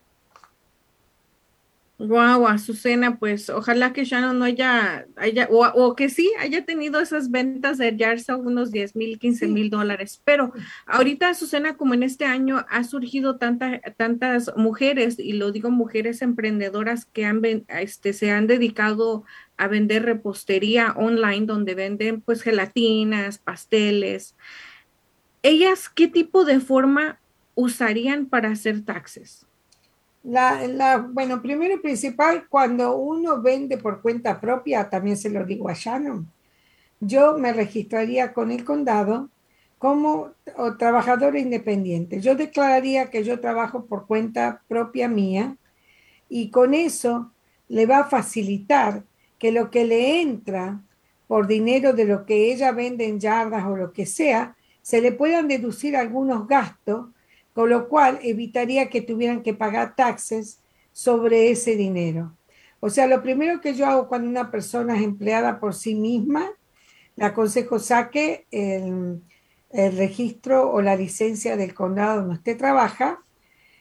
Wow, 1.98 2.46
Azucena, 2.46 3.18
pues 3.18 3.50
ojalá 3.50 3.92
que 3.92 4.04
Shannon 4.04 4.38
no 4.38 4.44
haya, 4.44 5.08
haya 5.16 5.48
o, 5.50 5.96
que 5.96 6.08
sí 6.08 6.32
haya 6.38 6.64
tenido 6.64 7.00
esas 7.00 7.28
ventas 7.32 7.76
de 7.76 7.96
Yarsa 7.96 8.36
unos 8.36 8.70
10 8.70 8.94
mil, 8.94 9.18
15 9.18 9.48
mil 9.48 9.68
dólares. 9.68 10.22
Pero 10.24 10.52
ahorita, 10.86 11.30
Azucena, 11.30 11.76
como 11.76 11.94
en 11.94 12.04
este 12.04 12.24
año 12.24 12.64
ha 12.68 12.84
surgido 12.84 13.36
tanta, 13.36 13.80
tantas 13.96 14.52
mujeres, 14.56 15.18
y 15.18 15.32
lo 15.32 15.50
digo 15.50 15.72
mujeres 15.72 16.22
emprendedoras 16.22 17.04
que 17.04 17.24
han, 17.24 17.42
este, 17.66 18.12
se 18.12 18.30
han 18.30 18.46
dedicado 18.46 19.24
a 19.56 19.66
vender 19.66 20.04
repostería 20.04 20.92
online, 20.96 21.46
donde 21.46 21.74
venden 21.74 22.20
pues 22.20 22.42
gelatinas, 22.42 23.38
pasteles. 23.38 24.36
¿Ellas 25.42 25.88
qué 25.88 26.06
tipo 26.06 26.44
de 26.44 26.60
forma 26.60 27.18
usarían 27.56 28.26
para 28.26 28.52
hacer 28.52 28.84
taxes? 28.84 29.47
La, 30.28 31.08
bueno, 31.10 31.40
primero 31.40 31.76
y 31.76 31.78
principal, 31.78 32.48
cuando 32.50 32.96
uno 32.96 33.40
vende 33.40 33.78
por 33.78 34.02
cuenta 34.02 34.38
propia, 34.38 34.90
también 34.90 35.16
se 35.16 35.30
lo 35.30 35.42
digo 35.42 35.70
a 35.70 35.72
Shannon, 35.72 36.30
yo 37.00 37.38
me 37.38 37.50
registraría 37.54 38.34
con 38.34 38.50
el 38.50 38.62
condado 38.62 39.30
como 39.78 40.32
trabajador 40.78 41.34
independiente. 41.36 42.20
Yo 42.20 42.34
declararía 42.34 43.08
que 43.08 43.24
yo 43.24 43.40
trabajo 43.40 43.86
por 43.86 44.06
cuenta 44.06 44.60
propia 44.68 45.08
mía 45.08 45.56
y 46.28 46.50
con 46.50 46.74
eso 46.74 47.32
le 47.68 47.86
va 47.86 48.00
a 48.00 48.08
facilitar 48.08 49.04
que 49.38 49.50
lo 49.50 49.70
que 49.70 49.86
le 49.86 50.20
entra 50.20 50.82
por 51.26 51.46
dinero 51.46 51.94
de 51.94 52.04
lo 52.04 52.26
que 52.26 52.52
ella 52.52 52.72
vende 52.72 53.06
en 53.06 53.18
yardas 53.18 53.64
o 53.64 53.76
lo 53.76 53.92
que 53.92 54.04
sea, 54.04 54.56
se 54.82 55.00
le 55.00 55.12
puedan 55.12 55.48
deducir 55.48 55.96
algunos 55.96 56.46
gastos, 56.46 57.06
con 57.58 57.70
lo 57.70 57.88
cual 57.88 58.20
evitaría 58.22 58.88
que 58.88 59.02
tuvieran 59.02 59.42
que 59.42 59.52
pagar 59.52 59.96
taxes 59.96 60.60
sobre 60.92 61.50
ese 61.50 61.74
dinero. 61.74 62.36
O 62.78 62.88
sea, 62.88 63.08
lo 63.08 63.20
primero 63.20 63.60
que 63.60 63.74
yo 63.74 63.84
hago 63.84 64.06
cuando 64.06 64.28
una 64.28 64.52
persona 64.52 64.96
es 64.96 65.02
empleada 65.02 65.58
por 65.58 65.74
sí 65.74 65.96
misma, 65.96 66.52
le 67.16 67.24
aconsejo 67.24 67.80
saque 67.80 68.46
el, 68.52 69.20
el 69.70 69.96
registro 69.96 70.70
o 70.70 70.80
la 70.82 70.94
licencia 70.94 71.56
del 71.56 71.74
condado 71.74 72.20
donde 72.20 72.34
usted 72.34 72.56
trabaja 72.56 73.24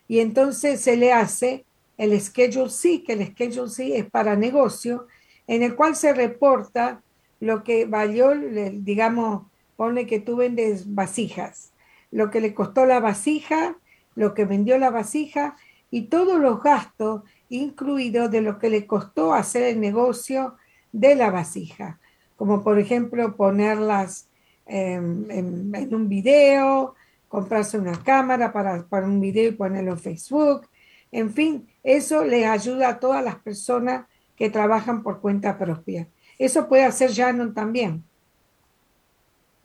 y 0.07 0.21
entonces 0.21 0.82
se 0.82 0.97
le 0.97 1.13
hace 1.13 1.63
el 1.99 2.19
Schedule 2.19 2.71
C, 2.71 3.03
que 3.03 3.13
el 3.13 3.28
Schedule 3.28 3.69
C 3.69 3.95
es 3.95 4.09
para 4.09 4.36
negocio, 4.36 5.05
en 5.45 5.61
el 5.61 5.75
cual 5.75 5.95
se 5.95 6.13
reporta 6.13 7.03
lo 7.39 7.63
que 7.63 7.86
valió, 7.86 8.34
digamos, 8.73 9.45
pone 9.75 10.07
que 10.07 10.19
tú 10.19 10.38
vendes 10.38 10.95
vasijas, 10.95 11.73
lo 12.12 12.30
que 12.30 12.41
le 12.41 12.53
costó 12.53 12.86
la 12.86 12.99
vasija, 12.99 13.78
lo 14.16 14.34
que 14.34 14.45
vendió 14.45 14.78
la 14.78 14.89
vasija 14.89 15.55
y 15.91 16.03
todos 16.03 16.39
los 16.39 16.62
gastos 16.62 17.24
incluidos 17.49 18.32
de 18.32 18.41
lo 18.41 18.60
que 18.60 18.70
le 18.70 18.88
costó 18.88 19.34
hacer 19.34 19.64
el 19.64 19.80
negocio 19.80 20.55
de 20.91 21.16
la 21.16 21.32
vasija, 21.32 21.99
como 22.36 22.64
por 22.64 22.80
ejemplo 22.80 23.36
ponerlas 23.36 24.30
en, 24.66 25.28
en 25.30 25.95
un 25.95 26.10
video, 26.10 26.95
comprarse 27.28 27.78
una 27.78 28.01
cámara 28.03 28.51
para, 28.51 28.86
para 28.88 29.05
un 29.05 29.20
video 29.20 29.49
y 29.49 29.53
ponerlo 29.53 29.91
en 29.91 29.99
Facebook, 29.99 30.68
en 31.12 31.34
fin, 31.34 31.68
eso 31.84 32.24
le 32.24 32.45
ayuda 32.45 32.89
a 32.89 32.99
todas 32.99 33.24
las 33.24 33.36
personas 33.36 34.05
que 34.36 34.49
trabajan 34.49 35.03
por 35.03 35.22
cuenta 35.22 35.58
propia. 35.58 36.08
Eso 36.38 36.68
puede 36.68 36.84
hacer 36.84 37.12
Shannon 37.12 37.53
también. 37.53 38.03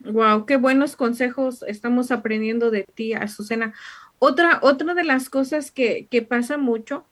Wow, 0.05 0.47
qué 0.47 0.57
buenos 0.57 0.97
consejos 0.97 1.63
estamos 1.69 2.11
aprendiendo 2.11 2.73
de 2.73 2.83
ti, 2.83 3.13
Azucena. 3.13 3.73
Otra, 4.19 4.59
otra 4.63 4.95
de 4.95 5.05
las 5.05 5.31
cosas 5.31 5.71
que, 5.71 6.09
que 6.11 6.23
pasa 6.23 6.59
mucho, 6.59 7.05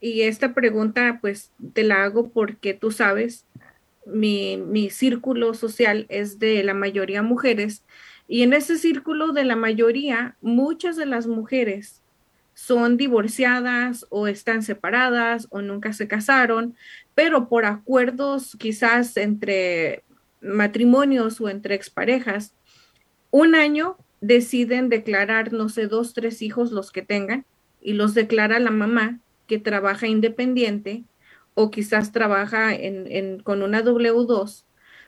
y 0.00 0.22
esta 0.22 0.52
pregunta 0.52 1.18
pues 1.20 1.52
te 1.72 1.84
la 1.84 2.02
hago 2.02 2.30
porque 2.30 2.74
tú 2.74 2.90
sabes, 2.90 3.46
mi, 4.06 4.56
mi 4.56 4.90
círculo 4.90 5.54
social 5.54 6.06
es 6.08 6.40
de 6.40 6.64
la 6.64 6.74
mayoría 6.74 7.22
mujeres, 7.22 7.84
y 8.26 8.42
en 8.42 8.54
ese 8.54 8.76
círculo 8.76 9.32
de 9.32 9.44
la 9.44 9.54
mayoría, 9.54 10.36
muchas 10.40 10.96
de 10.96 11.06
las 11.06 11.28
mujeres 11.28 12.02
son 12.54 12.96
divorciadas 12.96 14.06
o 14.10 14.26
están 14.26 14.62
separadas 14.62 15.46
o 15.50 15.62
nunca 15.62 15.92
se 15.92 16.08
casaron, 16.08 16.74
pero 17.14 17.48
por 17.48 17.66
acuerdos 17.66 18.56
quizás 18.58 19.16
entre 19.16 20.02
matrimonios 20.42 21.40
o 21.40 21.48
entre 21.48 21.74
exparejas, 21.74 22.54
un 23.30 23.54
año 23.54 23.96
deciden 24.20 24.88
declarar, 24.88 25.52
no 25.52 25.68
sé, 25.68 25.86
dos, 25.86 26.12
tres 26.14 26.42
hijos 26.42 26.72
los 26.72 26.92
que 26.92 27.02
tengan 27.02 27.46
y 27.80 27.94
los 27.94 28.14
declara 28.14 28.58
la 28.58 28.70
mamá 28.70 29.20
que 29.46 29.58
trabaja 29.58 30.06
independiente 30.06 31.04
o 31.54 31.70
quizás 31.70 32.12
trabaja 32.12 32.74
en, 32.74 33.40
con 33.40 33.62
una 33.62 33.82
W2, 33.82 34.64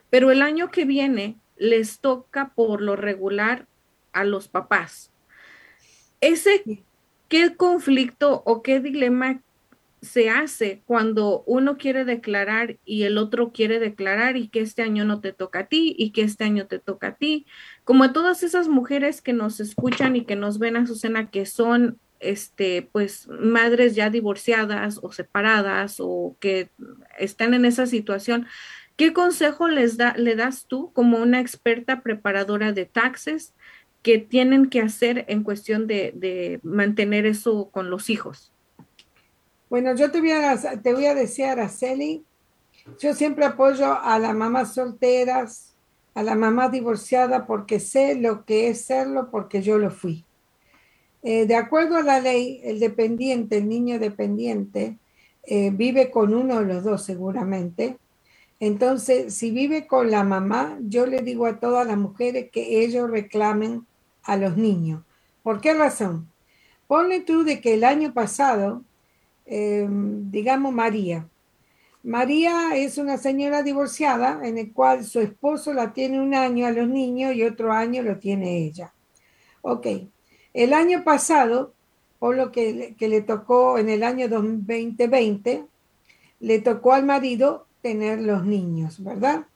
pero 0.09 0.31
el 0.31 0.41
año 0.41 0.71
que 0.71 0.85
viene 0.85 1.37
les 1.57 1.99
toca 1.99 2.53
por 2.55 2.81
lo 2.81 2.95
regular 2.95 3.67
a 4.13 4.23
los 4.23 4.47
papás. 4.47 5.11
Ese 6.21 6.63
¿Qué 7.27 7.55
conflicto 7.55 8.43
o 8.45 8.61
qué 8.61 8.79
dilema 8.79 9.41
se 10.05 10.29
hace 10.29 10.81
cuando 10.85 11.43
uno 11.45 11.77
quiere 11.77 12.05
declarar 12.05 12.77
y 12.85 13.03
el 13.03 13.17
otro 13.17 13.51
quiere 13.51 13.79
declarar 13.79 14.37
y 14.37 14.47
que 14.47 14.61
este 14.61 14.81
año 14.81 15.03
no 15.03 15.19
te 15.19 15.33
toca 15.33 15.59
a 15.59 15.65
ti 15.67 15.95
y 15.97 16.11
que 16.11 16.21
este 16.21 16.45
año 16.45 16.67
te 16.67 16.79
toca 16.79 17.07
a 17.07 17.15
ti? 17.15 17.45
Como 17.83 18.05
a 18.05 18.13
todas 18.13 18.43
esas 18.43 18.69
mujeres 18.69 19.21
que 19.21 19.33
nos 19.33 19.59
escuchan 19.59 20.15
y 20.15 20.23
que 20.23 20.37
nos 20.37 20.59
ven 20.59 20.77
a 20.77 20.87
Susana 20.87 21.29
que 21.29 21.45
son 21.45 21.99
este 22.19 22.87
pues 22.91 23.27
madres 23.27 23.95
ya 23.95 24.09
divorciadas 24.09 24.99
o 25.01 25.11
separadas 25.11 25.97
o 25.99 26.37
que 26.39 26.69
están 27.17 27.53
en 27.53 27.65
esa 27.65 27.85
situación, 27.85 28.47
¿qué 28.95 29.11
consejo 29.11 29.67
les 29.67 29.97
da 29.97 30.15
le 30.17 30.35
das 30.35 30.67
tú 30.67 30.91
como 30.93 31.17
una 31.17 31.41
experta 31.41 32.01
preparadora 32.01 32.71
de 32.71 32.85
taxes 32.85 33.53
que 34.05 34.19
tienen 34.19 34.69
que 34.69 34.81
hacer 34.81 35.25
en 35.29 35.41
cuestión 35.41 35.87
de, 35.87 36.59
mantener 36.61 37.25
eso 37.25 37.71
con 37.71 37.89
los 37.89 38.11
hijos? 38.11 38.54
Bueno, 39.75 39.93
yo 39.93 40.09
te 40.09 40.21
voy 40.21 40.31
a, 40.31 40.57
te 40.81 40.89
a 41.05 41.15
decir, 41.15 42.23
yo 42.97 43.13
siempre 43.13 43.43
apoyo 43.43 43.93
a 43.93 44.17
las 44.19 44.33
mamás 44.33 44.73
solteras, 44.73 45.75
a 46.13 46.23
la 46.23 46.33
mamá 46.35 46.69
divorciada, 46.69 47.45
porque 47.45 47.81
sé 47.81 48.15
lo 48.15 48.45
que 48.45 48.69
es 48.69 48.85
serlo, 48.85 49.29
porque 49.29 49.61
yo 49.61 49.77
lo 49.77 49.91
fui. 49.91 50.23
Eh, 51.23 51.45
de 51.45 51.57
acuerdo 51.57 51.97
a 51.97 52.03
la 52.03 52.21
ley, 52.21 52.61
el 52.63 52.79
dependiente, 52.79 53.57
el 53.57 53.67
niño 53.67 53.99
dependiente, 53.99 54.97
eh, 55.43 55.71
vive 55.71 56.09
con 56.09 56.33
uno 56.33 56.61
de 56.61 56.73
los 56.73 56.85
dos 56.85 57.03
seguramente. 57.03 57.97
Entonces, 58.61 59.33
si 59.33 59.51
vive 59.51 59.87
con 59.87 60.09
la 60.09 60.23
mamá, 60.23 60.77
yo 60.83 61.05
le 61.05 61.19
digo 61.19 61.47
a 61.47 61.59
todas 61.59 61.85
las 61.85 61.97
mujeres 61.97 62.49
que 62.49 62.81
ellos 62.85 63.11
reclamen 63.11 63.85
a 64.23 64.37
los 64.37 64.55
niños. 64.55 65.03
¿Por 65.43 65.59
qué 65.59 65.73
razón? 65.73 66.31
Ponle 66.87 67.19
tú 67.19 67.43
de 67.43 67.59
que 67.59 67.73
el 67.73 67.83
año 67.83 68.13
pasado, 68.13 68.81
em, 69.45 70.29
digamos 70.31 70.73
María, 70.73 71.27
María 72.05 72.75
es 72.75 72.99
una 72.99 73.17
señora 73.17 73.63
divorciada 73.63 74.47
en 74.47 74.59
el 74.59 74.71
cual 74.71 75.03
su 75.03 75.21
esposo 75.21 75.73
la 75.73 75.91
tiene 75.91 76.21
un 76.21 76.35
año 76.35 76.67
a 76.67 76.71
los 76.71 76.87
niños 76.87 77.33
y 77.33 77.41
otro 77.41 77.73
año 77.73 78.03
lo 78.03 78.19
tiene 78.19 78.59
ella. 78.59 78.93
Ok, 79.63 79.87
el 80.53 80.73
año 80.73 81.03
pasado, 81.03 81.73
por 82.19 82.35
lo 82.35 82.51
que, 82.51 82.93
que 82.95 83.09
le 83.09 83.21
tocó 83.21 83.79
en 83.79 83.89
el 83.89 84.03
año 84.03 84.29
2020, 84.29 85.65
le 86.41 86.59
tocó 86.59 86.93
al 86.93 87.05
marido 87.05 87.65
tener 87.81 88.21
los 88.21 88.45
niños, 88.45 89.03
¿verdad? 89.03 89.47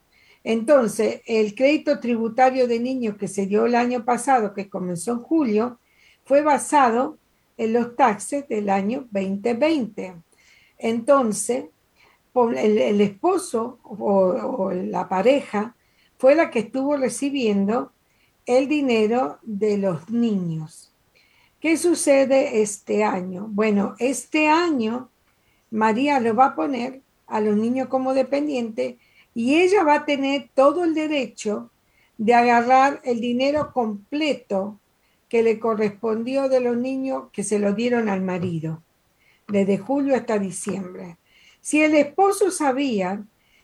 Entonces, 0.43 1.21
el 1.27 1.53
crédito 1.53 1.99
tributario 1.99 2.67
de 2.67 2.79
niños 2.79 3.15
que 3.17 3.27
se 3.27 3.45
dio 3.45 3.67
el 3.67 3.75
año 3.75 4.05
pasado, 4.05 4.55
que 4.55 4.69
comenzó 4.69 5.11
en 5.11 5.19
julio, 5.19 5.79
fue 6.25 6.41
basado 6.41 7.18
en 7.59 7.73
los 7.73 7.95
taxes 7.97 8.47
del 8.47 8.69
año 8.69 9.05
2020. 9.11 10.15
Entonces, 10.77 11.65
el, 12.33 13.01
esposo 13.01 13.79
o, 13.83 14.71
la 14.71 15.09
pareja 15.09 15.75
fue 16.17 16.35
la 16.35 16.49
que 16.49 16.59
estuvo 16.59 16.95
recibiendo 16.95 17.91
el 18.45 18.69
dinero 18.69 19.39
de 19.43 19.77
los 19.77 20.09
niños. 20.09 20.93
¿Qué 21.59 21.75
sucede 21.75 22.61
este 22.61 23.03
año? 23.03 23.47
Bueno, 23.49 23.95
este 23.99 24.47
año 24.47 25.09
María 25.69 26.21
lo 26.21 26.33
va 26.33 26.45
a 26.45 26.55
poner 26.55 27.01
a 27.27 27.41
los 27.41 27.57
niños 27.57 27.89
como 27.89 28.13
dependientes 28.13 28.95
y 29.35 29.55
ella 29.55 29.83
va 29.83 29.95
a 29.95 30.05
tener 30.05 30.49
todo 30.55 30.85
el 30.85 30.93
derecho 30.93 31.71
de 32.17 32.33
agarrar 32.33 33.01
el 33.03 33.19
dinero 33.19 33.73
completo 33.73 34.79
que 35.29 35.43
le 35.43 35.59
correspondió 35.59 36.49
de 36.49 36.59
los 36.59 36.75
niños 36.75 37.25
que 37.31 37.43
se 37.43 37.59
lo 37.59 37.73
dieron 37.73 38.09
al 38.09 38.21
marido, 38.21 38.83
desde 39.47 39.77
julio 39.77 40.15
hasta 40.15 40.39
diciembre. 40.39 41.17
Si 41.61 41.81
el 41.81 41.93
esposo 41.93 42.51
sabía 42.51 43.23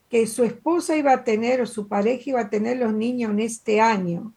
que 0.09 0.27
su 0.27 0.43
esposa 0.43 0.95
iba 0.95 1.11
a 1.11 1.23
tener 1.23 1.61
o 1.61 1.65
su 1.65 1.87
pareja 1.87 2.29
iba 2.29 2.41
a 2.41 2.49
tener 2.49 2.77
los 2.77 2.93
niños 2.93 3.31
en 3.31 3.39
este 3.39 3.81
año 3.81 4.33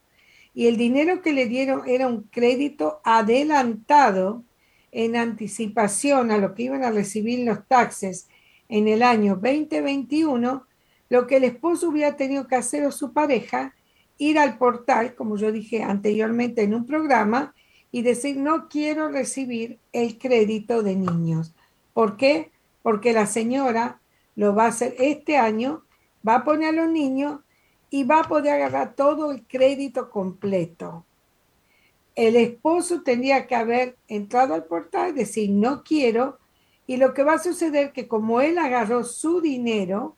y 0.53 0.67
el 0.67 0.77
dinero 0.77 1.21
que 1.21 1.31
le 1.31 1.45
dieron 1.45 1.87
era 1.87 2.07
un 2.07 2.23
crédito 2.23 2.99
adelantado 3.03 4.43
en 4.91 5.15
anticipación 5.15 6.31
a 6.31 6.37
lo 6.37 6.55
que 6.55 6.63
iban 6.63 6.83
a 6.83 6.91
recibir 6.91 7.45
los 7.45 7.65
taxes 7.67 8.27
en 8.67 8.87
el 8.87 9.03
año 9.03 9.35
2021, 9.35 10.65
lo 11.09 11.27
que 11.27 11.37
el 11.37 11.43
esposo 11.43 11.89
hubiera 11.89 12.15
tenido 12.15 12.47
que 12.47 12.55
hacer 12.55 12.85
o 12.85 12.91
su 12.91 13.13
pareja, 13.13 13.73
ir 14.19 14.37
al 14.37 14.59
portal, 14.59 15.15
como 15.15 15.37
yo 15.37 15.51
dije 15.51 15.81
anteriormente 15.81 16.61
en 16.61 16.75
un 16.75 16.85
programa, 16.85 17.55
y 17.91 18.03
decir, 18.03 18.37
no 18.37 18.69
quiero 18.69 19.09
recibir 19.09 19.79
el 19.93 20.19
crédito 20.19 20.83
de 20.83 20.95
niños. 20.95 21.55
¿Por 21.93 22.17
qué? 22.17 22.51
Porque 22.83 23.13
la 23.13 23.25
señora 23.25 23.99
lo 24.35 24.53
va 24.53 24.65
a 24.65 24.69
hacer 24.69 24.93
este 24.99 25.37
año, 25.37 25.83
va 26.27 26.35
a 26.35 26.43
poner 26.43 26.69
a 26.69 26.83
los 26.83 26.89
niños 26.91 27.39
y 27.89 28.03
va 28.03 28.19
a 28.19 28.27
poder 28.27 28.53
agarrar 28.53 28.93
todo 28.93 29.31
el 29.31 29.43
crédito 29.47 30.11
completo. 30.11 31.05
El 32.15 32.35
esposo 32.35 33.01
tendría 33.01 33.47
que 33.47 33.55
haber 33.55 33.97
entrado 34.07 34.53
al 34.53 34.65
portal 34.65 35.09
y 35.09 35.13
decir, 35.13 35.49
no 35.49 35.83
quiero 35.83 36.37
Y 36.85 36.97
lo 36.97 37.13
que 37.13 37.21
va 37.21 37.33
a 37.33 37.39
suceder 37.39 37.91
que 37.91 38.07
como 38.07 38.41
él 38.41 38.57
agarró 38.57 39.03
su 39.03 39.41
dinero, 39.41 40.15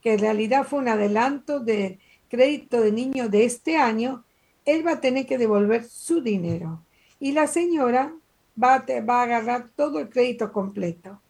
que 0.00 0.14
en 0.14 0.20
realidad 0.20 0.64
fue 0.66 0.78
un 0.78 0.88
adelanto 0.88 1.60
de 1.60 1.98
crédito 2.34 2.80
de 2.80 2.90
niño 2.90 3.28
de 3.28 3.44
este 3.44 3.76
año, 3.76 4.24
él 4.64 4.84
va 4.84 4.92
a 4.92 5.00
tener 5.00 5.24
que 5.26 5.38
devolver 5.38 5.84
su 5.84 6.20
dinero. 6.20 6.82
Y 7.20 7.30
la 7.30 7.46
señora 7.46 8.12
va 8.60 8.74
a, 8.74 9.22
agarrar 9.22 9.70
todo 9.76 10.00
el 10.00 10.08
crédito 10.08 10.52
completo. 10.52 11.20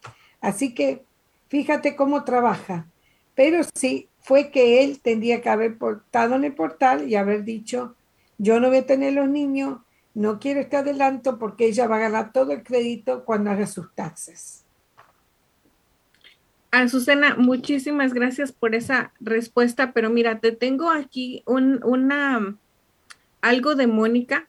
Así 0.41 0.75
que 0.75 1.05
fíjate 1.49 1.95
cómo 1.95 2.25
trabaja. 2.25 2.87
Pero 3.35 3.61
sí, 3.75 4.09
fue 4.21 4.51
que 4.51 4.83
él 4.83 5.01
tendría 5.01 5.43
que 5.43 5.51
haber 5.51 5.77
portado 5.77 6.37
en 6.37 6.45
el 6.45 6.55
portal 6.55 7.07
y 7.07 7.17
haber 7.17 7.45
dicho, 7.45 7.95
yo 8.39 8.61
no 8.61 8.69
voy 8.69 8.79
a 8.79 8.87
tener 8.87 9.13
los 9.13 9.29
niños, 9.29 9.81
no 10.15 10.39
quiero 10.39 10.61
este 10.61 10.79
adelanto 10.79 11.39
porque 11.39 11.67
ella 11.67 11.87
va 11.87 11.97
a 11.97 12.07
ganar 12.09 12.33
todo 12.33 12.53
el 12.53 12.63
crédito 12.63 13.25
cuando 13.25 13.51
haga 13.51 13.67
sus 13.67 13.95
taxes. 13.95 14.64
Azucena, 16.83 17.37
muchísimas 17.37 18.15
gracias 18.15 18.51
por 18.51 18.75
esa 18.75 19.13
respuesta, 19.21 19.93
pero 19.93 20.11
mira, 20.11 20.41
te 20.41 20.51
tengo 20.51 20.91
aquí 20.91 21.45
un, 21.47 21.81
una, 21.85 22.57
algo 23.41 23.77
de 23.77 23.87
Mónica, 23.87 24.49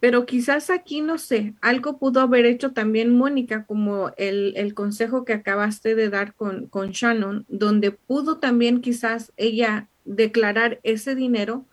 pero 0.00 0.24
quizás 0.24 0.70
aquí, 0.70 1.02
no 1.02 1.18
sé, 1.18 1.52
algo 1.60 1.98
pudo 1.98 2.20
haber 2.20 2.46
hecho 2.46 2.72
también 2.72 3.14
Mónica, 3.14 3.66
como 3.66 4.10
el, 4.16 4.54
el 4.56 4.72
consejo 4.72 5.26
que 5.26 5.34
acabaste 5.34 5.94
de 5.94 6.08
dar 6.08 6.32
con, 6.32 6.66
con 6.66 6.92
Shannon, 6.92 7.44
donde 7.48 7.90
pudo 7.90 8.38
también 8.38 8.80
quizás 8.80 9.30
ella 9.36 9.86
declarar 10.06 10.80
ese 10.82 11.14
dinero 11.14 11.66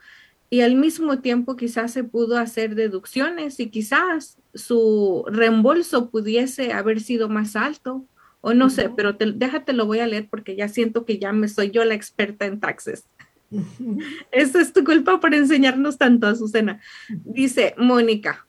y 0.50 0.62
al 0.62 0.76
mismo 0.76 1.20
tiempo 1.20 1.56
quizás 1.56 1.94
se 1.94 2.04
pudo 2.04 2.38
hacer 2.38 2.76
deducciones 2.76 3.62
y 3.62 3.70
quizás 3.70 4.38
su 4.54 5.24
reembolso 5.30 6.10
pudiese 6.10 6.74
haber 6.74 7.00
sido 7.00 7.30
más 7.30 7.56
alto 7.56 8.06
o 8.48 8.54
no 8.54 8.70
sé, 8.70 8.90
pero 8.90 9.12
déjate 9.12 9.74
lo 9.74 9.86
voy 9.86 10.00
a 10.00 10.08
leer 10.08 10.30
porque 10.30 10.56
ya 10.56 10.70
siento 10.70 11.04
que 11.04 11.20
ya 11.20 11.34
me 11.34 11.50
soy 11.50 11.70
yo 11.70 11.84
la 11.84 11.96
experta 11.96 12.46
en 12.46 12.62
taxes. 12.62 13.04
Esa 14.32 14.62
es 14.62 14.72
tu 14.72 14.86
culpa 14.86 15.20
por 15.20 15.34
enseñarnos 15.34 15.98
tanto, 15.98 16.28
Azucena. 16.28 16.80
Dice 17.10 17.76
Mónica, 17.78 18.48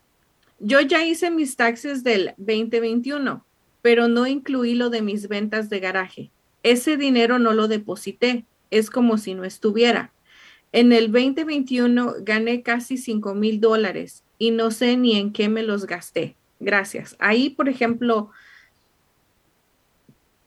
yo 0.60 0.80
ya 0.80 1.04
hice 1.04 1.32
mis 1.32 1.56
taxes 1.56 2.04
del 2.04 2.32
2021, 2.36 3.44
pero 3.82 4.06
no 4.06 4.28
incluí 4.28 4.74
lo 4.74 4.88
de 4.88 5.02
mis 5.02 5.26
ventas 5.26 5.68
de 5.68 5.80
garaje. 5.80 6.30
Ese 6.62 6.96
dinero 6.96 7.40
no 7.40 7.52
lo 7.52 7.66
deposité, 7.66 8.44
es 8.70 8.90
como 8.90 9.18
si 9.18 9.34
no 9.34 9.42
estuviera. 9.42 10.12
En 10.70 10.92
el 10.92 11.10
2021 11.10 12.18
gané 12.20 12.62
casi 12.62 12.98
5 12.98 13.34
mil 13.34 13.60
dólares 13.60 14.22
y 14.38 14.52
no 14.52 14.70
sé 14.70 14.96
ni 14.96 15.16
en 15.16 15.32
qué 15.32 15.48
me 15.48 15.64
los 15.64 15.88
gasté. 15.88 16.36
Gracias. 16.60 17.16
Ahí, 17.18 17.50
por 17.50 17.68
ejemplo, 17.68 18.30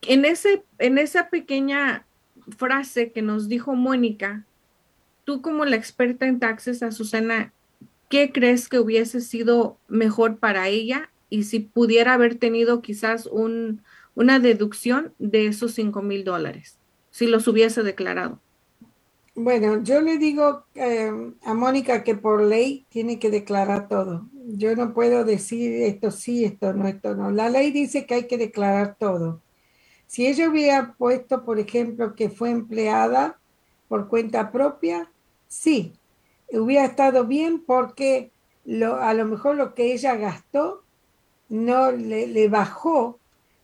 en, 0.01 0.25
ese, 0.25 0.63
en 0.79 0.97
esa 0.97 1.29
pequeña 1.29 2.05
frase 2.57 3.11
que 3.11 3.21
nos 3.21 3.47
dijo 3.47 3.75
Mónica, 3.75 4.45
tú 5.23 5.41
como 5.41 5.65
la 5.65 5.75
experta 5.75 6.25
en 6.25 6.39
taxes, 6.39 6.83
Azucena, 6.83 7.53
¿qué 8.09 8.31
crees 8.31 8.67
que 8.67 8.79
hubiese 8.79 9.21
sido 9.21 9.77
mejor 9.87 10.37
para 10.37 10.67
ella? 10.67 11.09
Y 11.29 11.43
si 11.43 11.59
pudiera 11.59 12.13
haber 12.13 12.35
tenido 12.35 12.81
quizás 12.81 13.25
un, 13.25 13.81
una 14.15 14.39
deducción 14.39 15.13
de 15.19 15.47
esos 15.47 15.73
5 15.73 16.01
mil 16.01 16.23
dólares, 16.23 16.77
si 17.11 17.27
los 17.27 17.47
hubiese 17.47 17.83
declarado. 17.83 18.39
Bueno, 19.33 19.81
yo 19.81 20.01
le 20.01 20.17
digo 20.17 20.65
eh, 20.75 21.09
a 21.43 21.53
Mónica 21.53 22.03
que 22.03 22.15
por 22.15 22.41
ley 22.41 22.85
tiene 22.89 23.17
que 23.17 23.29
declarar 23.29 23.87
todo. 23.87 24.27
Yo 24.33 24.75
no 24.75 24.93
puedo 24.93 25.23
decir 25.23 25.83
esto 25.83 26.11
sí, 26.11 26.43
esto 26.43 26.73
no, 26.73 26.87
esto 26.87 27.15
no. 27.15 27.31
La 27.31 27.49
ley 27.49 27.71
dice 27.71 28.05
que 28.05 28.15
hay 28.15 28.27
que 28.27 28.37
declarar 28.37 28.97
todo. 28.99 29.41
Si 30.11 30.27
ella 30.27 30.49
hubiera 30.49 30.93
puesto, 30.97 31.45
por 31.45 31.57
ejemplo, 31.57 32.15
que 32.15 32.29
fue 32.29 32.49
empleada 32.49 33.39
por 33.87 34.09
cuenta 34.09 34.51
propia, 34.51 35.09
sí, 35.47 35.93
hubiera 36.51 36.83
estado 36.83 37.25
bien 37.25 37.63
porque 37.65 38.29
a 38.99 39.13
lo 39.13 39.23
mejor 39.23 39.55
lo 39.55 39.73
que 39.73 39.93
ella 39.93 40.17
gastó 40.17 40.83
no 41.47 41.93
le, 41.93 42.49
bajó 42.49 43.19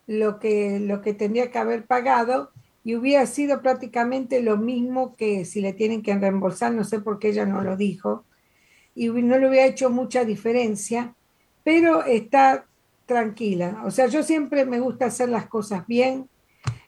lo 0.08 0.40
que, 0.40 0.80
lo 0.80 1.02
que 1.02 1.14
tendría 1.14 1.52
que 1.52 1.58
haber 1.58 1.86
pagado 1.86 2.52
y 2.86 2.96
hubiera 2.96 3.26
sido 3.26 3.62
prácticamente 3.62 4.42
lo 4.42 4.56
mismo 4.56 5.18
que 5.18 5.44
si 5.44 5.60
le 5.60 5.74
tienen 5.74 6.02
que 6.02 6.18
reembolsar, 6.18 6.72
no 6.72 6.86
sé 6.86 7.02
por 7.02 7.20
qué 7.20 7.32
ella 7.32 7.46
no 7.46 7.62
lo 7.62 7.76
dijo, 7.76 8.24
y 8.96 9.10
no 9.10 9.38
le 9.38 9.50
hubiera 9.50 9.66
hecho 9.66 9.90
mucha 9.90 10.24
diferencia, 10.24 11.14
pero 11.66 12.06
está 12.06 12.68
tranquila. 13.06 13.82
O 13.86 13.92
sea, 13.92 14.08
yo 14.08 14.24
siempre 14.24 14.64
me 14.64 14.80
gusta 14.80 15.08
hacer 15.08 15.28
las 15.28 15.48
cosas 15.48 15.86
bien, 15.88 16.30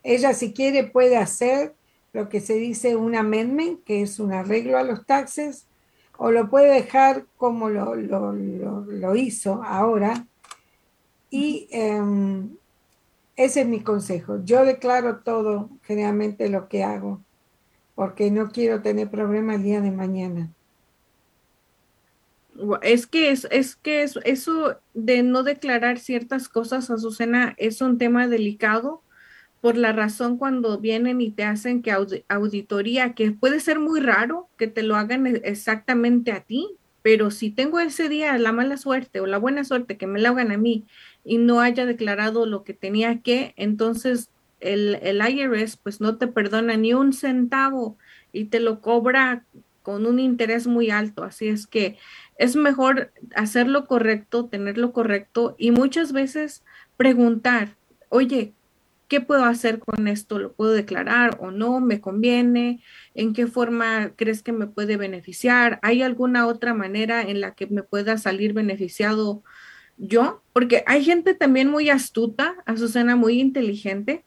ella 0.04 0.34
si 0.34 0.54
quiere 0.54 0.84
puede 0.84 1.18
hacer 1.18 1.74
lo 2.14 2.30
que 2.30 2.42
se 2.42 2.56
dice 2.56 2.96
un 2.96 3.16
amendment, 3.16 3.84
que 3.84 4.02
es 4.02 4.20
un 4.20 4.34
arreglo 4.34 4.78
a 4.78 4.84
los 4.84 5.06
taxes, 5.06 5.68
o 6.18 6.32
lo 6.32 6.50
puede 6.50 6.74
dejar 6.74 7.26
como 7.38 7.70
lo, 7.70 7.96
lo, 7.96 9.16
hizo 9.16 9.64
ahora. 9.64 10.26
Y 11.30 11.68
em, 11.72 12.58
ese 13.36 13.62
es 13.62 13.68
mi 13.68 13.82
consejo. 13.82 14.44
Yo 14.44 14.66
declaro 14.66 15.20
todo, 15.20 15.70
generalmente 15.84 16.50
lo 16.50 16.68
que 16.68 16.84
hago, 16.84 17.22
porque 17.96 18.32
no 18.32 18.50
quiero 18.50 18.82
tener 18.82 19.10
problemas 19.10 19.58
el 19.58 19.64
día 19.64 19.82
de 19.82 19.92
mañana. 19.92 20.50
Es 22.82 23.08
que 23.08 23.32
es, 23.32 23.48
es 23.52 23.78
que 23.78 24.04
eso 24.04 24.76
de 24.94 25.24
no 25.24 25.44
declarar 25.44 26.00
ciertas 26.00 26.50
cosas, 26.50 26.90
Azucena, 26.90 27.54
es 27.58 27.80
un 27.82 27.98
tema 27.98 28.28
delicado 28.28 29.02
por 29.62 29.78
la 29.78 29.92
razón 29.92 30.38
cuando 30.38 30.78
vienen 30.80 31.22
y 31.22 31.32
te 31.32 31.44
hacen 31.44 31.82
que 31.82 31.92
auditoría, 32.28 33.14
que 33.14 33.32
puede 33.32 33.60
ser 33.60 33.80
muy 33.80 34.00
raro 34.00 34.50
que 34.58 34.68
te 34.68 34.84
lo 34.84 34.96
hagan 34.96 35.28
e-, 35.28 35.42
exactamente 35.44 36.32
a 36.32 36.42
ti, 36.42 36.68
pero 37.02 37.32
si 37.32 37.50
tengo 37.50 37.80
ese 37.80 38.10
día 38.10 38.38
la 38.38 38.52
mala 38.52 38.78
suerte 38.78 39.20
o 39.20 39.26
la 39.26 39.38
buena 39.38 39.64
suerte 39.64 39.98
que 39.98 40.08
me 40.08 40.20
la 40.20 40.30
hagan 40.30 40.52
a 40.52 40.58
mí 40.58 40.86
y 41.24 41.38
no 41.38 41.62
haya 41.62 41.86
declarado 41.86 42.46
lo 42.46 42.64
que 42.64 42.74
tenía 42.74 43.22
que, 43.22 43.54
entonces 43.58 44.30
el, 44.60 44.96
el 45.02 45.22
IRS 45.22 45.78
pues 45.78 46.02
no 46.02 46.18
te 46.18 46.28
perdona 46.28 46.76
ni 46.76 46.94
un 46.94 47.14
centavo 47.14 47.98
y 48.32 48.46
te 48.46 48.60
lo 48.60 48.82
cobra 48.82 49.46
con 49.82 50.06
un 50.06 50.20
interés 50.20 50.68
muy 50.68 50.92
alto. 50.92 51.24
Así 51.24 51.48
es 51.48 51.66
que 51.66 51.98
es 52.38 52.56
mejor 52.56 53.12
hacerlo 53.36 53.86
correcto, 53.86 54.46
tenerlo 54.46 54.92
correcto 54.92 55.56
y 55.58 55.72
muchas 55.72 56.12
veces 56.12 56.64
preguntar, 56.98 57.76
oye, 58.10 58.54
¿Qué 59.10 59.22
puedo 59.22 59.44
hacer 59.44 59.80
con 59.80 60.08
esto? 60.08 60.38
¿Lo 60.38 60.54
puedo 60.54 60.72
declarar 60.72 61.40
o 61.42 61.50
no? 61.50 61.80
¿Me 61.82 62.00
conviene? 62.00 62.84
¿En 63.16 63.34
qué 63.34 63.48
forma 63.48 64.12
crees 64.16 64.44
que 64.44 64.52
me 64.52 64.68
puede 64.68 64.98
beneficiar? 64.98 65.80
¿Hay 65.82 66.04
alguna 66.04 66.46
otra 66.46 66.76
manera 66.76 67.24
en 67.24 67.42
la 67.42 67.56
que 67.56 67.66
me 67.66 67.82
pueda 67.82 68.20
salir 68.20 68.54
beneficiado 68.54 69.44
yo? 69.98 70.44
Porque 70.54 70.84
hay 70.86 71.04
gente 71.04 71.34
también 71.34 71.70
muy 71.70 71.90
astuta, 71.90 72.56
Azucena, 72.68 73.16
muy 73.16 73.40
inteligente, 73.40 74.24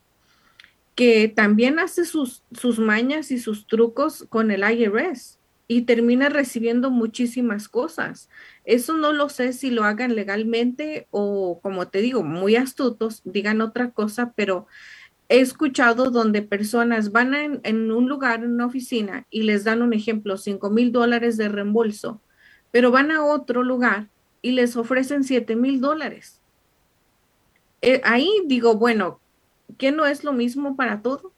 que 0.96 1.28
también 1.28 1.78
hace 1.78 2.04
sus, 2.04 2.42
sus 2.50 2.80
mañas 2.80 3.30
y 3.30 3.38
sus 3.38 3.68
trucos 3.68 4.26
con 4.28 4.50
el 4.50 4.68
IRS 4.68 5.38
y 5.76 5.82
termina 5.82 6.28
recibiendo 6.28 6.90
muchísimas 6.90 7.68
cosas. 7.68 8.28
Eso 8.64 8.96
no 8.96 9.12
lo 9.12 9.28
sé 9.28 9.52
si 9.52 9.70
lo 9.70 9.84
hagan 9.84 10.14
legalmente 10.14 11.06
o, 11.10 11.60
como 11.62 11.88
te 11.88 12.00
digo, 12.00 12.22
muy 12.22 12.56
astutos, 12.56 13.22
digan 13.24 13.60
otra 13.62 13.90
cosa, 13.90 14.32
pero 14.36 14.66
he 15.30 15.40
escuchado 15.40 16.10
donde 16.10 16.42
personas 16.42 17.10
van 17.10 17.60
en, 17.62 17.90
un 17.90 18.08
lugar, 18.08 18.44
en 18.44 18.52
una 18.52 18.66
oficina, 18.66 19.26
y 19.30 19.44
les 19.44 19.64
dan 19.64 19.80
un 19.80 19.94
ejemplo, 19.94 20.36
5 20.36 20.68
mil 20.68 20.92
dólares 20.92 21.38
de 21.38 21.48
reembolso, 21.48 22.20
pero 22.70 22.90
van 22.90 23.10
a 23.10 23.24
otro 23.24 23.62
lugar 23.62 24.08
y 24.42 24.52
les 24.52 24.76
ofrecen 24.76 25.24
7 25.24 25.56
mil 25.56 25.80
dólares. 25.80 26.40
Eh, 27.80 28.02
ahí 28.04 28.28
digo, 28.44 28.76
bueno, 28.76 29.20
¿qué 29.78 29.90
no 29.90 30.04
es 30.04 30.22
lo 30.22 30.34
mismo 30.34 30.76
para 30.76 31.00
todo? 31.00 31.32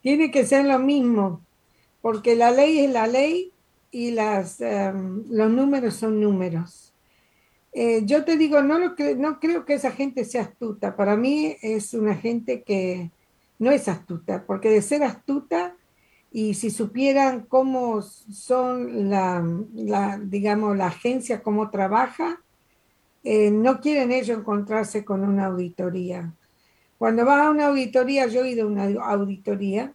Tiene 0.00 0.30
que 0.30 0.46
ser 0.46 0.64
lo 0.64 0.78
mismo, 0.78 1.42
porque 2.02 2.36
la 2.36 2.50
ley 2.50 2.80
es 2.80 2.90
la 2.90 3.06
ley 3.06 3.52
y 3.90 4.10
las, 4.10 4.60
em, 4.60 5.24
los 5.30 5.50
números 5.50 5.94
son 5.94 6.20
números. 6.20 6.92
Eh, 7.72 8.02
yo 8.04 8.24
te 8.24 8.36
digo, 8.36 8.60
no, 8.60 8.78
lo 8.78 8.94
no 9.16 9.40
creo 9.40 9.64
que 9.64 9.74
esa 9.74 9.92
gente 9.92 10.24
sea 10.24 10.42
astuta. 10.42 10.94
Para 10.96 11.16
mí 11.16 11.56
es 11.62 11.94
una 11.94 12.14
gente 12.14 12.62
que 12.62 13.10
no 13.58 13.70
es 13.70 13.88
astuta, 13.88 14.44
porque 14.46 14.68
de 14.68 14.82
ser 14.82 15.02
astuta 15.02 15.76
y 16.32 16.54
si 16.54 16.70
supieran 16.70 17.42
cómo 17.42 18.02
son 18.02 19.08
la, 19.10 19.44
la 19.74 20.18
digamos, 20.18 20.76
la 20.76 20.88
agencia, 20.88 21.42
cómo 21.42 21.70
trabaja, 21.70 22.40
eh, 23.24 23.50
no 23.50 23.80
quieren 23.80 24.10
ellos 24.10 24.38
encontrarse 24.38 25.04
con 25.04 25.22
una 25.22 25.46
auditoría. 25.46 26.32
Cuando 26.98 27.24
vas 27.24 27.46
a 27.46 27.50
una 27.50 27.66
auditoría, 27.66 28.26
yo 28.26 28.44
he 28.44 28.50
ido 28.50 28.64
a 28.64 28.70
una 28.70 28.84
auditoría, 28.84 29.94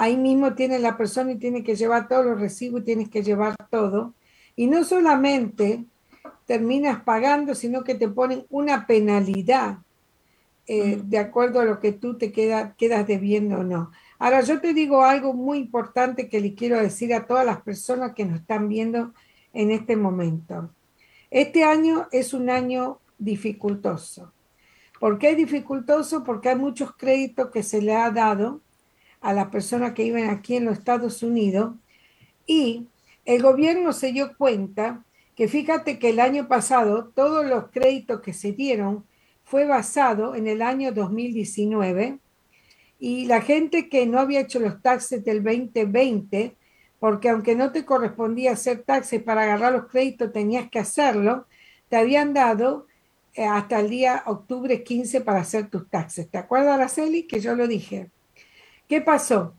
ahí 0.00 0.16
mismo 0.16 0.54
tiene 0.54 0.78
la 0.78 0.96
persona 0.96 1.32
y 1.32 1.36
tiene 1.36 1.62
que 1.62 1.76
llevar 1.76 2.08
todos 2.08 2.24
los 2.24 2.40
recibos 2.40 2.80
y 2.80 2.84
tienes 2.84 3.10
que 3.10 3.22
llevar 3.22 3.54
todo. 3.68 4.14
Y 4.56 4.66
no 4.66 4.82
solamente 4.82 5.84
terminas 6.46 7.02
pagando, 7.02 7.54
sino 7.54 7.84
que 7.84 7.94
te 7.94 8.08
ponen 8.08 8.46
una 8.48 8.86
penalidad 8.86 9.76
eh, 10.66 11.02
de 11.04 11.18
acuerdo 11.18 11.60
a 11.60 11.66
lo 11.66 11.80
que 11.80 11.92
tú 11.92 12.16
te 12.16 12.32
queda, 12.32 12.74
quedas 12.78 13.06
debiendo 13.06 13.58
o 13.58 13.62
no. 13.62 13.90
Ahora, 14.18 14.40
yo 14.40 14.58
te 14.58 14.72
digo 14.72 15.02
algo 15.02 15.34
muy 15.34 15.58
importante 15.58 16.30
que 16.30 16.40
le 16.40 16.54
quiero 16.54 16.80
decir 16.80 17.12
a 17.12 17.26
todas 17.26 17.44
las 17.44 17.60
personas 17.60 18.14
que 18.14 18.24
nos 18.24 18.40
están 18.40 18.70
viendo 18.70 19.12
en 19.52 19.70
este 19.70 19.96
momento. 19.96 20.70
Este 21.30 21.62
año 21.62 22.08
es 22.10 22.32
un 22.32 22.48
año 22.48 23.00
dificultoso. 23.18 24.32
¿Por 24.98 25.18
qué 25.18 25.32
es 25.32 25.36
dificultoso? 25.36 26.24
Porque 26.24 26.48
hay 26.48 26.56
muchos 26.56 26.96
créditos 26.96 27.50
que 27.50 27.62
se 27.62 27.82
le 27.82 27.94
ha 27.94 28.10
dado 28.10 28.62
a 29.20 29.32
las 29.32 29.48
personas 29.48 29.92
que 29.92 30.04
viven 30.04 30.30
aquí 30.30 30.56
en 30.56 30.64
los 30.64 30.78
Estados 30.78 31.22
Unidos 31.22 31.74
y 32.46 32.86
el 33.24 33.42
gobierno 33.42 33.92
se 33.92 34.12
dio 34.12 34.36
cuenta 34.36 35.04
que 35.36 35.48
fíjate 35.48 35.98
que 35.98 36.10
el 36.10 36.20
año 36.20 36.48
pasado 36.48 37.12
todos 37.14 37.46
los 37.46 37.70
créditos 37.70 38.20
que 38.20 38.32
se 38.32 38.52
dieron 38.52 39.04
fue 39.44 39.66
basado 39.66 40.34
en 40.34 40.46
el 40.46 40.62
año 40.62 40.92
2019 40.92 42.18
y 42.98 43.24
la 43.24 43.40
gente 43.40 43.88
que 43.88 44.06
no 44.06 44.18
había 44.18 44.40
hecho 44.40 44.60
los 44.60 44.82
taxes 44.82 45.24
del 45.24 45.42
2020, 45.42 46.54
porque 46.98 47.30
aunque 47.30 47.56
no 47.56 47.72
te 47.72 47.86
correspondía 47.86 48.52
hacer 48.52 48.82
taxes 48.82 49.22
para 49.22 49.42
agarrar 49.44 49.72
los 49.72 49.86
créditos, 49.86 50.32
tenías 50.32 50.68
que 50.70 50.78
hacerlo, 50.78 51.46
te 51.88 51.96
habían 51.96 52.34
dado 52.34 52.86
eh, 53.34 53.46
hasta 53.46 53.80
el 53.80 53.88
día 53.88 54.22
octubre 54.26 54.82
15 54.82 55.22
para 55.22 55.40
hacer 55.40 55.70
tus 55.70 55.88
taxes. 55.88 56.28
¿Te 56.28 56.36
acuerdas, 56.36 56.74
Araceli? 56.74 57.26
Que 57.26 57.40
yo 57.40 57.56
lo 57.56 57.66
dije. 57.66 58.10
¿Qué 58.90 59.00
pasó? 59.00 59.54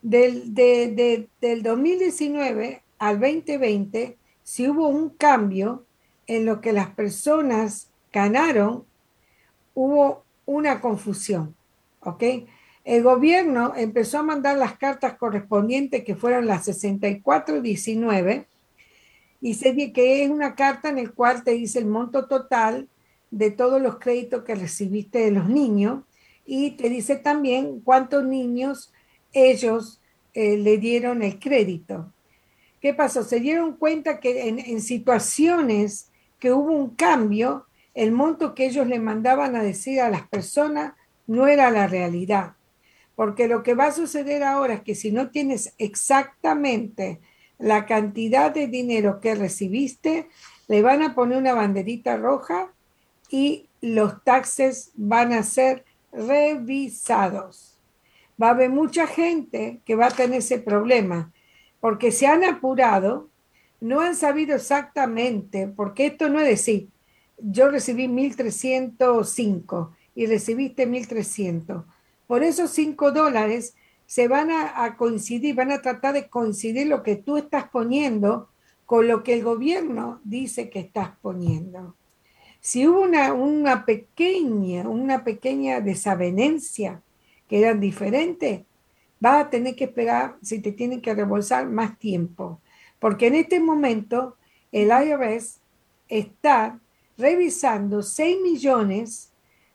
Del, 0.00 0.54
del 0.54 1.62
2019 1.62 2.82
al 2.98 3.20
2020, 3.20 4.16
si 4.42 4.66
hubo 4.66 4.88
un 4.88 5.10
cambio 5.10 5.84
en 6.26 6.46
lo 6.46 6.62
que 6.62 6.72
las 6.72 6.88
personas 6.88 7.90
ganaron, 8.10 8.86
hubo 9.74 10.24
una 10.46 10.80
confusión. 10.80 11.54
¿Ok? 12.00 12.22
El 12.84 13.02
gobierno 13.02 13.74
empezó 13.76 14.20
a 14.20 14.22
mandar 14.22 14.56
las 14.56 14.78
cartas 14.78 15.18
correspondientes, 15.18 16.02
que 16.02 16.16
fueron 16.16 16.46
las 16.46 16.64
6419, 16.64 18.46
y 19.42 19.54
se 19.54 19.92
que 19.92 20.24
es 20.24 20.30
una 20.30 20.54
carta 20.54 20.88
en 20.88 21.04
la 21.04 21.10
cual 21.10 21.44
te 21.44 21.50
dice 21.50 21.80
el 21.80 21.86
monto 21.86 22.28
total 22.28 22.88
de 23.30 23.50
todos 23.50 23.82
los 23.82 23.98
créditos 23.98 24.42
que 24.42 24.54
recibiste 24.54 25.18
de 25.18 25.32
los 25.32 25.50
niños 25.50 26.04
y 26.44 26.72
te 26.72 26.88
dice 26.88 27.16
también 27.16 27.80
cuántos 27.80 28.24
niños 28.24 28.92
ellos 29.32 30.00
eh, 30.34 30.56
le 30.56 30.78
dieron 30.78 31.22
el 31.22 31.38
crédito. 31.38 32.12
¿Qué 32.80 32.92
pasó? 32.92 33.24
Se 33.24 33.40
dieron 33.40 33.76
cuenta 33.76 34.20
que 34.20 34.48
en, 34.48 34.58
en 34.58 34.80
situaciones 34.80 36.10
que 36.38 36.52
hubo 36.52 36.72
un 36.72 36.90
cambio, 36.90 37.66
el 37.94 38.12
monto 38.12 38.54
que 38.54 38.66
ellos 38.66 38.86
le 38.86 38.98
mandaban 38.98 39.56
a 39.56 39.62
decir 39.62 40.00
a 40.00 40.10
las 40.10 40.28
personas 40.28 40.92
no 41.26 41.46
era 41.46 41.70
la 41.70 41.86
realidad. 41.86 42.54
Porque 43.14 43.48
lo 43.48 43.62
que 43.62 43.74
va 43.74 43.86
a 43.86 43.92
suceder 43.92 44.42
ahora 44.42 44.74
es 44.74 44.82
que 44.82 44.94
si 44.94 45.12
no 45.12 45.30
tienes 45.30 45.72
exactamente 45.78 47.20
la 47.58 47.86
cantidad 47.86 48.50
de 48.50 48.66
dinero 48.66 49.20
que 49.20 49.34
recibiste, 49.34 50.28
le 50.66 50.82
van 50.82 51.02
a 51.02 51.14
poner 51.14 51.38
una 51.38 51.54
banderita 51.54 52.16
roja 52.16 52.72
y 53.30 53.68
los 53.80 54.22
taxes 54.24 54.90
van 54.94 55.32
a 55.32 55.42
ser 55.42 55.84
revisados. 56.14 57.78
Va 58.40 58.48
a 58.48 58.50
haber 58.50 58.70
mucha 58.70 59.06
gente 59.06 59.80
que 59.84 59.94
va 59.94 60.06
a 60.06 60.10
tener 60.10 60.38
ese 60.38 60.58
problema 60.58 61.32
porque 61.80 62.12
se 62.12 62.26
han 62.26 62.44
apurado, 62.44 63.28
no 63.80 64.00
han 64.00 64.14
sabido 64.14 64.56
exactamente, 64.56 65.68
porque 65.68 66.06
esto 66.06 66.28
no 66.30 66.40
es 66.40 66.48
decir, 66.48 66.88
yo 67.38 67.68
recibí 67.68 68.06
1.305 68.06 69.90
y 70.14 70.26
recibiste 70.26 70.88
1.300 70.88 71.84
por 72.26 72.42
esos 72.42 72.70
5 72.70 73.12
dólares 73.12 73.76
se 74.06 74.28
van 74.28 74.50
a, 74.50 74.96
coincidir, 74.96 75.54
van 75.54 75.72
a 75.72 75.82
tratar 75.82 76.14
de 76.14 76.28
coincidir 76.28 76.86
lo 76.86 77.02
que 77.02 77.16
tú 77.16 77.36
estás 77.36 77.68
poniendo 77.68 78.48
con 78.86 79.08
lo 79.08 79.22
que 79.22 79.34
el 79.34 79.42
gobierno 79.42 80.20
dice 80.24 80.68
que 80.68 80.80
estás 80.80 81.10
poniendo. 81.22 81.96
Si 82.64 82.88
hubo 82.88 83.02
una, 83.02 83.84
pequeña, 83.84 84.88
una 84.88 85.22
pequeña 85.22 85.82
desavenencia 85.82 87.02
que 87.46 87.60
eran 87.60 87.78
diferentes, 87.78 88.62
vas 89.20 89.44
a 89.44 89.50
tener 89.50 89.76
que 89.76 89.84
esperar 89.84 90.38
si 90.40 90.60
te 90.60 90.72
tienen 90.72 91.02
que 91.02 91.14
rebolsar 91.14 91.68
más 91.68 91.98
tiempo. 91.98 92.62
Porque 92.98 93.26
en 93.26 93.34
este 93.34 93.60
momento 93.60 94.38
el 94.72 94.88
IRS 94.88 95.60
está 96.08 96.80
revisando 97.18 98.02
6 98.02 98.40
millones 98.40 99.30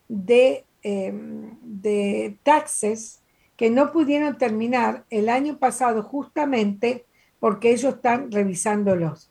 de 0.08 0.66
Em, 0.82 1.58
de 1.62 2.38
taxes 2.44 3.22
que 3.58 3.70
no 3.70 3.92
pudieron 3.92 4.38
terminar 4.38 5.04
el 5.10 5.28
año 5.28 5.58
pasado 5.60 6.04
justamente 6.04 7.06
porque 7.42 7.72
ellos 7.72 7.96
están 7.96 8.32
revisándolos. 8.32 9.30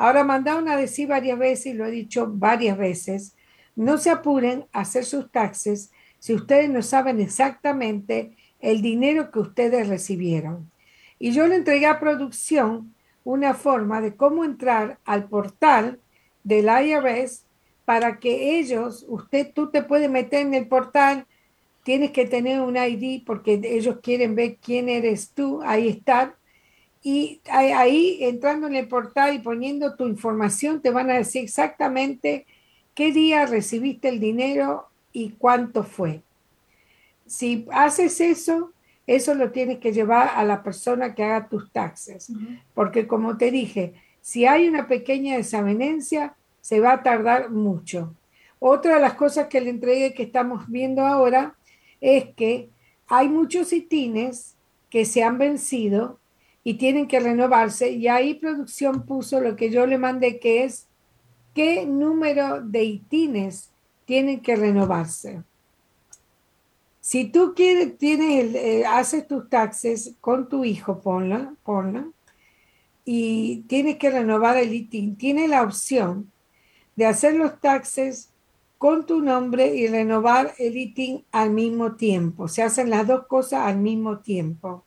Ahora 0.00 0.24
mandaron 0.24 0.66
a 0.66 0.78
decir 0.78 1.08
varias 1.08 1.38
veces, 1.38 1.66
y 1.66 1.72
lo 1.74 1.84
he 1.84 1.90
dicho 1.90 2.26
varias 2.26 2.78
veces, 2.78 3.36
no 3.76 3.98
se 3.98 4.08
apuren 4.08 4.64
a 4.72 4.80
hacer 4.80 5.04
sus 5.04 5.30
taxes 5.30 5.92
si 6.18 6.32
ustedes 6.32 6.70
no 6.70 6.80
saben 6.80 7.20
exactamente 7.20 8.34
el 8.60 8.80
dinero 8.80 9.30
que 9.30 9.40
ustedes 9.40 9.88
recibieron. 9.88 10.70
Y 11.18 11.32
yo 11.32 11.46
le 11.46 11.56
entregué 11.56 11.84
a 11.84 12.00
producción 12.00 12.94
una 13.24 13.52
forma 13.52 14.00
de 14.00 14.16
cómo 14.16 14.42
entrar 14.42 14.98
al 15.04 15.28
portal 15.28 16.00
del 16.44 16.70
IRS 16.70 17.44
para 17.84 18.20
que 18.20 18.58
ellos, 18.58 19.04
usted, 19.06 19.52
tú 19.52 19.70
te 19.70 19.82
puedes 19.82 20.08
meter 20.08 20.46
en 20.46 20.54
el 20.54 20.66
portal, 20.66 21.26
tienes 21.82 22.12
que 22.12 22.24
tener 22.24 22.62
un 22.62 22.78
ID 22.78 23.22
porque 23.26 23.60
ellos 23.62 23.98
quieren 24.02 24.34
ver 24.34 24.56
quién 24.62 24.88
eres 24.88 25.32
tú, 25.34 25.60
ahí 25.62 25.88
está. 25.88 26.36
Y 27.02 27.40
ahí, 27.50 28.18
entrando 28.20 28.66
en 28.66 28.76
el 28.76 28.86
portal 28.86 29.34
y 29.34 29.38
poniendo 29.38 29.94
tu 29.96 30.06
información, 30.06 30.82
te 30.82 30.90
van 30.90 31.10
a 31.10 31.14
decir 31.14 31.44
exactamente 31.44 32.46
qué 32.94 33.12
día 33.12 33.46
recibiste 33.46 34.08
el 34.08 34.20
dinero 34.20 34.88
y 35.12 35.30
cuánto 35.30 35.82
fue. 35.82 36.22
Si 37.26 37.66
haces 37.72 38.20
eso, 38.20 38.72
eso 39.06 39.34
lo 39.34 39.50
tienes 39.50 39.78
que 39.78 39.92
llevar 39.92 40.30
a 40.34 40.44
la 40.44 40.62
persona 40.62 41.14
que 41.14 41.24
haga 41.24 41.48
tus 41.48 41.72
taxes. 41.72 42.30
Porque 42.74 43.06
como 43.06 43.38
te 43.38 43.50
dije, 43.50 43.94
si 44.20 44.46
hay 44.46 44.68
una 44.68 44.86
pequeña 44.86 45.36
desavenencia, 45.36 46.36
se 46.60 46.78
va 46.78 46.92
a 46.92 47.02
tardar 47.02 47.50
mucho. 47.50 48.14
Otra 48.60 48.94
de 48.94 49.00
las 49.00 49.14
cosas 49.14 49.48
que 49.48 49.60
le 49.60 49.70
entregué 49.70 50.14
que 50.14 50.22
estamos 50.22 50.68
viendo 50.68 51.02
ahora 51.02 51.56
es 52.00 52.26
que 52.36 52.68
hay 53.08 53.28
muchos 53.28 53.72
itines 53.72 54.56
que 54.90 55.04
se 55.04 55.24
han 55.24 55.38
vencido 55.38 56.19
y 56.62 56.74
tienen 56.74 57.08
que 57.08 57.20
renovarse 57.20 57.90
y 57.90 58.08
ahí 58.08 58.34
producción 58.34 59.06
puso 59.06 59.40
lo 59.40 59.56
que 59.56 59.70
yo 59.70 59.86
le 59.86 59.98
mandé 59.98 60.38
que 60.38 60.64
es 60.64 60.88
qué 61.54 61.86
número 61.86 62.60
de 62.62 62.84
itines 62.84 63.70
tienen 64.04 64.40
que 64.40 64.56
renovarse. 64.56 65.42
Si 67.00 67.24
tú 67.24 67.54
quieres, 67.56 67.96
tienes 67.96 68.54
eh, 68.54 68.84
haces 68.86 69.26
tus 69.26 69.48
taxes 69.48 70.14
con 70.20 70.48
tu 70.48 70.64
hijo, 70.64 71.00
ponla, 71.00 71.54
ponla, 71.64 72.06
y 73.04 73.62
tienes 73.62 73.96
que 73.96 74.10
renovar 74.10 74.56
el 74.58 74.74
ITIN. 74.74 75.16
Tiene 75.16 75.48
la 75.48 75.62
opción 75.62 76.30
de 76.96 77.06
hacer 77.06 77.34
los 77.34 77.60
taxes 77.60 78.30
con 78.78 79.06
tu 79.06 79.20
nombre 79.20 79.74
y 79.74 79.86
renovar 79.88 80.54
el 80.58 80.76
ITIN 80.76 81.24
al 81.32 81.50
mismo 81.50 81.96
tiempo. 81.96 82.48
Se 82.48 82.62
hacen 82.62 82.90
las 82.90 83.06
dos 83.06 83.26
cosas 83.26 83.66
al 83.66 83.78
mismo 83.78 84.18
tiempo. 84.18 84.84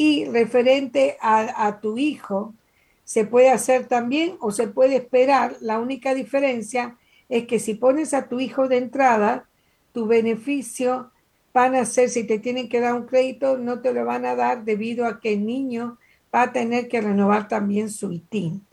Y 0.00 0.26
referente 0.26 1.16
a, 1.20 1.80
tu 1.82 1.98
hijo, 1.98 2.54
se 3.02 3.24
puede 3.24 3.50
hacer 3.50 3.88
también 3.88 4.36
o 4.38 4.52
se 4.52 4.68
puede 4.68 4.94
esperar. 4.94 5.56
La 5.60 5.80
única 5.80 6.14
diferencia 6.14 6.96
es 7.28 7.48
que 7.48 7.58
si 7.58 7.74
pones 7.74 8.14
a 8.14 8.28
tu 8.28 8.38
hijo 8.38 8.68
de 8.68 8.76
entrada, 8.76 9.48
tu 9.90 10.06
beneficio 10.06 11.10
van 11.52 11.74
a 11.74 11.84
ser, 11.84 12.10
si 12.10 12.22
te 12.22 12.38
tienen 12.38 12.68
que 12.68 12.78
dar 12.78 12.94
un 12.94 13.06
crédito, 13.06 13.58
no 13.58 13.80
te 13.80 13.92
lo 13.92 14.04
van 14.04 14.24
a 14.24 14.36
dar 14.36 14.64
debido 14.64 15.04
a 15.04 15.18
que 15.18 15.32
el 15.32 15.44
niño 15.44 15.98
va 16.32 16.42
a 16.42 16.52
tener 16.52 16.86
que 16.86 17.00
renovar 17.00 17.48
también 17.48 17.90
su 17.90 18.12
ITIN. 18.12 18.64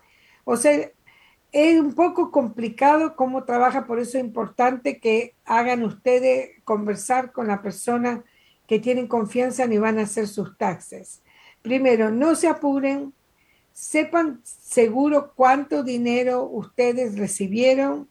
O 0.44 0.58
sea, 0.58 0.92
es 1.52 1.82
un 1.82 1.96
poco 1.96 2.30
complicado 2.30 3.16
cómo 3.16 3.46
trabaja, 3.46 3.88
por 3.88 3.98
eso 3.98 4.20
es 4.20 4.24
importante 4.24 5.00
que 5.00 5.34
hagan 5.44 5.82
ustedes 5.82 6.52
conversar 6.66 7.32
con 7.32 7.48
la 7.48 7.64
persona 7.64 8.24
que 8.68 8.80
tienen 8.80 9.08
confianza 9.08 9.66
y 9.66 9.78
van 9.78 10.00
a 10.00 10.04
hacer 10.04 10.28
sus 10.28 10.58
taxes. 10.58 11.22
Primero, 11.62 12.12
no 12.12 12.36
se 12.36 12.48
apuren, 12.48 13.14
sepan 13.74 14.42
seguro 14.44 15.34
cuánto 15.36 15.84
dinero 15.84 16.48
ustedes 16.48 17.18
recibieron 17.18 18.08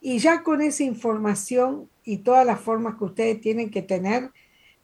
y 0.00 0.18
ya 0.18 0.42
con 0.42 0.62
esa 0.62 0.82
información 0.82 1.88
y 2.04 2.18
todas 2.18 2.46
las 2.46 2.60
formas 2.60 2.96
que 2.96 3.04
ustedes 3.04 3.40
tienen 3.40 3.70
que 3.70 3.82
tener, 3.82 4.30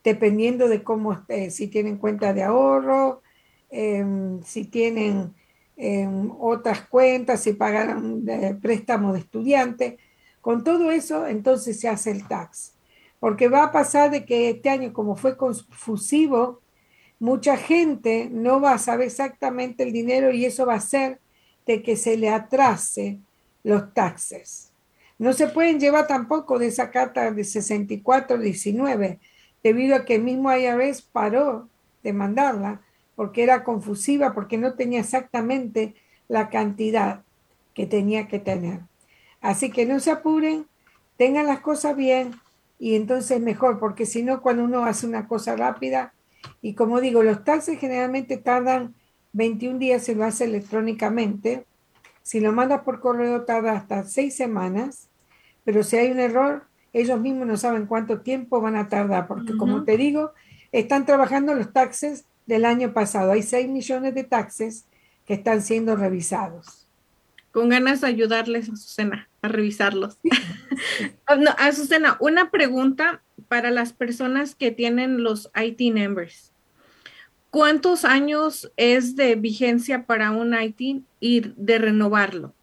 dependiendo 0.03 0.67
de 0.67 0.83
cómo, 0.83 1.23
eh, 1.27 1.51
si 1.51 1.67
tienen 1.67 1.97
cuenta 1.97 2.33
de 2.33 2.43
ahorro, 2.43 3.21
em, 3.69 4.41
si 4.43 4.65
tienen 4.65 5.33
en 5.77 6.31
otras 6.39 6.81
cuentas, 6.81 7.41
si 7.41 7.53
pagaron 7.53 8.25
préstamo 8.61 9.13
de 9.13 9.19
estudiante. 9.19 9.97
Con 10.41 10.63
todo 10.63 10.91
eso, 10.91 11.27
entonces 11.27 11.79
se 11.79 11.87
hace 11.87 12.11
el 12.11 12.27
tax. 12.27 12.73
Porque 13.21 13.49
va 13.49 13.65
a 13.65 13.71
pasar 13.71 14.09
de 14.09 14.25
que 14.25 14.49
este 14.49 14.71
año, 14.71 14.93
como 14.93 15.15
fue 15.15 15.37
confusivo, 15.37 16.59
mucha 17.19 17.55
gente 17.55 18.27
no 18.31 18.59
va 18.59 18.73
a 18.73 18.79
saber 18.79 19.05
exactamente 19.07 19.83
el 19.83 19.93
dinero 19.93 20.31
y 20.31 20.43
eso 20.43 20.65
va 20.65 20.73
a 20.73 20.77
hacer 20.77 21.19
de 21.67 21.83
que 21.83 21.95
se 21.95 22.17
le 22.17 22.29
atrase 22.29 23.19
los 23.63 23.93
taxes. 23.93 24.71
No 25.19 25.33
se 25.33 25.47
pueden 25.47 25.79
llevar 25.79 26.07
tampoco 26.07 26.57
de 26.57 26.65
esa 26.65 26.89
carta 26.89 27.29
de 27.29 27.43
64-19, 27.43 29.19
debido 29.61 29.95
a 29.95 30.03
que 30.03 30.15
el 30.15 30.23
mismo 30.23 30.51
IRS 30.51 31.03
paró 31.03 31.69
de 32.01 32.13
mandarla 32.13 32.81
porque 33.15 33.43
era 33.43 33.63
confusiva, 33.63 34.33
porque 34.33 34.57
no 34.57 34.73
tenía 34.73 35.01
exactamente 35.01 35.93
la 36.27 36.49
cantidad 36.49 37.21
que 37.75 37.85
tenía 37.85 38.27
que 38.27 38.39
tener. 38.39 38.79
Así 39.41 39.69
que 39.69 39.85
no 39.85 39.99
se 39.99 40.09
apuren, 40.09 40.65
tengan 41.17 41.45
las 41.45 41.59
cosas 41.59 41.95
bien 41.95 42.33
y 42.81 42.95
entonces 42.95 43.39
mejor, 43.39 43.77
porque 43.77 44.07
si 44.07 44.23
no, 44.23 44.41
cuando 44.41 44.63
uno 44.63 44.85
hace 44.85 45.05
una 45.05 45.27
cosa 45.27 45.55
rápida, 45.55 46.15
y 46.63 46.73
como 46.73 46.99
digo, 46.99 47.21
los 47.21 47.43
taxes 47.43 47.79
generalmente 47.79 48.37
tardan 48.37 48.95
21 49.33 49.77
días 49.77 50.03
si 50.03 50.15
lo 50.15 50.25
hace 50.25 50.45
electrónicamente. 50.45 51.67
Si 52.23 52.39
lo 52.39 52.51
mandas 52.53 52.81
por 52.81 52.99
correo 52.99 53.43
tarda 53.43 53.73
hasta 53.73 54.03
6 54.03 54.35
semanas, 54.35 55.09
pero 55.63 55.83
si 55.83 55.97
hay 55.97 56.09
un 56.09 56.19
error, 56.19 56.63
ellos 56.91 57.19
mismos 57.19 57.45
no 57.45 57.55
saben 57.55 57.85
cuánto 57.85 58.21
tiempo 58.21 58.59
van 58.61 58.75
a 58.75 58.89
tardar, 58.89 59.27
porque 59.27 59.55
como 59.57 59.83
te 59.83 59.95
digo, 59.95 60.31
están 60.71 61.05
trabajando 61.05 61.53
los 61.53 61.71
taxes 61.71 62.25
del 62.47 62.65
año 62.65 62.93
pasado. 62.93 63.31
Hay 63.31 63.43
6 63.43 63.69
millones 63.69 64.15
de 64.15 64.23
taxes 64.23 64.85
que 65.27 65.35
están 65.35 65.61
siendo 65.61 65.95
revisados. 65.95 66.87
Con 67.51 67.69
ganas 67.69 68.01
de 68.01 68.07
ayudarles 68.07 68.69
a 68.69 68.73
Azucena 68.73 69.29
a 69.43 69.49
revisarlos. 69.49 70.17
Oh, 71.27 71.35
no, 71.35 71.51
Azucena, 71.57 72.17
una 72.19 72.51
pregunta 72.51 73.23
para 73.47 73.71
las 73.71 73.93
personas 73.93 74.55
que 74.55 74.71
tienen 74.71 75.23
los 75.23 75.51
IT 75.55 75.93
numbers. 75.93 76.51
¿Cuántos 77.49 78.05
años 78.05 78.71
es 78.77 79.15
de 79.15 79.35
vigencia 79.35 80.05
para 80.05 80.31
un 80.31 80.53
IT 80.53 81.03
y 81.19 81.41
de 81.57 81.77
renovarlo? 81.77 82.53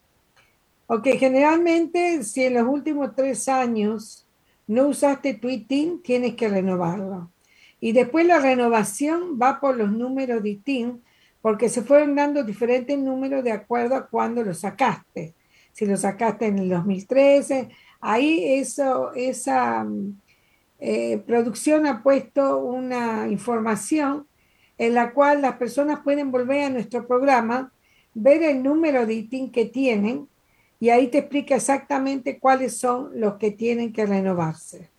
Ok, 0.87 1.09
generalmente 1.19 2.23
si 2.23 2.45
en 2.45 2.55
los 2.55 2.67
últimos 2.67 3.15
tres 3.15 3.47
años 3.47 4.25
no 4.65 4.87
usaste 4.87 5.35
tu 5.35 5.47
ITIN, 5.47 6.01
tienes 6.01 6.33
que 6.33 6.49
renovarlo. 6.49 7.31
Y 7.79 7.91
después 7.91 8.25
la 8.25 8.39
renovación 8.39 9.39
va 9.39 9.59
por 9.59 9.77
los 9.77 9.91
números 9.91 10.41
de 10.41 10.49
ITIN, 10.49 11.03
porque 11.41 11.69
se 11.69 11.83
fueron 11.83 12.15
dando 12.15 12.43
diferentes 12.43 12.97
números 12.97 13.43
de 13.43 13.51
acuerdo 13.51 13.95
a 13.95 14.07
cuándo 14.07 14.43
lo 14.43 14.53
sacaste. 14.53 15.35
Si 15.71 15.85
lo 15.85 15.95
sacaste 15.95 16.47
en 16.47 16.59
el 16.59 16.69
2013, 16.69 17.69
ahí 17.99 18.43
esa 18.53 19.85
eh, 20.79 21.17
producción 21.27 21.85
ha 21.85 22.01
puesto 22.01 22.57
una 22.59 23.27
información 23.27 24.27
en 24.77 24.93
la 24.93 25.11
cual 25.13 25.41
las 25.41 25.57
personas 25.57 25.99
pueden 26.03 26.31
volver 26.31 26.63
a 26.63 26.69
nuestro 26.69 27.05
programa, 27.05 27.71
ver 28.13 28.41
el 28.43 28.63
número 28.63 29.05
de 29.05 29.15
ITIN 29.15 29.51
que 29.51 29.65
tienen 29.65 30.29
y 30.79 30.89
ahí 30.89 31.07
te 31.07 31.19
explica 31.19 31.55
exactamente 31.55 32.39
cuáles 32.39 32.77
son 32.77 33.19
los 33.19 33.35
que 33.35 33.51
tienen 33.51 33.91
que 33.91 34.05
renovarse. 34.05 34.89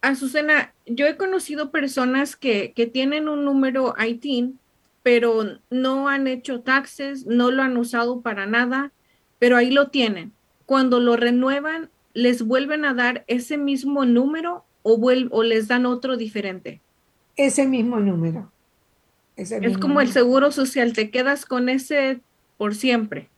Azucena, 0.00 0.72
yo 0.86 1.06
he 1.06 1.16
conocido 1.16 1.70
personas 1.72 2.36
que, 2.36 2.72
que 2.76 2.86
tienen 2.86 3.28
un 3.28 3.44
número 3.44 3.94
ITIN, 3.98 4.60
pero 5.02 5.58
no 5.70 6.08
han 6.08 6.28
hecho 6.28 6.60
taxes, 6.60 7.26
no 7.26 7.50
lo 7.50 7.62
han 7.62 7.76
usado 7.76 8.20
para 8.20 8.46
nada, 8.46 8.92
pero 9.40 9.56
ahí 9.56 9.70
lo 9.70 9.88
tienen. 9.88 10.32
Cuando 10.66 11.00
lo 11.00 11.16
renuevan, 11.16 11.90
¿les 12.12 12.42
vuelven 12.42 12.84
a 12.84 12.94
dar 12.94 13.24
ese 13.26 13.58
mismo 13.58 14.04
número 14.04 14.64
o, 14.82 15.00
o 15.30 15.42
les 15.42 15.68
dan 15.68 15.86
otro 15.86 16.16
diferente? 16.16 16.80
ese 17.36 17.66
mismo 17.66 18.00
número. 18.00 18.50
es 19.36 19.78
como 19.78 20.00
el 20.00 20.12
seguro 20.12 20.52
social, 20.52 20.92
te 20.92 21.10
quedas 21.10 21.46
con 21.46 21.68
ese 21.68 22.20
por 22.56 22.74
siempre. 22.74 23.28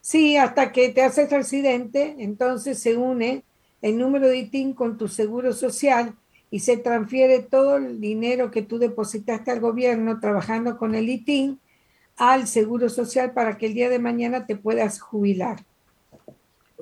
Sí, 0.00 0.36
hasta 0.36 0.72
que 0.72 0.90
te 0.90 1.02
haces 1.02 1.32
accidente, 1.32 2.16
entonces 2.18 2.78
se 2.78 2.96
une 2.96 3.44
el 3.82 3.98
número 3.98 4.28
de 4.28 4.38
ITIN 4.38 4.74
con 4.74 4.98
tu 4.98 5.08
seguro 5.08 5.52
social 5.52 6.14
y 6.50 6.60
se 6.60 6.76
transfiere 6.76 7.40
todo 7.40 7.76
el 7.76 8.00
dinero 8.00 8.50
que 8.50 8.62
tú 8.62 8.78
depositaste 8.78 9.50
al 9.50 9.60
gobierno 9.60 10.20
trabajando 10.20 10.76
con 10.76 10.94
el 10.94 11.08
ITIN 11.08 11.58
al 12.16 12.46
seguro 12.46 12.90
social 12.90 13.32
para 13.32 13.56
que 13.56 13.66
el 13.66 13.74
día 13.74 13.88
de 13.88 13.98
mañana 13.98 14.46
te 14.46 14.56
puedas 14.56 15.00
jubilar. 15.00 15.64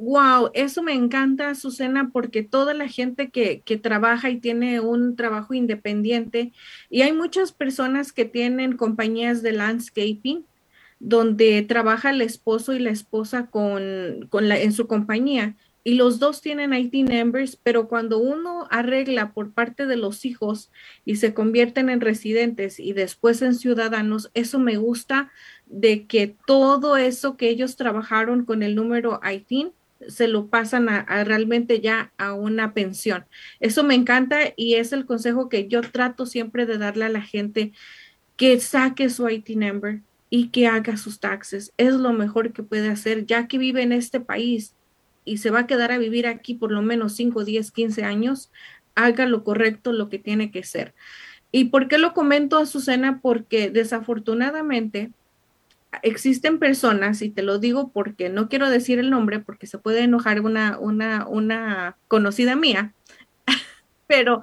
Wow, 0.01 0.51
eso 0.55 0.83
me 0.83 0.95
encanta, 0.95 1.55
Susana, 1.55 2.11
porque 2.13 2.43
toda 2.43 2.73
la 2.73 2.89
gente 2.89 3.31
que, 3.31 3.63
que, 3.63 3.77
trabaja 3.77 4.31
y 4.31 4.39
tiene 4.39 4.81
un 4.81 5.17
trabajo 5.17 5.55
independiente, 5.55 6.53
y 6.89 7.03
hay 7.03 7.13
muchas 7.13 7.53
personas 7.53 8.13
que 8.13 8.25
tienen 8.25 8.77
compañías 8.77 9.43
de 9.43 9.53
landscaping, 9.53 10.45
donde 11.01 11.63
trabaja 11.63 12.11
el 12.11 12.23
esposo 12.23 12.75
y 12.75 12.79
la 12.79 12.91
esposa 12.91 13.47
con, 13.47 14.29
con 14.31 14.49
la, 14.49 14.59
en 14.61 14.73
su 14.73 14.87
compañía, 14.87 15.57
y 15.85 15.95
los 15.95 16.19
dos 16.19 16.43
tienen 16.43 16.75
IT 16.75 16.95
numbers, 17.09 17.57
pero 17.57 17.89
cuando 17.89 18.19
uno 18.19 18.67
arregla 18.71 19.33
por 19.33 19.53
parte 19.53 19.87
de 19.87 19.97
los 19.97 20.25
hijos 20.25 20.71
y 21.05 21.17
se 21.17 21.35
convierten 21.35 21.89
en 21.89 22.01
residentes 22.01 22.79
y 22.79 22.93
después 22.93 23.41
en 23.43 23.55
ciudadanos, 23.55 24.31
eso 24.35 24.59
me 24.59 24.77
gusta 24.77 25.31
de 25.67 26.07
que 26.07 26.37
todo 26.47 26.97
eso 26.97 27.37
que 27.37 27.49
ellos 27.49 27.77
trabajaron 27.77 28.45
con 28.45 28.63
el 28.63 28.75
número 28.75 29.21
IT 29.25 29.73
se 30.07 30.29
lo 30.29 30.47
pasan 30.47 30.89
a, 30.89 31.25
realmente 31.25 31.81
ya 31.81 32.13
a 32.19 32.33
una 32.33 32.73
pensión. 32.73 33.27
Eso 33.61 33.83
me 33.83 33.95
encanta 33.95 34.39
y 34.57 34.75
es 34.75 34.93
el 34.93 35.07
consejo 35.07 35.49
que 35.49 35.69
yo 35.69 35.81
trato 35.81 36.27
siempre 36.27 36.67
de 36.67 36.79
darle 36.79 37.07
a 37.07 37.11
la 37.11 37.23
gente 37.23 37.73
que 38.37 38.61
saque 38.61 39.11
su 39.11 39.29
IT 39.29 39.51
number 39.51 40.01
y 40.31 40.49
que 40.49 40.69
haga 40.69 40.97
sus 40.97 41.19
taxes. 41.21 41.73
Es 41.77 41.95
lo 41.95 42.13
mejor 42.13 42.53
que 42.53 42.63
puede 42.63 42.89
hacer 42.89 43.27
ya 43.27 43.49
que 43.49 43.59
vive 43.59 43.83
en 43.83 43.93
este 43.93 44.21
país 44.21 44.75
y 45.25 45.39
se 45.39 45.51
va 45.51 45.61
a 45.61 45.67
quedar 45.67 45.93
a 45.93 45.99
vivir 45.99 46.27
aquí 46.27 46.55
por 46.55 46.71
lo 46.71 46.83
menos 46.83 47.15
5, 47.15 47.45
10, 47.45 47.71
15 47.73 48.05
años. 48.05 48.51
Haga 48.95 49.27
lo 49.27 49.45
correcto, 49.45 49.93
lo 49.93 50.09
que 50.09 50.19
tiene 50.19 50.51
que 50.51 50.63
ser. 50.63 50.95
¿Y 51.51 51.67
por 51.67 51.89
qué 51.89 51.99
lo 51.99 52.13
comento, 52.15 52.59
Azucena? 52.59 53.21
Porque 53.21 53.71
desafortunadamente 53.71 55.11
existen 56.03 56.59
personas, 56.59 57.23
y 57.23 57.31
te 57.31 57.43
lo 57.43 57.59
digo 57.59 57.91
porque 57.93 58.29
no 58.29 58.49
quiero 58.49 58.71
decir 58.71 58.99
el 58.99 59.11
nombre 59.11 59.41
porque 59.41 59.67
se 59.67 59.79
puede 59.79 60.01
enojar 60.01 60.41
una, 60.41 60.79
una, 60.79 61.27
una 61.27 61.97
conocida 62.09 62.57
mía, 62.57 62.95
pero 64.07 64.43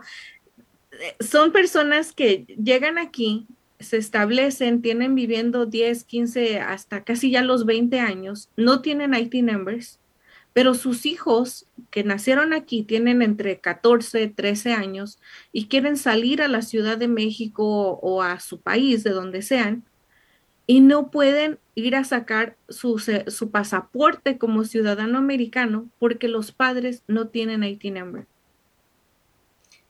eh, 0.92 1.16
son 1.24 1.52
personas 1.52 2.14
que 2.14 2.46
llegan 2.62 2.98
aquí, 2.98 3.48
se 3.80 3.98
establecen, 3.98 4.82
tienen 4.82 5.16
viviendo 5.16 5.66
10, 5.66 6.04
15, 6.06 6.60
hasta 6.60 7.04
casi 7.04 7.32
ya 7.32 7.42
los 7.42 7.66
20 7.66 8.00
años, 8.00 8.50
no 8.56 8.82
tienen 8.82 9.14
IT 9.14 9.36
numbers, 9.36 10.00
pero 10.54 10.74
sus 10.74 11.06
hijos 11.06 11.68
que 11.92 12.06
nacieron 12.06 12.54
aquí 12.54 12.84
tienen 12.84 13.22
entre 13.22 13.60
14, 13.60 14.30
13 14.30 14.74
años 14.74 15.20
y 15.52 15.68
quieren 15.68 15.98
salir 15.98 16.42
a 16.42 16.48
la 16.48 16.62
Ciudad 16.62 16.98
de 16.98 17.10
México 17.10 18.00
o 18.02 18.22
a 18.22 18.40
su 18.40 18.62
país, 18.62 19.04
de 19.04 19.12
donde 19.12 19.42
sean, 19.42 19.84
y 20.68 20.82
no 20.82 21.12
pueden 21.12 21.60
ir 21.76 21.96
a 21.96 22.04
sacar 22.04 22.58
su, 22.70 23.00
su, 23.00 23.52
pasaporte 23.52 24.38
como 24.38 24.64
ciudadano 24.64 25.18
americano 25.18 25.90
porque 26.00 26.28
los 26.28 26.52
padres 26.52 27.04
no 27.08 27.28
tienen 27.28 27.64
IT 27.64 27.84
number. 27.86 28.26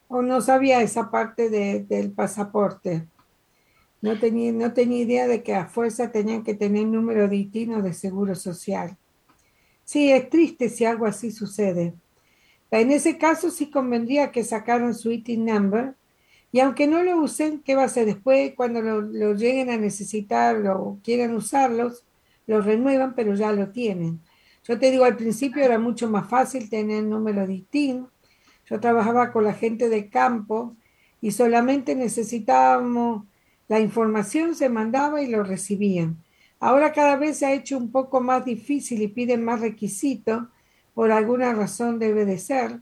O 0.07 0.21
no 0.21 0.41
sabía 0.41 0.82
esa 0.82 1.09
parte 1.09 1.49
del 1.49 2.11
pasaporte. 2.11 3.07
No 4.01 4.19
tenía, 4.19 4.51
no 4.51 4.73
tenía 4.73 5.01
idea 5.01 5.28
de 5.28 5.41
que 5.41 5.55
a 5.55 5.67
fuerza 5.67 6.11
tenían 6.11 6.43
que 6.43 6.53
tener 6.53 6.86
número 6.86 7.28
de 7.28 7.38
IT 7.38 7.69
o 7.69 7.82
de 7.82 7.93
seguro 7.93 8.36
social. 8.36 8.97
Sí, 9.84 10.11
es 10.11 10.30
triste 10.30 10.69
si 10.69 10.86
algo 10.86 11.05
así 11.05 11.32
sucede. 11.32 11.93
En 12.71 12.91
ese 12.91 13.17
caso 13.17 13.51
sí 13.51 13.69
convendría 13.69 14.32
que 14.32 14.43
sacaran 14.43 14.93
su 14.93 15.11
IT 15.11 15.30
number 15.38 15.95
y 16.55 16.61
aunque 16.61 16.87
no 16.87 17.03
lo 17.03 17.17
usen, 17.17 17.59
¿qué 17.59 17.75
va 17.75 17.81
a 17.81 17.87
hacer 17.87 18.05
después 18.05 18.53
cuando 18.55 18.81
lo, 18.81 19.33
lleguen 19.33 19.69
a 19.69 19.75
necesitar 19.75 20.65
o 20.67 20.97
quieran 21.03 21.35
usarlos? 21.35 22.05
Lo 22.47 22.61
renuevan, 22.61 23.13
pero 23.13 23.35
ya 23.35 23.51
lo 23.51 23.71
tienen. 23.71 24.21
Yo 24.63 24.79
te 24.79 24.89
digo, 24.89 25.03
al 25.03 25.17
principio 25.17 25.61
era 25.61 25.79
mucho 25.79 26.09
más 26.09 26.29
fácil 26.29 26.69
tener 26.69 27.03
número 27.03 27.45
distinto. 27.45 28.09
Yo 28.69 28.79
trabajaba 28.79 29.33
con 29.33 29.43
la 29.43 29.53
gente 29.53 29.89
de 29.89 30.07
campo 30.07 30.77
y 31.19 31.31
solamente 31.31 31.93
necesitábamos 31.93 33.25
la 33.67 33.81
información, 33.81 34.55
se 34.55 34.69
mandaba 34.69 35.21
y 35.21 35.27
lo 35.27 35.43
recibían. 35.43 36.23
Ahora 36.61 36.93
cada 36.93 37.17
vez 37.17 37.39
se 37.39 37.47
ha 37.47 37.53
hecho 37.53 37.77
un 37.77 37.91
poco 37.91 38.21
más 38.21 38.45
difícil 38.45 39.01
y 39.01 39.09
piden 39.09 39.43
más 39.43 39.59
requisitos, 39.59 40.43
por 40.93 41.11
alguna 41.11 41.53
razón 41.53 41.99
debe 41.99 42.23
de 42.23 42.37
ser, 42.37 42.79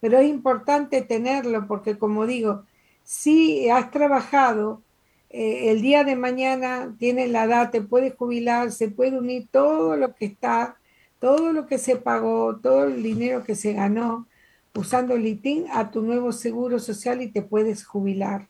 pero 0.00 0.16
es 0.16 0.26
importante 0.26 1.02
tenerlo 1.02 1.66
porque 1.66 1.98
como 1.98 2.26
digo, 2.26 2.64
si 3.10 3.68
has 3.68 3.90
trabajado, 3.90 4.82
eh, 5.30 5.72
el 5.72 5.82
día 5.82 6.04
de 6.04 6.14
mañana 6.14 6.94
tienes 6.96 7.28
la 7.28 7.42
edad, 7.42 7.72
te 7.72 7.82
puedes 7.82 8.14
jubilar, 8.14 8.70
se 8.70 8.88
puede 8.88 9.18
unir 9.18 9.48
todo 9.50 9.96
lo 9.96 10.14
que 10.14 10.26
está, 10.26 10.76
todo 11.18 11.52
lo 11.52 11.66
que 11.66 11.78
se 11.78 11.96
pagó, 11.96 12.60
todo 12.62 12.84
el 12.84 13.02
dinero 13.02 13.42
que 13.42 13.56
se 13.56 13.72
ganó, 13.72 14.28
usando 14.76 15.16
LITIN 15.16 15.64
a 15.72 15.90
tu 15.90 16.02
nuevo 16.02 16.30
seguro 16.30 16.78
social 16.78 17.20
y 17.20 17.32
te 17.32 17.42
puedes 17.42 17.84
jubilar. 17.84 18.46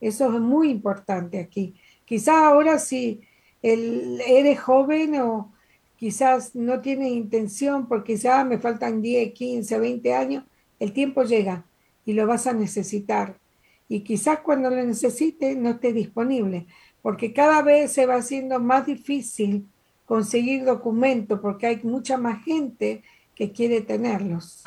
Eso 0.00 0.32
es 0.32 0.40
muy 0.40 0.70
importante 0.70 1.38
aquí. 1.38 1.74
Quizás 2.06 2.36
ahora 2.36 2.78
si 2.78 3.20
eres 3.60 4.60
joven 4.60 5.20
o 5.20 5.52
quizás 5.98 6.54
no 6.54 6.80
tienes 6.80 7.12
intención 7.12 7.86
porque 7.86 8.14
quizás 8.14 8.46
me 8.46 8.56
faltan 8.56 9.02
10, 9.02 9.34
15, 9.34 9.78
20 9.78 10.14
años, 10.14 10.44
el 10.80 10.94
tiempo 10.94 11.22
llega 11.24 11.66
y 12.06 12.14
lo 12.14 12.26
vas 12.26 12.46
a 12.46 12.54
necesitar. 12.54 13.43
Y 13.88 14.00
quizás 14.00 14.40
cuando 14.40 14.70
lo 14.70 14.82
necesites 14.82 15.56
no 15.56 15.70
esté 15.70 15.92
disponible, 15.92 16.66
porque 17.02 17.32
cada 17.32 17.62
vez 17.62 17.92
se 17.92 18.06
va 18.06 18.16
haciendo 18.16 18.58
más 18.60 18.86
difícil 18.86 19.66
conseguir 20.06 20.64
documentos 20.64 21.40
porque 21.40 21.66
hay 21.66 21.80
mucha 21.82 22.16
más 22.16 22.44
gente 22.44 23.02
que 23.34 23.52
quiere 23.52 23.80
tenerlos 23.80 24.64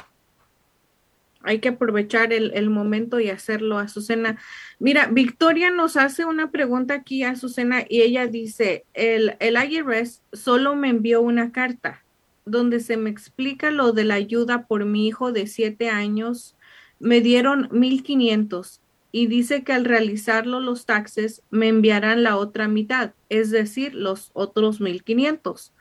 hay 1.48 1.60
que 1.60 1.70
aprovechar 1.70 2.34
el, 2.34 2.70
momento 2.70 3.22
y 3.22 3.30
hacerlo, 3.30 3.78
Azucena. 3.78 4.38
Mira, 4.80 5.08
Victoria 5.08 5.72
nos 5.72 5.96
hace 5.96 6.26
una 6.26 6.52
pregunta 6.52 6.94
aquí, 6.94 7.24
Azucena, 7.24 7.86
y 7.88 8.02
ella 8.02 8.28
dice, 8.28 8.84
el, 8.94 9.38
el 9.40 9.56
IRS 9.56 10.22
solo 10.34 10.76
me 10.76 10.90
envió 10.90 11.22
una 11.22 11.54
carta 11.54 12.04
donde 12.44 12.82
se 12.82 12.98
me 12.98 13.10
explica 13.10 13.72
lo 13.72 13.94
de 13.94 14.04
la 14.04 14.16
ayuda 14.16 14.68
por 14.68 14.84
mi 14.84 15.08
hijo 15.08 15.32
de 15.32 15.48
siete 15.48 15.90
años. 15.90 16.58
Me 17.00 17.22
dieron 17.22 17.70
1.500 17.70 18.82
y 19.18 19.26
dice 19.26 19.64
que 19.64 19.74
al 19.74 19.84
realizarlo 19.84 20.60
los 20.60 20.86
taxes 20.86 21.42
me 21.50 21.70
enviarán 21.70 22.22
la 22.22 22.38
otra 22.38 22.68
mitad, 22.68 23.14
es 23.30 23.50
decir, 23.50 23.96
los 23.96 24.30
otros 24.34 24.80
1.500. 24.80 25.72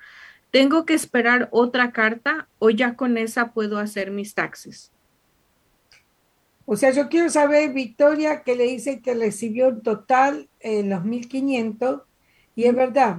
¿Tengo 0.51 0.87
que 0.87 0.95
esperar 0.95 1.51
otra 1.53 1.93
carta 1.93 2.49
o 2.59 2.71
ya 2.71 2.97
con 2.97 3.19
esa 3.19 3.53
puedo 3.53 3.77
hacer 3.77 4.11
mis 4.11 4.35
taxes? 4.35 4.91
O 6.65 6.79
sea, 6.79 6.93
yo 6.93 7.11
quiero 7.11 7.29
saber, 7.29 7.75
Victoria, 7.75 8.43
que 8.43 8.57
le 8.57 8.65
dice 8.65 9.03
que 9.03 9.15
recibió 9.15 9.69
en 9.69 9.83
total 9.83 10.49
eh, 10.61 10.83
los 10.83 11.03
1.500 11.03 12.05
y 12.55 12.65
es 12.65 12.75
verdad. 12.75 13.19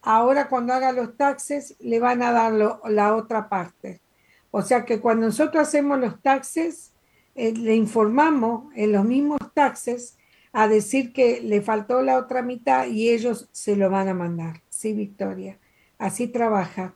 Ahora 0.00 0.48
cuando 0.48 0.72
haga 0.72 0.92
los 0.92 1.14
taxes 1.18 1.76
le 1.78 2.00
van 2.00 2.22
a 2.22 2.32
dar 2.32 2.54
la 2.54 3.14
otra 3.14 3.50
parte. 3.50 4.00
O 4.50 4.62
sea 4.62 4.86
que 4.86 4.98
cuando 4.98 5.26
nosotros 5.26 5.68
hacemos 5.68 6.00
los 6.00 6.22
taxes, 6.22 6.91
eh, 7.34 7.52
le 7.52 7.74
informamos 7.74 8.72
en 8.74 8.92
los 8.92 9.04
mismos 9.04 9.38
taxes 9.54 10.18
a 10.52 10.68
decir 10.68 11.12
que 11.12 11.40
le 11.40 11.62
faltó 11.62 12.02
la 12.02 12.18
otra 12.18 12.42
mitad 12.42 12.86
y 12.86 13.10
ellos 13.10 13.48
se 13.52 13.76
lo 13.76 13.88
van 13.88 14.08
a 14.08 14.14
mandar. 14.14 14.62
Sí, 14.68 14.92
Victoria. 14.92 15.58
Así 15.98 16.26
trabaja. 16.28 16.94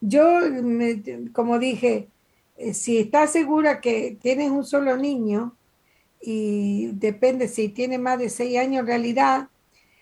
Yo, 0.00 0.40
como 1.32 1.58
dije, 1.58 2.08
eh, 2.56 2.74
si 2.74 2.98
estás 2.98 3.32
segura 3.32 3.80
que 3.80 4.16
tienes 4.20 4.50
un 4.50 4.64
solo 4.64 4.96
niño 4.96 5.54
y 6.20 6.88
depende 6.94 7.46
si 7.46 7.68
tiene 7.68 7.98
más 7.98 8.18
de 8.18 8.30
seis 8.30 8.58
años, 8.58 8.80
en 8.80 8.86
realidad 8.86 9.48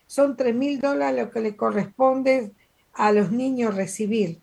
son 0.06 0.36
tres 0.36 0.54
mil 0.54 0.80
dólares 0.80 1.24
lo 1.26 1.30
que 1.30 1.40
le 1.40 1.56
corresponde 1.56 2.52
a 2.94 3.12
los 3.12 3.30
niños 3.30 3.74
recibir. 3.74 4.40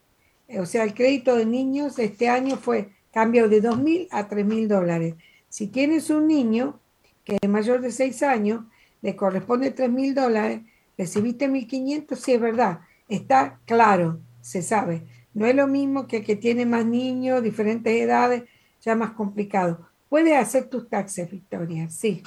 O 0.59 0.65
sea, 0.65 0.83
el 0.83 0.93
crédito 0.93 1.35
de 1.35 1.45
niños 1.45 1.97
este 1.97 2.29
año 2.29 2.57
fue 2.57 2.91
cambio 3.13 3.47
de 3.47 3.61
dos 3.61 3.77
mil 3.77 4.07
a 4.11 4.27
tres 4.27 4.45
mil 4.45 4.67
dólares. 4.67 5.15
Si 5.47 5.67
tienes 5.67 6.09
un 6.09 6.27
niño 6.27 6.79
que 7.23 7.37
es 7.39 7.49
mayor 7.49 7.79
de 7.81 7.91
seis 7.91 8.23
años, 8.23 8.65
le 9.01 9.15
corresponde 9.15 9.71
tres 9.71 9.89
mil 9.89 10.15
dólares, 10.15 10.61
recibiste 10.97 11.47
mil 11.47 11.67
quinientos, 11.67 12.19
sí 12.19 12.33
es 12.33 12.41
verdad, 12.41 12.79
está 13.07 13.59
claro, 13.65 14.19
se 14.41 14.61
sabe. 14.61 15.03
No 15.33 15.45
es 15.45 15.55
lo 15.55 15.67
mismo 15.67 16.07
que 16.07 16.23
que 16.23 16.35
tiene 16.35 16.65
más 16.65 16.85
niños, 16.85 17.43
diferentes 17.43 17.93
edades, 17.93 18.43
ya 18.81 18.95
más 18.95 19.11
complicado. 19.11 19.87
Puede 20.09 20.35
hacer 20.35 20.69
tus 20.69 20.89
taxes, 20.89 21.29
Victoria, 21.29 21.89
sí. 21.89 22.23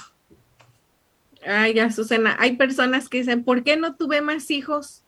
Ay, 1.45 1.75
ya, 1.75 1.89
Susana, 1.91 2.35
hay 2.39 2.57
personas 2.57 3.07
que 3.07 3.19
dicen, 3.19 3.43
¿por 3.43 3.63
qué 3.63 3.77
no 3.77 3.95
tuve 3.95 4.21
más 4.21 4.49
hijos? 4.51 5.03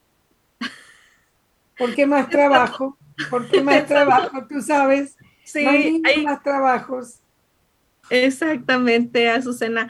¿Por 1.78 1.96
qué 1.96 2.06
más 2.06 2.30
trabajo? 2.30 2.98
¿Por 3.30 3.50
qué 3.50 3.62
más 3.62 3.86
trabajo? 3.86 4.46
Tú 4.48 4.62
sabes. 4.62 5.18
Sí, 5.52 5.66
hay 6.06 6.24
más 6.24 6.44
trabajos. 6.44 7.20
Exactamente, 8.10 9.30
Azucena. 9.30 9.90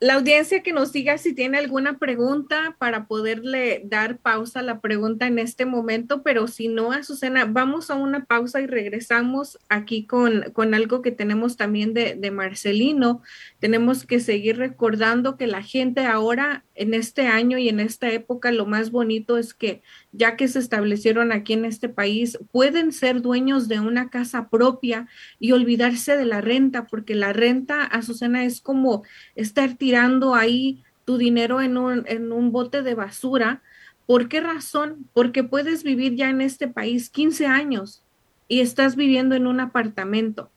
La 0.00 0.14
audiencia 0.14 0.62
que 0.62 0.72
nos 0.72 0.92
diga 0.92 1.18
si 1.18 1.34
tiene 1.34 1.58
alguna 1.58 1.98
pregunta 1.98 2.76
para 2.78 3.08
poderle 3.08 3.82
dar 3.84 4.18
pausa 4.18 4.60
a 4.60 4.62
la 4.62 4.80
pregunta 4.80 5.26
en 5.26 5.40
este 5.40 5.66
momento, 5.66 6.22
pero 6.22 6.46
si 6.46 6.68
no, 6.68 6.92
Azucena, 6.92 7.46
vamos 7.46 7.90
a 7.90 7.96
una 7.96 8.24
pausa 8.24 8.60
y 8.60 8.68
regresamos 8.68 9.58
aquí 9.68 10.06
con, 10.06 10.52
con 10.52 10.74
algo 10.74 11.02
que 11.02 11.10
tenemos 11.10 11.56
también 11.56 11.94
de, 11.94 12.30
Marcelino. 12.30 13.22
Tenemos 13.58 14.06
que 14.06 14.20
seguir 14.20 14.58
recordando 14.58 15.36
que 15.36 15.48
la 15.48 15.64
gente 15.64 16.06
ahora, 16.06 16.64
en 16.76 16.94
este 16.94 17.26
año 17.26 17.58
y 17.58 17.68
en 17.68 17.80
esta 17.80 18.08
época, 18.12 18.52
lo 18.52 18.66
más 18.66 18.92
bonito 18.92 19.36
es 19.36 19.52
que 19.52 19.82
ya 20.12 20.36
que 20.36 20.46
se 20.46 20.60
establecieron 20.60 21.32
aquí 21.32 21.54
en 21.54 21.64
este 21.64 21.88
país, 21.88 22.38
pueden 22.52 22.92
ser 22.92 23.20
dueños 23.20 23.66
de 23.66 23.80
una 23.80 24.10
casa 24.10 24.48
propia 24.48 25.08
y 25.40 25.50
olvidarse 25.50 26.16
de 26.16 26.24
la 26.24 26.40
renta, 26.40 26.86
porque 26.86 27.16
la 27.16 27.32
renta, 27.32 27.82
Azucena, 27.82 28.44
es 28.44 28.60
como 28.60 29.02
estar 29.34 29.76
tirando 29.88 30.34
ahí 30.34 30.82
tu 31.06 31.16
dinero 31.16 31.62
en 31.62 31.78
un, 31.78 32.04
en 32.06 32.30
un 32.30 32.52
bote 32.52 32.82
de 32.82 32.94
basura. 32.94 33.62
¿Por 34.04 34.28
qué 34.28 34.42
razón? 34.42 35.08
Porque 35.14 35.42
puedes 35.42 35.82
vivir 35.82 36.14
ya 36.14 36.28
en 36.28 36.42
este 36.42 36.68
país 36.68 37.08
15 37.08 37.46
años 37.46 38.02
y 38.48 38.60
estás 38.60 38.96
viviendo 38.96 39.34
en 39.34 39.46
un 39.46 39.60
apartamento. 39.60 40.50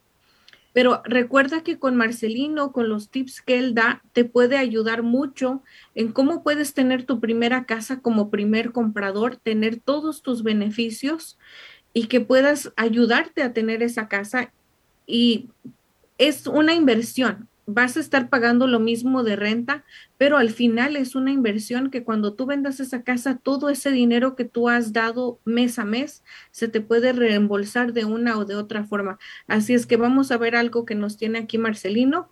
Pero 0.73 1.01
recuerda 1.05 1.63
que 1.63 1.79
con 1.79 1.95
Marcelino, 1.95 2.73
con 2.73 2.89
los 2.89 3.07
tips 3.09 3.41
que 3.41 3.57
él 3.57 3.73
da, 3.73 4.03
te 4.11 4.25
puede 4.25 4.57
ayudar 4.57 5.01
mucho 5.01 5.63
en 5.95 6.11
cómo 6.11 6.43
puedes 6.43 6.73
tener 6.73 7.05
tu 7.05 7.21
primera 7.21 7.63
casa 7.63 8.01
como 8.01 8.29
primer 8.29 8.73
comprador, 8.73 9.37
tener 9.37 9.79
todos 9.79 10.23
tus 10.23 10.43
beneficios 10.43 11.39
y 11.93 12.07
que 12.07 12.19
puedas 12.19 12.73
ayudarte 12.75 13.43
a 13.43 13.53
tener 13.53 13.81
esa 13.81 14.09
casa. 14.09 14.51
Y 15.07 15.47
es 16.17 16.47
una 16.47 16.73
inversión 16.73 17.47
vas 17.65 17.97
a 17.97 17.99
estar 17.99 18.29
pagando 18.29 18.67
lo 18.67 18.79
mismo 18.79 19.23
de 19.23 19.35
renta, 19.35 19.83
pero 20.17 20.37
al 20.37 20.49
final 20.49 20.95
es 20.95 21.15
una 21.15 21.31
inversión 21.31 21.89
que 21.89 22.03
cuando 22.03 22.33
tú 22.33 22.45
vendas 22.45 22.79
esa 22.79 23.03
casa, 23.03 23.39
todo 23.41 23.69
ese 23.69 23.91
dinero 23.91 24.35
que 24.35 24.45
tú 24.45 24.69
has 24.69 24.93
dado 24.93 25.39
mes 25.45 25.79
a 25.79 25.85
mes 25.85 26.23
se 26.51 26.67
te 26.67 26.81
puede 26.81 27.13
reembolsar 27.13 27.93
de 27.93 28.05
una 28.05 28.37
o 28.37 28.45
de 28.45 28.55
otra 28.55 28.83
forma. 28.83 29.19
Así 29.47 29.73
es 29.73 29.85
que 29.85 29.97
vamos 29.97 30.31
a 30.31 30.37
ver 30.37 30.55
algo 30.55 30.85
que 30.85 30.95
nos 30.95 31.17
tiene 31.17 31.39
aquí 31.39 31.57
Marcelino 31.57 32.29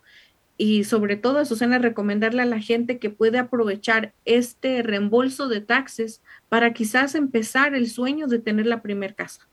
y 0.56 0.84
sobre 0.84 1.16
todo, 1.16 1.42
Susana, 1.46 1.78
recomendarle 1.78 2.42
a 2.42 2.46
la 2.46 2.60
gente 2.60 2.98
que 2.98 3.08
puede 3.08 3.38
aprovechar 3.38 4.12
este 4.26 4.82
reembolso 4.82 5.48
de 5.48 5.62
taxes 5.62 6.20
para 6.50 6.74
quizás 6.74 7.14
empezar 7.14 7.74
el 7.74 7.88
sueño 7.88 8.26
de 8.26 8.40
tener 8.40 8.66
la 8.66 8.82
primera 8.82 9.14
casa. 9.14 9.48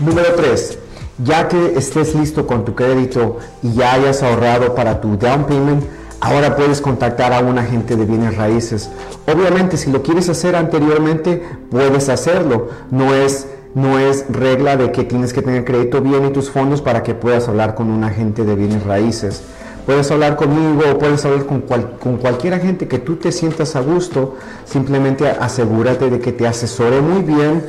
Número 0.00 0.34
3 0.34 0.89
ya 1.24 1.48
que 1.48 1.76
estés 1.76 2.14
listo 2.14 2.46
con 2.46 2.64
tu 2.64 2.74
crédito 2.74 3.38
y 3.62 3.72
ya 3.72 3.94
hayas 3.94 4.22
ahorrado 4.22 4.74
para 4.74 5.00
tu 5.00 5.16
down 5.16 5.44
payment, 5.44 5.84
ahora 6.20 6.56
puedes 6.56 6.80
contactar 6.80 7.32
a 7.32 7.40
un 7.40 7.58
agente 7.58 7.96
de 7.96 8.04
bienes 8.04 8.36
raíces. 8.36 8.90
Obviamente, 9.26 9.76
si 9.76 9.90
lo 9.90 10.02
quieres 10.02 10.28
hacer 10.28 10.56
anteriormente, 10.56 11.42
puedes 11.70 12.08
hacerlo. 12.08 12.68
No 12.90 13.14
es, 13.14 13.46
no 13.74 13.98
es 13.98 14.24
regla 14.30 14.76
de 14.76 14.92
que 14.92 15.04
tienes 15.04 15.32
que 15.32 15.42
tener 15.42 15.64
crédito 15.64 16.00
bien 16.00 16.26
y 16.26 16.30
tus 16.30 16.50
fondos 16.50 16.80
para 16.80 17.02
que 17.02 17.14
puedas 17.14 17.48
hablar 17.48 17.74
con 17.74 17.90
un 17.90 18.04
agente 18.04 18.44
de 18.44 18.54
bienes 18.54 18.84
raíces. 18.84 19.42
Puedes 19.86 20.10
hablar 20.10 20.36
conmigo 20.36 20.82
o 20.92 20.98
puedes 20.98 21.24
hablar 21.24 21.46
con, 21.46 21.62
con 21.62 22.18
cualquier 22.18 22.54
agente 22.54 22.86
que 22.86 22.98
tú 22.98 23.16
te 23.16 23.32
sientas 23.32 23.76
a 23.76 23.80
gusto. 23.80 24.36
Simplemente 24.64 25.28
asegúrate 25.28 26.10
de 26.10 26.20
que 26.20 26.32
te 26.32 26.46
asesore 26.46 27.00
muy 27.00 27.22
bien 27.22 27.62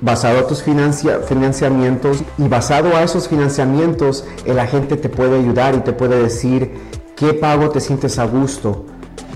basado 0.00 0.40
a 0.40 0.46
tus 0.46 0.62
financiamientos 0.62 2.22
y 2.38 2.48
basado 2.48 2.96
a 2.96 3.02
esos 3.02 3.28
financiamientos 3.28 4.24
el 4.46 4.58
agente 4.58 4.96
te 4.96 5.08
puede 5.08 5.38
ayudar 5.38 5.74
y 5.74 5.80
te 5.80 5.92
puede 5.92 6.22
decir 6.22 6.72
qué 7.16 7.34
pago 7.34 7.70
te 7.70 7.80
sientes 7.80 8.18
a 8.18 8.24
gusto. 8.24 8.86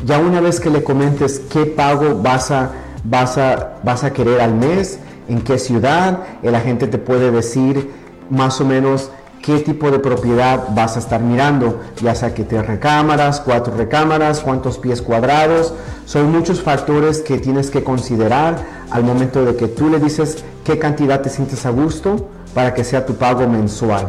Ya 0.05 0.19
una 0.19 0.41
vez 0.41 0.61
que 0.61 0.71
le 0.71 0.83
comentes 0.83 1.41
qué 1.51 1.67
pago 1.67 2.21
vas 2.23 2.51
a, 2.51 2.73
vas 3.05 3.39
a, 3.39 3.77
vas 3.83 4.05
a 4.05 4.13
querer 4.13 4.41
al 4.41 4.55
mes, 4.55 4.99
en 5.29 5.43
qué 5.43 5.59
ciudad, 5.59 6.21
el 6.43 6.55
agente 6.55 6.87
te 6.87 6.99
puede 6.99 7.31
decir 7.31 7.91
más 8.31 8.61
o 8.61 8.65
menos 8.65 9.11
qué 9.43 9.61
tipo 9.61 9.91
de 9.91 9.99
propiedad 9.99 10.69
vas 10.71 10.97
a 10.97 10.99
estar 10.99 11.21
mirando, 11.21 11.81
ya 12.03 12.15
sea 12.15 12.35
que 12.35 12.45
tres 12.45 12.67
recámaras, 12.67 13.41
cuatro 13.41 13.77
recámaras, 13.77 14.41
cuántos 14.41 14.79
pies 14.79 15.03
cuadrados. 15.03 15.73
Son 16.05 16.33
muchos 16.33 16.61
factores 16.61 17.21
que 17.21 17.39
tienes 17.39 17.71
que 17.71 17.85
considerar 17.85 18.76
al 18.91 19.05
momento 19.05 19.45
de 19.45 19.57
que 19.57 19.69
tú 19.69 19.89
le 19.89 19.99
dices 19.99 20.45
qué 20.65 20.79
cantidad 20.79 21.21
te 21.21 21.31
sientes 21.31 21.67
a 21.67 21.71
gusto 21.71 22.29
para 22.55 22.75
que 22.75 22.85
sea 22.85 23.07
tu 23.07 23.15
pago 23.15 23.49
mensual. 23.49 24.07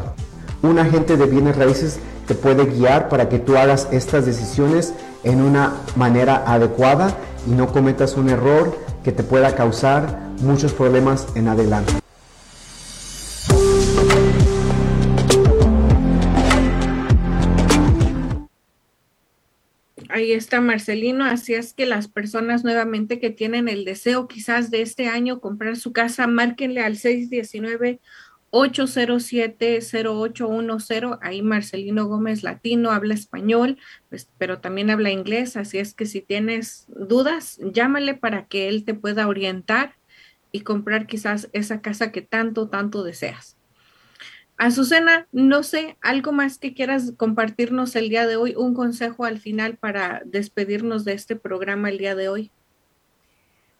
Un 0.62 0.80
agente 0.80 1.18
de 1.18 1.26
bienes 1.26 1.56
raíces 1.56 2.00
te 2.28 2.36
puede 2.36 2.66
guiar 2.66 3.10
para 3.10 3.30
que 3.30 3.40
tú 3.40 3.58
hagas 3.58 3.88
estas 3.92 4.26
decisiones 4.26 4.94
en 5.24 5.42
una 5.42 5.74
manera 5.96 6.44
adecuada 6.46 7.16
y 7.48 7.52
no 7.52 7.68
cometas 7.68 8.16
un 8.16 8.30
error 8.30 8.76
que 9.04 9.12
te 9.12 9.24
pueda 9.24 9.56
causar 9.56 10.20
muchos 10.42 10.74
problemas 10.74 11.28
en 11.36 11.48
adelante. 11.48 12.07
Ahí 20.18 20.32
está 20.32 20.62
Marcelino, 20.62 21.26
así 21.26 21.54
es 21.54 21.76
que 21.76 21.86
las 21.86 22.08
personas 22.08 22.64
nuevamente 22.64 23.20
que 23.20 23.30
tienen 23.30 23.70
el 23.70 23.86
deseo 23.86 24.28
quizás 24.28 24.72
de 24.72 24.82
este 24.82 25.08
año 25.08 25.40
comprar 25.40 25.78
su 25.78 25.94
casa, 25.94 26.26
márquenle 26.26 26.82
al 26.82 26.98
619 26.98 28.02
807-0810. 28.50 31.20
Ahí 31.22 31.44
Marcelino 31.44 32.08
Gómez 32.08 32.42
Latino 32.42 32.90
habla 32.90 33.14
español, 33.14 33.78
pues, 34.10 34.28
pero 34.40 34.60
también 34.60 34.90
habla 34.90 35.12
inglés. 35.12 35.56
Así 35.56 35.78
es 35.78 35.94
que 35.94 36.08
si 36.08 36.22
tienes 36.22 36.88
dudas, 36.88 37.60
llámale 37.62 38.16
para 38.16 38.48
que 38.48 38.70
él 38.70 38.86
te 38.86 38.96
pueda 38.96 39.28
orientar 39.28 39.98
y 40.52 40.62
comprar 40.62 41.06
quizás 41.06 41.48
esa 41.54 41.82
casa 41.82 42.12
que 42.12 42.24
tanto, 42.24 42.70
tanto 42.70 43.04
deseas. 43.04 43.57
Azucena, 44.58 45.28
no 45.32 45.62
sé, 45.62 45.98
algo 46.02 46.32
más 46.32 46.58
que 46.58 46.74
quieras 46.74 47.14
compartirnos 47.16 47.96
el 47.96 48.10
día 48.10 48.26
de 48.26 48.38
hoy, 48.38 48.56
un 48.56 48.74
consejo 48.74 49.26
al 49.26 49.40
final 49.40 49.78
para 49.78 50.24
despedirnos 50.26 51.06
de 51.06 51.14
este 51.14 51.36
programa 51.36 51.90
el 51.90 52.00
día 52.00 52.16
de 52.16 52.28
hoy. 52.28 52.52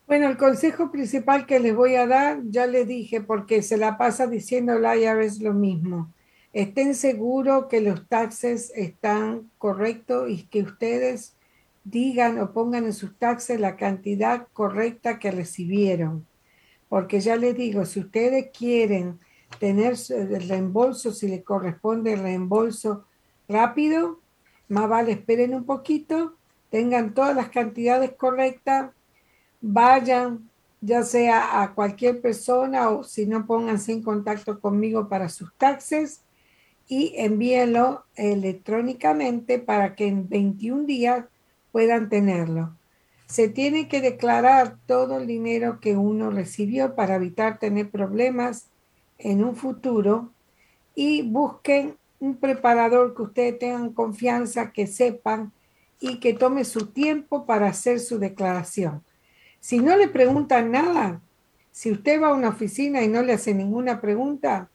Bueno, 0.06 0.30
el 0.30 0.38
consejo 0.38 0.92
principal 0.92 1.48
que 1.48 1.60
les 1.60 1.76
voy 1.76 1.96
a 1.96 2.06
dar, 2.06 2.42
ya 2.46 2.68
le 2.68 2.86
dije, 2.86 3.22
porque 3.22 3.64
se 3.64 3.76
la 3.76 3.98
pasa 3.98 4.28
diciendo 4.28 4.78
la 4.78 4.96
IRS 4.96 5.42
lo 5.42 5.54
mismo. 5.54 6.14
Estén 6.54 6.94
seguros 6.94 7.66
que 7.66 7.82
los 7.82 8.08
taxes 8.08 8.72
están 8.76 9.50
correctos 9.58 10.30
y 10.30 10.44
que 10.44 10.62
ustedes 10.62 11.36
digan 11.84 12.40
o 12.40 12.54
pongan 12.54 12.86
en 12.86 12.94
sus 12.94 13.18
taxes 13.18 13.60
la 13.60 13.78
cantidad 13.78 14.48
correcta 14.54 15.18
que 15.18 15.32
recibieron. 15.32 16.28
Porque 16.88 17.20
ya 17.20 17.36
les 17.36 17.56
digo, 17.58 17.84
si 17.86 18.00
ustedes 18.00 18.50
quieren 18.58 19.20
tener 19.60 19.96
el 20.10 20.48
reembolso, 20.48 21.12
si 21.12 21.28
les 21.28 21.44
corresponde 21.44 22.14
el 22.14 22.20
reembolso 22.20 23.06
rápido, 23.48 24.20
más 24.68 24.88
vale 24.90 25.14
esperen 25.14 25.54
un 25.54 25.66
poquito, 25.66 26.36
tengan 26.70 27.14
todas 27.14 27.36
las 27.36 27.50
cantidades 27.50 28.12
correctas 28.12 28.92
vayan 29.62 30.50
ya 30.80 31.04
sea 31.04 31.64
a 31.64 31.74
cualquier 31.74 32.22
persona 32.22 32.90
o 32.90 33.04
si 33.04 33.26
no 33.26 33.48
pónganse 33.48 33.92
en 33.92 34.04
contacto 34.04 34.60
conmigo 34.60 35.10
para 35.10 35.30
sus 35.30 35.54
taxes 35.56 36.22
y 36.88 37.14
envíenlo 37.18 38.06
electrónicamente 38.16 39.60
para 39.60 39.96
que 39.96 40.08
en 40.08 40.30
21 40.30 40.86
días 40.86 41.26
puedan 41.72 42.10
tenerlo. 42.10 42.76
Se 43.26 43.50
tiene 43.50 43.90
que 43.90 44.00
declarar 44.00 44.78
todo 44.86 45.18
el 45.18 45.28
dinero 45.28 45.80
que 45.82 45.98
uno 45.98 46.30
recibió 46.30 46.96
para 46.96 47.16
evitar 47.16 47.60
tener 47.60 47.90
problemas 47.90 48.68
en 49.18 49.44
un 49.44 49.56
futuro 49.56 50.32
y 50.96 51.22
busquen 51.22 51.98
un 52.20 52.38
preparador 52.38 53.16
que 53.16 53.22
ustedes 53.22 53.60
tengan 53.60 53.94
confianza, 53.94 54.72
que 54.72 54.88
sepan 54.88 55.52
y 56.00 56.20
que 56.20 56.34
tome 56.34 56.66
su 56.66 56.88
tiempo 56.88 57.46
para 57.46 57.68
hacer 57.68 58.00
su 58.00 58.20
declaración. 58.20 59.04
Si 59.60 59.80
no 59.80 59.96
le 59.96 60.08
preguntan 60.08 60.72
nada, 60.72 61.22
si 61.72 61.92
usted 61.92 62.22
va 62.22 62.30
a 62.30 62.34
una 62.34 62.50
oficina 62.50 63.04
y 63.04 63.08
no 63.08 63.22
le 63.22 63.34
hace 63.34 63.54
ninguna 63.54 64.02
pregunta, 64.02 64.70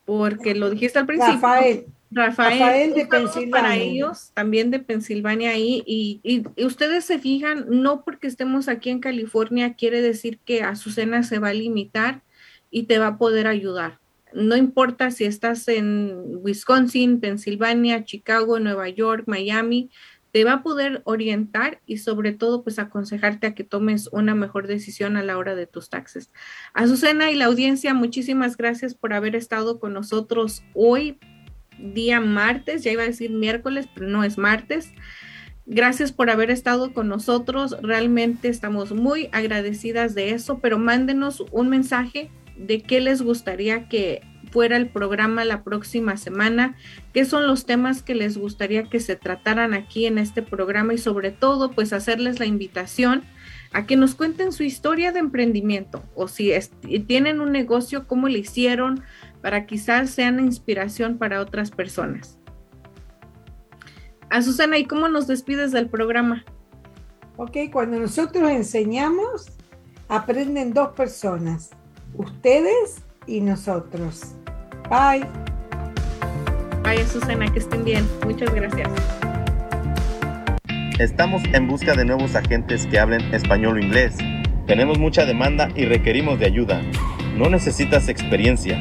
porque 0.05 0.55
lo 0.55 0.71
dijiste 0.71 1.01
al 1.01 1.07
principio. 1.07 1.35
Rafael. 1.35 1.87
Rafael, 2.11 2.95
de 2.95 3.07
Pensilvania. 3.07 3.51
Para 3.51 3.77
ellos, 3.77 4.31
también 4.35 4.71
de 4.71 4.79
Pensilvania 4.79 5.51
ahí. 5.51 5.83
Y, 5.87 6.21
y, 6.23 6.65
ustedes 6.65 7.05
se 7.05 7.19
fijan, 7.19 7.67
no 7.69 8.05
porque 8.05 8.27
estemos 8.27 8.69
aquí 8.69 8.91
en 8.91 9.01
California 9.01 9.75
quiere 9.75 10.01
decir 10.01 10.39
que 10.45 10.63
Azucena 10.63 11.23
se 11.23 11.39
va 11.39 11.49
a 11.49 11.55
limitar 11.55 12.23
y 12.71 12.85
te 12.85 12.99
va 12.99 13.09
a 13.09 13.19
poder 13.19 13.47
ayudar. 13.47 13.99
No 14.33 14.57
importa 14.57 15.11
si 15.11 15.25
estás 15.25 15.69
en 15.69 16.39
Wisconsin, 16.43 17.21
Pensilvania, 17.21 18.05
Chicago, 18.05 18.59
Nueva 18.59 18.89
York, 18.89 19.25
Miami, 19.27 19.91
te 20.33 20.43
va 20.43 20.55
a 20.55 20.63
poder 20.65 21.01
orientar 21.05 21.81
y 21.87 21.99
sobre 21.99 22.33
todo 22.33 22.65
pues 22.65 22.81
aconsejarte 22.81 23.47
a 23.47 23.55
que 23.55 23.63
tomes 23.63 24.09
una 24.11 24.35
mejor 24.35 24.67
decisión 24.67 25.17
a 25.17 25.23
la 25.23 25.39
hora 25.39 25.55
de 25.55 25.69
tus 25.69 25.89
taxes. 25.91 26.33
Azucena 26.73 27.31
y 27.31 27.37
la 27.37 27.45
audiencia, 27.45 27.95
muchísimas 27.95 28.57
gracias 28.57 28.97
por 28.97 29.13
haber 29.13 29.37
estado 29.37 29.79
con 29.79 29.93
nosotros 29.93 30.65
hoy 30.75 31.19
día 31.79 32.21
martes, 32.21 32.83
ya 32.83 32.93
iba 32.93 33.03
a 33.03 33.07
decir 33.07 33.31
miércoles, 33.31 33.89
pero 33.95 34.09
no 34.09 34.25
es 34.25 34.39
martes. 34.39 34.93
Gracias 35.67 36.13
por 36.13 36.31
haber 36.31 36.51
estado 36.51 36.93
con 36.93 37.09
nosotros. 37.09 37.77
Realmente 37.83 38.49
estamos 38.49 38.93
muy 38.93 39.29
agradecidas 39.33 40.15
de 40.15 40.31
eso, 40.31 40.59
pero 40.59 40.79
mándenos 40.79 41.45
un 41.53 41.69
mensaje 41.69 42.31
de 42.57 42.83
qué 42.83 43.01
les 43.01 43.23
gustaría 43.23 43.89
que 43.89 44.23
fuera 44.55 44.77
el 44.77 44.89
programa 44.89 45.45
la 45.45 45.65
próxima 45.65 46.17
semana, 46.17 46.77
qué 47.13 47.25
son 47.25 47.47
los 47.47 47.67
temas 47.67 48.03
que 48.03 48.15
les 48.15 48.39
gustaría 48.39 48.85
que 48.85 49.01
se 49.01 49.17
trataran 49.17 49.75
aquí 49.75 50.07
en 50.07 50.17
este 50.17 50.43
programa 50.43 50.95
y 50.95 50.99
sobre 50.99 51.33
todo 51.33 51.73
pues 51.73 51.93
hacerles 51.93 52.39
la 52.39 52.47
invitación 52.47 53.25
a 53.73 53.85
que 53.85 53.97
nos 53.97 54.15
cuenten 54.15 54.53
su 54.53 54.63
historia 54.63 55.11
de 55.11 55.19
emprendimiento 55.19 56.05
o 56.15 56.29
si 56.29 56.53
tienen 57.09 57.41
un 57.41 57.51
negocio, 57.51 58.07
cómo 58.07 58.29
le 58.29 58.39
hicieron, 58.39 59.03
para 59.45 59.67
quizás 59.67 60.09
sean 60.09 60.41
inspiración 60.41 61.19
para 61.19 61.43
otras 61.43 61.71
personas. 61.71 62.39
A 64.31 64.41
Susana, 64.41 64.79
¿y 64.79 64.87
cómo 64.87 65.07
nos 65.09 65.27
despides 65.27 65.71
del 65.71 65.91
programa? 65.91 66.47
Ok, 67.37 67.59
cuando 67.71 68.01
nosotros 68.01 68.51
enseñamos, 68.51 69.51
aprenden 70.09 70.73
dos 70.73 70.95
personas, 70.95 71.73
ustedes 72.15 73.03
y 73.27 73.43
nosotros. 73.43 74.35
Bye. 74.89 75.27
Bye, 76.83 77.05
Susana, 77.05 77.53
que 77.53 77.59
estén 77.59 77.85
bien. 77.85 78.09
Muchas 78.25 78.49
gracias. 78.55 78.89
Estamos 80.99 81.43
en 81.53 81.69
busca 81.69 81.95
de 81.95 82.07
nuevos 82.07 82.35
agentes 82.35 82.87
que 82.87 82.99
hablen 82.99 83.21
español 83.35 83.77
o 83.77 83.79
inglés. 83.79 84.17
Tenemos 84.67 84.99
mucha 84.99 85.27
demanda 85.27 85.69
y 85.75 85.85
requerimos 85.85 86.39
de 86.39 86.47
ayuda. 86.47 86.81
No 87.37 87.51
necesitas 87.51 88.09
experiencia 88.09 88.81